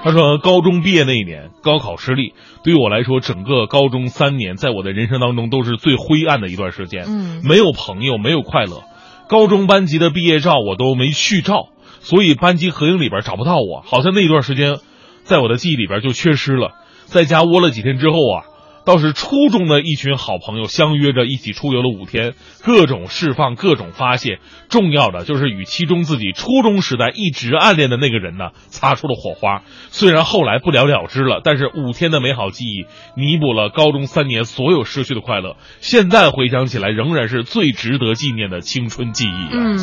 [0.02, 7.04] 他说：“高中毕业那一年，高考失利，对于我来说，整个高中三年，在我的人生当中都是最灰暗的一段时间。
[7.06, 8.82] 嗯，没有朋友，没有快乐。
[9.28, 11.68] 高中班级的毕业照我都没去照，
[12.00, 14.76] 所以班级合影里边找不到我，好像那一段时间，
[15.24, 16.72] 在我的记忆里边就缺失了。
[17.06, 18.44] 在家窝了几天之后啊。”
[18.84, 24.40] 倒是初中的一群好朋友相约着一起出游了五天，各种释放，各种发泄。
[24.68, 29.62] 重要的就是与其中自己初中时代一直暗恋的那个人呢，擦出了火花。
[29.88, 32.84] 虽然后来不了了之了，但是五天的美好记忆
[33.16, 35.56] 弥补了高中三年所有失去的快乐。
[35.80, 39.50] 现在回想起来，仍然是最值得纪念的青春记忆、啊。
[39.52, 39.78] 嗯，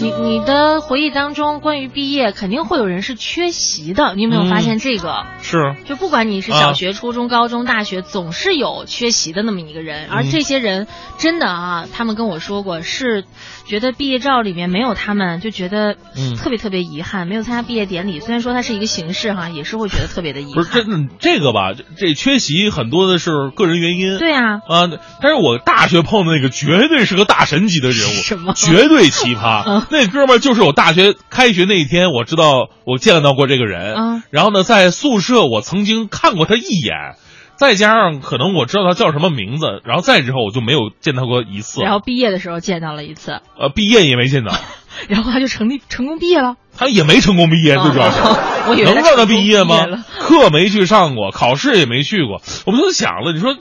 [0.00, 4.14] 你你的回忆当中，关于毕业，肯定会有人是缺席的。
[4.14, 5.24] 你有没有发现这个？
[5.40, 8.35] 是，就不管你是小学、啊、初中、高中、大学，总。
[8.36, 10.86] 是有缺席的那么一个人，而这些人
[11.18, 13.24] 真的啊，他们跟我说过是
[13.66, 15.94] 觉得毕业照里面没有他们，就觉得
[16.36, 18.20] 特别特别遗憾，没有参加毕业典礼。
[18.20, 20.54] 虽然说它是一个形式哈，也是会觉得特别的遗憾。
[20.54, 21.72] 不是真的这个吧？
[21.96, 24.18] 这缺席很多的是个人原因。
[24.18, 24.86] 对啊，啊，
[25.22, 28.52] 但是我大学碰的那个绝对是个大神级的人物，什么？
[28.54, 29.84] 绝对奇葩。
[29.90, 33.94] 那哥们儿就是我大学开学那一天，我知道我见到过这个人。
[33.94, 37.16] 嗯，然后呢，在宿舍我曾经看过他一眼，
[37.56, 41.80] 再加上可能我知道他叫什么名字，然后再之后我就没有见到过一次。
[41.82, 43.40] 然后毕业的时候见到了一次。
[43.58, 44.52] 呃，毕业也没见到。
[45.08, 46.56] 然后他就成立成功毕业了。
[46.76, 48.20] 他也没成功毕业，最主要是。
[48.68, 49.86] 我以为能让他毕业吗？
[50.18, 52.40] 课没去上过，考试也没去过。
[52.64, 53.56] 我们都想了，你说。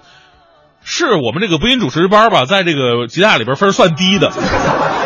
[0.87, 4.31] 是我们这个播音主持班吧，在这个吉大里边分算低的，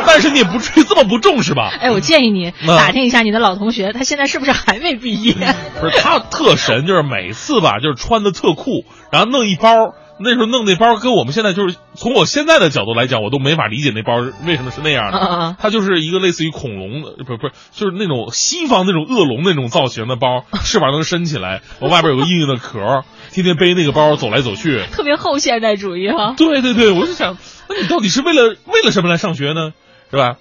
[0.06, 1.72] 但是你也不至于这么不重视吧？
[1.80, 5.34] 哎，我建议你打听一下你的老同学，他现在是不是还没毕业？
[5.80, 9.94] 不是，他特神，就是每次吧，就是穿的特酷，然后弄一包。
[10.20, 14.16] 那时候弄那包，跟我们现在就是从我现在的角度来讲，我都没法理解那包
[14.46, 15.56] 为什么是那样的。
[15.60, 26.34] 它就是一个类似于恐龙的，不不是，就是那种西方那种恶龙那种造型的包，翅膀能伸起来，我外边有个硬硬的壳，天天背那个包走来走去， 特别后现代主义哈。
[26.38, 27.38] 对对对，我就想，
[27.70, 29.72] 那你到底是为了为了什么来上学呢？
[30.12, 30.38] 是吧？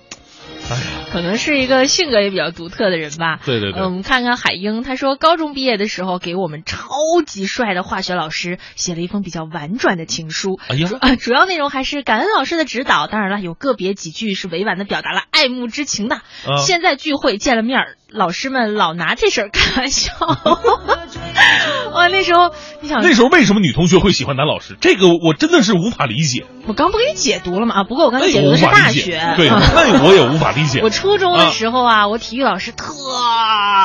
[1.12, 3.40] 可能是一个性格也比较独特的人吧。
[3.44, 6.88] 对对对，我们看看海英，他说高中毕业的时候给我们超
[7.26, 10.58] 级帅的化学老师写了一封比较婉转的情书。
[10.68, 16.20] 哎呀，啊， 主要内容还是感恩老师的指导，当然了，有个别几句是委婉的表达了爱慕之情的。
[16.64, 17.96] 现在聚会见了面儿。
[18.10, 20.12] 老师们老拿这事儿开玩笑，
[21.92, 22.08] 哇！
[22.08, 24.78] 那时候你想，那时候为什么女同学会喜欢男老师？
[24.80, 26.46] 这个我真的是无法理解。
[26.66, 27.74] 我刚不给你解读了吗？
[27.80, 30.80] 啊，不过我刚才解读的是大学， 对，那我也无法理解。
[30.84, 32.94] 我初中的时候啊，我体育老师特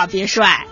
[0.10, 0.68] 别帅，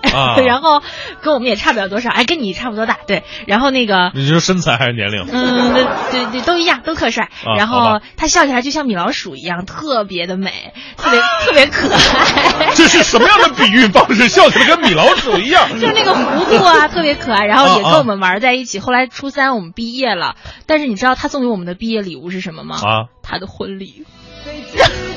[0.46, 0.82] 然后
[1.22, 3.24] 跟我们也差不了多少，哎，跟你差不多大，对。
[3.48, 5.26] 然后那个，你是身材还是年龄？
[5.30, 5.74] 嗯，
[6.10, 7.30] 对对，都一样，都特帅。
[7.58, 12.72] 然后他笑起来就像米老鼠一样，特别的美，特别特别可爱。
[12.76, 13.41] 这是什么样？
[13.50, 18.80] 比喻方式笑起来跟米老鼠一样， 就那个糊涂啊，特别可爱，然后也跟我们玩在一起。
[18.80, 20.36] 后来初三我们毕业了，
[20.66, 22.76] 但是你知道他送给我们的毕业礼物是什么吗？
[22.78, 24.06] 啊，他的婚礼，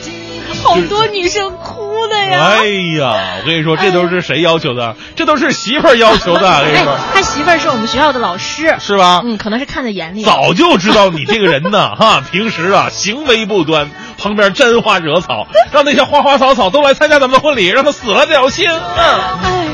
[0.62, 2.40] 好多女生哭的呀！
[2.40, 2.66] 哎
[2.98, 4.96] 呀，我跟你说，这都是谁要求的？
[5.16, 6.48] 这都是媳妇儿要求的。
[6.48, 9.22] 我跟你说，他媳妇儿是我们学校的老师，是吧？
[9.24, 10.22] 嗯，可能是看在眼里。
[10.22, 13.90] 早就知道你这个人呢， 哈，平时啊行为不端。
[14.16, 18.64] 旁边沾花惹草，让那些花花草草都来参加咱们的婚礼，让他死了这条心。
[18.70, 19.68] 哎，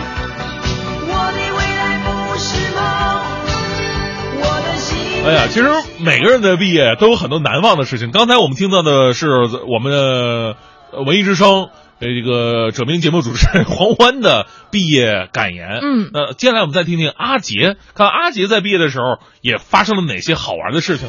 [5.24, 8.11] 哎呀，其实每个人的毕业都有很多难忘的事情。
[8.11, 9.28] 刚才我们听到的是
[9.69, 10.57] 我们的
[10.92, 11.68] 文艺之声
[12.00, 15.78] 呃这个者名节目主持人黄欢的毕业感言。
[15.82, 21.08] 嗯，那接下来我们再听听阿杰，看阿杰在毕业的时候也发生了哪些好玩的事情。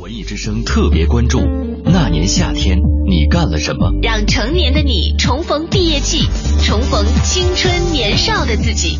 [0.00, 1.40] 文艺之声特别关注
[1.84, 2.76] 那年夏天
[3.08, 3.90] 你干了什么？
[4.02, 6.28] 让成年的你重逢毕业季，
[6.62, 8.98] 重逢青春年少的自己。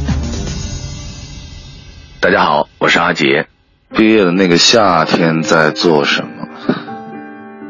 [2.20, 3.48] 大家好，我是阿杰。
[3.94, 6.33] 毕业的那个夏天在做什么？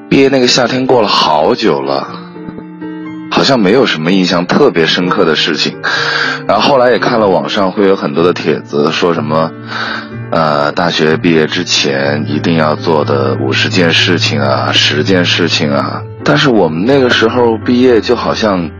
[0.08, 2.06] 毕业那个夏天过了好久了，
[3.30, 5.76] 好像没有什么印象特别深刻的事情。
[6.46, 9.50] 然后后来也看了网上会有很多的帖子，说什么。
[10.30, 16.02] 呃，大学毕业之前一定要做的五十件事情啊，十件事情啊。
[16.24, 18.70] 但是我们那个时候毕业就好像，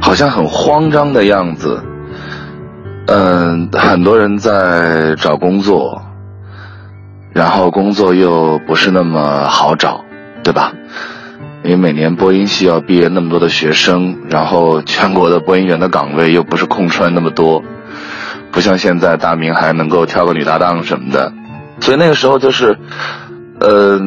[0.00, 1.82] 好像很慌张的样子。
[3.06, 6.02] 嗯，很多人在找工作，
[7.38, 10.04] 然后工作又不是那么好找，
[10.42, 10.72] 对吧？
[11.62, 17.62] 因为每年播音系要毕业那么多的学生，然后全国的播音员的岗位又不是空出来那么多。
[18.50, 21.32] 不像现在，大明还能够挑个女搭档什么的，
[21.78, 22.76] 所以那个时候就是，
[23.60, 24.00] 呃，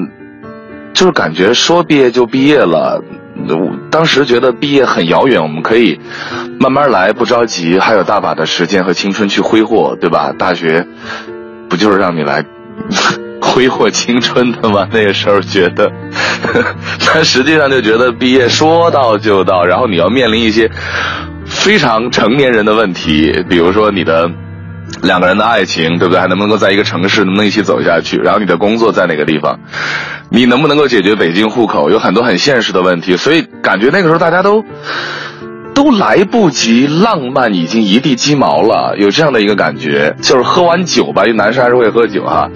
[0.93, 3.01] 就是感觉说毕业就毕业了。
[3.47, 6.01] 我当时觉得毕业很遥远，我们可以
[6.59, 10.33] 慢慢来，不着急，还有大把的时间和青春去挥霍，对吧？
[10.37, 10.85] 大学
[11.69, 12.43] 不就是让你来
[13.41, 14.87] 挥霍青春的吗？
[14.91, 15.91] 那个时候觉得，
[17.05, 20.69] 但实际上就觉得毕业说到就到，然后你要面临一些。
[21.43, 24.31] 非常成年人的问题，比如说你的
[25.01, 26.19] 两个人的爱情，对不对？
[26.19, 28.15] 还能不能够在一个城市，能不能一起走下去？
[28.17, 29.59] 然后你的工作在哪个地方？
[30.29, 31.89] 你能不能够解决北京户口？
[31.89, 34.63] 有很多很现实的问题，所以感觉那个时候大家都
[35.81, 38.95] 都来不及浪漫，已经一地鸡毛了。
[38.99, 42.51] 有这样的一个感觉，就是喝完酒吧，因为男生还是会喝酒哈。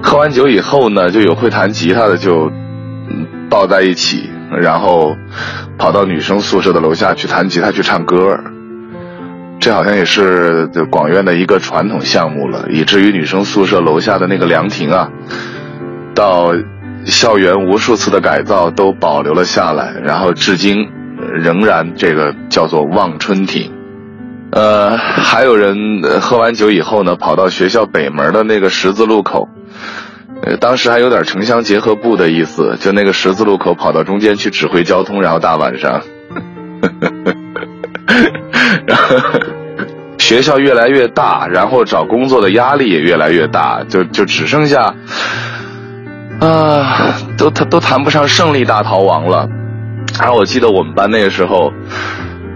[0.00, 2.52] 喝完酒以后呢，就有会弹吉他的就
[3.50, 4.30] 抱在一起。
[4.62, 5.16] 然后
[5.76, 8.38] 跑到女生宿舍的楼下去弹吉他去唱歌，
[9.58, 15.10] 这好像也是广院的一个传统项目了，以至于女生宿舍楼下的那个凉亭啊，
[16.14, 16.54] 到
[17.04, 20.88] 校园无数次的改造都保留了下来，然后至今
[21.34, 23.72] 仍然这个叫做望春亭。
[24.50, 29.48] 呃，还有人喝完酒以后呢，跑到学校北门的那个十字路口，
[30.42, 36.00] 呃，当时还有点城乡结合部的意思，就那个十字路口跑到中间去指挥交通，然后大晚上。
[38.86, 39.16] 然后
[40.18, 44.94] 学校越来越大，然后找工作的压力也越来越大，就就只剩下，
[46.40, 49.46] 啊，都他都谈不上胜利大逃亡了。
[50.20, 51.72] 然后我记得我们班那个时候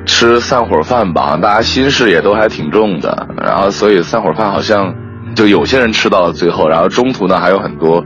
[0.06, 4.94] 吃散伙饭吧，大家心事也都还挺重的，然后所以散伙饭好像
[5.34, 8.04] 就有些人吃到了最后，然后中途呢还有很多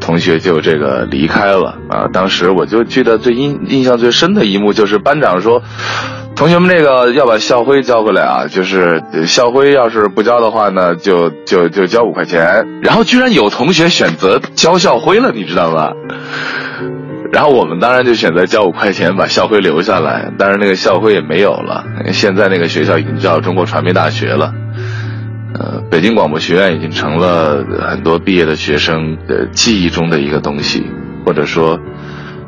[0.00, 2.08] 同学就这个离开了啊。
[2.12, 5.62] 当时我就记得最印印象最深的一幕就是班长说。
[6.36, 8.46] 同学们，这个要把校徽交回来啊！
[8.46, 12.78] 就是校徽要是不交的话呢，就就就交五块钱。
[12.80, 15.90] 然后居然有同学选择交校徽了，你知道吗？
[17.38, 21.84] 然后我们当然就选择交五块钱把校徽留下来，但是那个校徽也没有了。
[22.12, 24.52] 现在那个学校已经叫中国传媒大学了。
[25.54, 30.84] 呃，北京广播学院已经成了很多毕业的学生的记忆中的一个东西，
[31.24, 31.78] 或者说，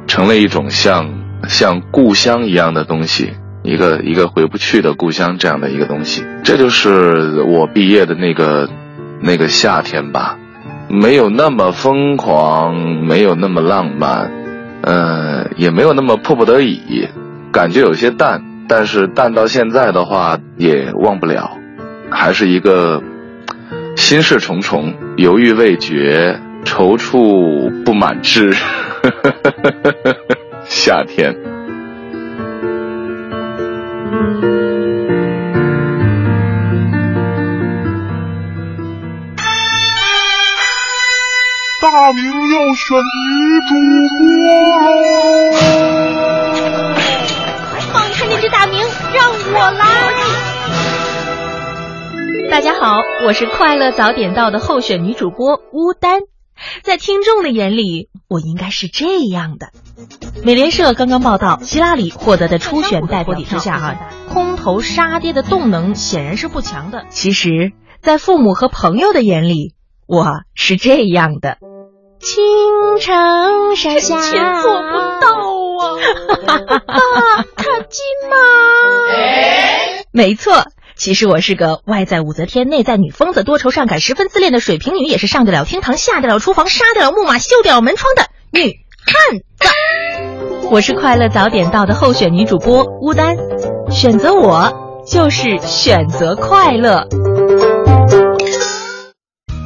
[0.09, 1.09] 成了一种像
[1.47, 3.35] 像故乡一样的东西。
[3.63, 8.69] 一个一个回不去的故乡，这样的一个东西，这就是我毕业的那个
[9.23, 10.37] 那个夏天吧，
[10.89, 12.75] 没有那么疯狂，
[13.07, 14.33] 没有那么浪漫，
[14.83, 17.09] 呃，也没有那么迫不得已，
[17.53, 21.59] 感觉有些淡，但是淡到现在的话也忘不了，
[22.11, 23.03] 还是一个
[23.97, 28.55] 心事重重、犹豫未决、踌躇不满志，
[30.65, 31.37] 夏天。
[42.01, 42.33] 大明要
[42.73, 43.75] 选女主
[44.09, 44.89] 播喽！
[47.93, 48.81] 放开那只大明，
[49.13, 49.85] 让我来！
[52.51, 56.23] 大家好，我是快乐早点到的候选女主播乌丹。
[56.83, 59.69] 在听众的眼里，我应该是这样的。
[60.43, 67.05] 美联社刚刚报道，希拉里获得的初选代表之下，啊，空头杀跌的动能显然是不强的。
[67.11, 69.75] 其实，在父母和朋友的眼里，
[70.07, 70.25] 我
[70.55, 71.59] 是这样的。
[72.21, 72.45] 青
[73.01, 75.31] 城山下，钱做不到
[75.81, 75.97] 啊！
[76.87, 76.95] 爸，
[77.57, 78.37] 看金吗？
[80.13, 80.67] 没错。
[80.97, 90.69] 其实我是个外在武则天，内在女疯子，多愁善感，十分自恋的水瓶女，也是上得了厅堂，下得了厨房，杀得了木马，修得了门窗的女汉子。
[90.71, 93.35] 我是快乐早点到的候选女主播乌丹，
[93.91, 97.09] 选择我就是选择快乐。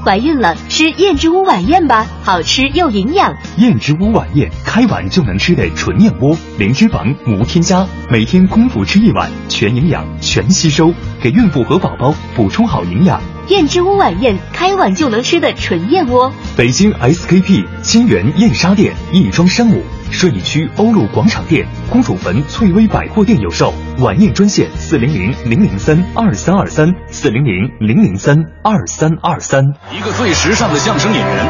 [0.04, 3.34] 怀孕了，吃燕之屋晚宴吧，好吃又营养。
[3.56, 13.18] 燕之屋晚宴，开碗就能吃的纯燕窝，零脂肪，无添加，每天空腹吃一碗，全营养，全吸收，给孕妇和宝宝补充好营养。
[13.48, 16.32] 燕之屋晚宴，开碗就能吃的纯燕窝。
[16.56, 19.82] 北京 SKP 金源燕莎店亦庄山姆。
[20.10, 23.74] 顺义区欧陆广场店、公主坟翠微百货店有售。
[23.98, 29.64] 晚宴专线：四零零零零三二三二三，四零零零零三二三二三。
[29.90, 31.46] 一个最时尚的相声演员，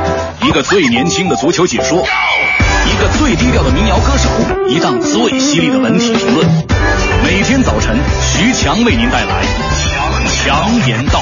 [0.47, 4.31] 一个最年轻的足球解说，一个最低调的民谣歌手，
[4.71, 6.49] 一档最犀利的文体评论。
[7.23, 9.43] 每天早晨，徐强为您带来
[10.27, 11.21] 强言道。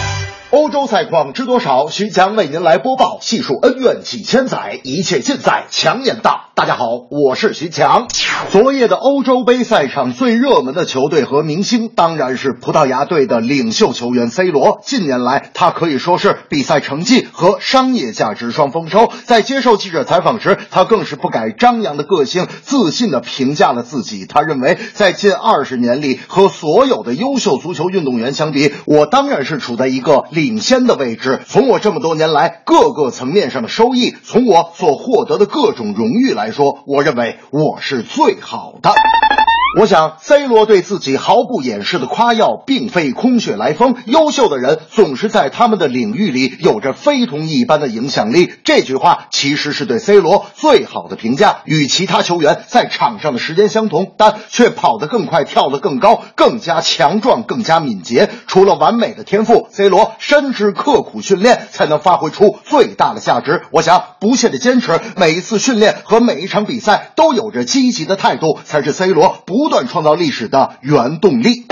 [0.53, 1.89] 欧洲赛况知多少？
[1.89, 3.17] 徐强为您来播报。
[3.23, 6.51] 细数恩怨几千载，一切尽在强言道。
[6.55, 8.07] 大家好，我是徐强。
[8.51, 14.83] 昨夜的欧洲杯赛场最热门的球队和明星，当然是葡萄牙队的领袖球员 C 罗。
[14.85, 19.11] 近年来，他可以说是比赛成绩和商业价值双丰收。
[19.25, 24.27] 在接受记者采访时，他更是不改张扬的个性，自信地评价了自己。
[24.27, 30.25] 他认为，在近二十年里，和所有的优秀足球运动员相比，我当然是处在一个。
[30.43, 38.91] 领先的位置，从我这么多年来各个层面上的收益，从我所获得的各种荣誉来说，我认为我是最好的。
[39.81, 43.97] 我想，C 罗对自己毫不掩饰的夸耀，并非空穴来风。
[44.05, 48.53] 优秀的人总是在他们的领域里有着非同一般的影响力。
[48.65, 51.61] 这句话其实是对 C 罗最好的评价。
[51.65, 58.29] 与其他球员在场上的时间相同，但却跑得更快，跳得更高，更加强壮，更加敏捷。
[58.47, 63.63] 除了完美的天赋，C 罗深知刻苦训练才能发挥出最大的价值。
[63.71, 69.62] 我想，不懈的坚持，每一次训练和每一场比赛都有着积极的态度，才是 C 罗不。
[69.63, 71.67] 不断创造历史的原动力。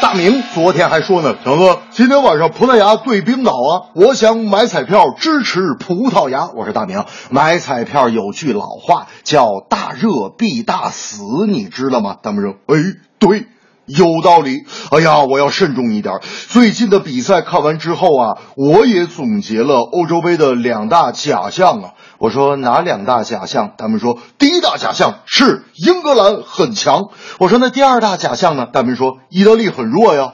[0.00, 6.48] 大明昨天还说呢，强哥，今天晚上葡萄牙对冰岛啊，我想买彩票支持葡萄牙。
[6.48, 12.16] 我说大明，买彩票有句老话叫“大热必大死”，你知道吗？
[12.20, 12.82] 大明说，哎，
[13.20, 13.46] 对。
[13.84, 14.58] 有道理，
[14.92, 16.20] 哎呀，我要慎重一点。
[16.48, 21.90] 最近的比赛看完之后啊，我也总结了欧洲杯的两大假象啊。
[22.22, 23.72] 我说哪两大假象？
[23.76, 27.08] 他们说第一大假象是英格兰很强。
[27.40, 28.68] 我说那第二大假象呢？
[28.72, 30.32] 他们说意大利很弱呀。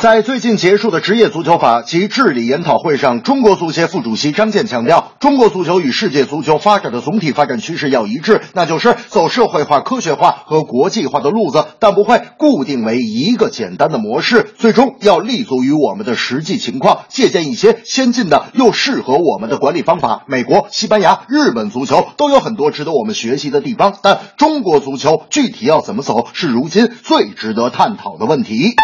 [0.00, 20.22] 在最近结束的职业足球法及治理研讨会上，中国足协副主席张健强调，中国足球与世界足球发展的总体发展趋势要一致，那就是走社会化、科学化和国际化的路子，但不会固定为一个简单的模式，最终要立足于我们的实际情况，借鉴一些先进的又适合我们的管理方法。
[20.28, 28.74] 美国、西班牙、日本足球都有很多值得我们学习的地方，但中国足球具体要怎么走，是如今最值得探讨的问题。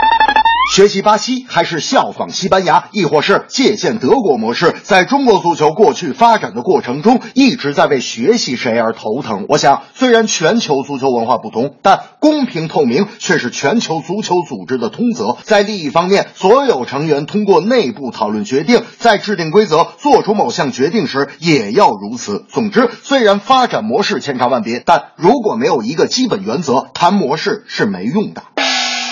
[0.72, 4.74] 学习巴西还是效仿西班牙，亦或是借鉴德国模式？
[4.82, 9.46] 在中国足球过去发展的过程中，一直在为学习谁而头疼。
[9.48, 15.36] 我想，虽然全球足球文化不同，但公平透明却是全球足球组织的通则。
[15.44, 22.44] 在利益方面，所有成员通过内部讨论决定，在制定规则、做出某项决定时也要如此。
[22.50, 28.42] 总之，虽然发展模式千差万别，但如果没有一个基本原则，谈模式是没用的。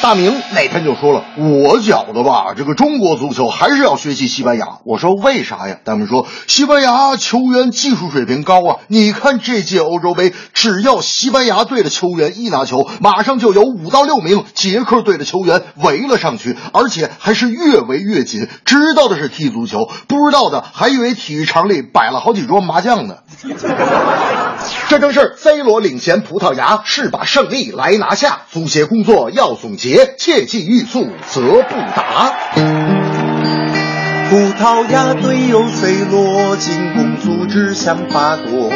[0.03, 4.79] 大明那天就说了，我觉得吧，这个中国足球还是要学习西班牙。
[4.85, 5.77] 我说为啥呀？
[5.85, 18.49] 他们说西班牙球员技术水平高啊，你看这届欧洲杯，只要西班牙队的球员一拿球，马上就有五到六名捷克队的球员围了上去，而且还是越围越紧。
[18.65, 23.19] 知道的是踢足球，不知道的还以为体育场里摆了好几桌麻将呢。
[24.89, 28.41] 这正是 C 罗领衔葡萄牙，是把胜利来拿下。
[28.51, 29.92] 足协工作要总结。
[30.17, 32.35] 切记欲速则不达。
[34.31, 38.71] 葡萄牙队有 C 罗，进攻组织想法多，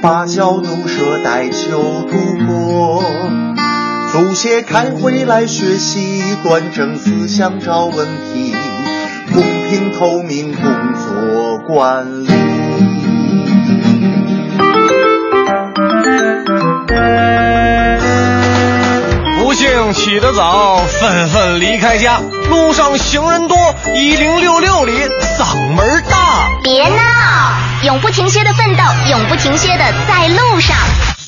[0.00, 2.16] 把小弩射带球突
[2.46, 3.04] 破。
[4.10, 8.52] 足协开会来学习，端正思想找问题，
[9.32, 10.62] 公平透明工
[10.94, 12.28] 作管理。
[19.92, 22.18] 起得早，纷纷离开家。
[22.48, 23.56] 路上行人多，
[23.94, 24.92] 一零六六里
[25.38, 26.48] 嗓门大。
[26.62, 26.96] 别闹，
[27.84, 30.76] 永不停歇的奋斗，永不停歇的在路上。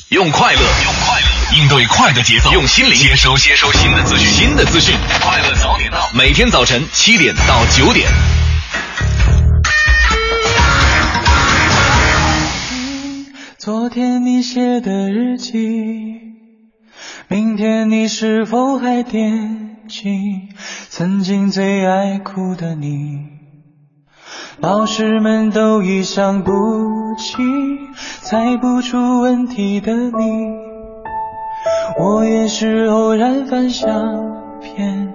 [0.09, 4.95] 用快乐，用快乐应对快的节奏，用心灵接收接收新的资讯，新的资讯。
[5.21, 8.07] 快乐早点到，每天早晨七点到九点。
[13.57, 16.24] 昨天你写的日记。
[17.27, 20.09] 明天你是否还惦记
[20.89, 23.19] 曾经最爱哭的你？
[24.59, 26.51] 老师们都已想不
[27.17, 27.33] 起
[28.21, 30.11] 猜不出问题的你，
[31.99, 33.89] 我也是偶然翻相
[34.61, 35.14] 片。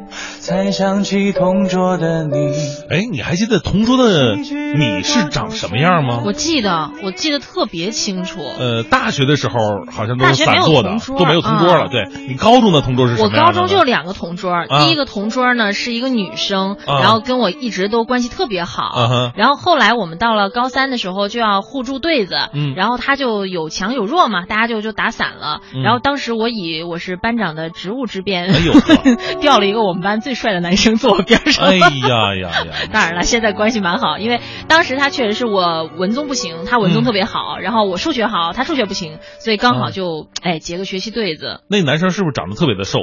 [0.51, 2.53] 才想起同桌的你。
[2.91, 6.23] 哎，你还记得同桌的你是长什么样吗？
[6.27, 8.41] 我记得，我记得特别清楚。
[8.59, 9.55] 呃，大学的时候
[9.93, 11.87] 好像都是散坐的，都没有同桌了。
[11.89, 13.47] 对你高中的同桌是什么样？
[13.47, 19.33] 我高中就两个同桌，第一个同桌呢是一个女生，然后跟我一直都关系特别好。
[19.37, 22.35] 然后后来我们到了高三的时候就要互助对子，
[22.75, 25.61] 然后他就有强有弱嘛，大家就就打散了。
[25.85, 28.53] 然后当时我以我是班长的职务之便，
[29.41, 30.40] 调了一个我们班最。
[30.41, 31.65] 帅的男生坐我边上。
[31.69, 32.73] 哎呀呀呀！
[32.91, 41.61] 当然了，现在关系蛮好，因为当时他确实是我文综不行，他文综特别好，然后我数学好，他数学不行，所以刚好就哎结个学习对子。
[41.69, 43.01] 那男生是不是长得特别的瘦？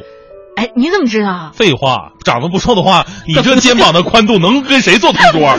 [0.57, 1.51] 哎，你怎么知道？
[1.53, 5.41] 废话，长得不瘦的话，你这肩膀的宽度能跟谁做同桌？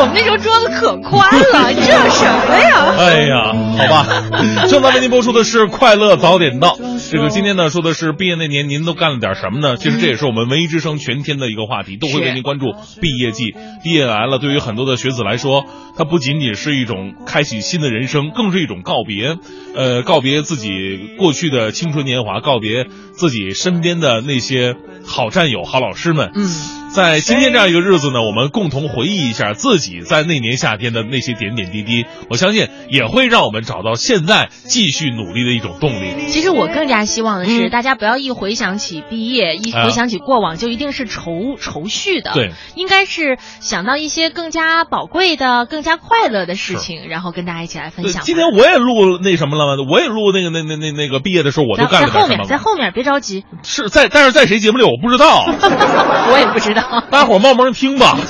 [0.00, 2.94] 我们那时候桌子可宽了， 这什么呀？
[2.96, 4.66] 哎呀，好吧。
[4.66, 6.76] 正在为您播出的是《快乐早点到》，
[7.10, 9.76] 这个今天呢说的是毕业那年您都干了点什么呢？
[9.76, 12.72] 其实这也是我们文艺之声全天的一个话题，都会为您关注
[13.02, 13.54] 毕业季。
[13.84, 15.64] 毕业来了，对于很多的学子来说，
[15.98, 19.36] 它不仅仅是一种开启新的人生，更是一种告别。
[19.76, 20.70] 呃，告别自己
[21.18, 23.97] 过去的青春年华，告别自己身边。
[24.00, 26.30] 的那些好战友、好老师们。
[26.34, 26.48] 嗯，
[26.90, 36.26] 在今天这样一个日子呢，我们共同回忆一下自己在那年夏天的那些点点滴滴，我相信也会让我们找到现在继续努力的一种动力。
[36.28, 42.32] 其实我更加希望的是，大家不要一回想起毕业，一回想起过往，就一定是愁愁绪的。
[42.32, 48.22] 对，应该是想到一些更加宝贵的、更加快乐的事情，然后跟大家一起来分享。
[48.24, 49.84] 今天我也录那什么了吗？
[49.90, 53.44] 我也录那个那那那那个毕业的时候，我都干了在后面，在后面，别着急。
[53.62, 56.77] 是在，但是在谁节目里我不知道， 我也不知道。
[57.10, 58.16] 大伙慢慢听吧。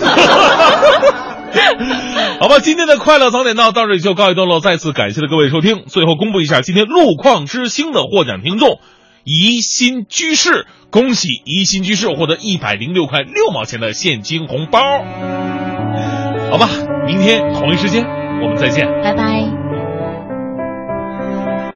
[2.41, 5.85] 好吧，今天的快乐早点到到这里就告一段落，再次感谢了各位收听。
[5.87, 8.81] 最后公布一下今天路况之星的获奖听众
[9.25, 14.81] 宜心居士，恭喜宜心居士获得一百零六块六毛钱的现金红包。
[16.51, 16.69] 好吧，
[17.07, 18.05] 明天同一时间
[18.43, 19.58] 我们再见，拜拜。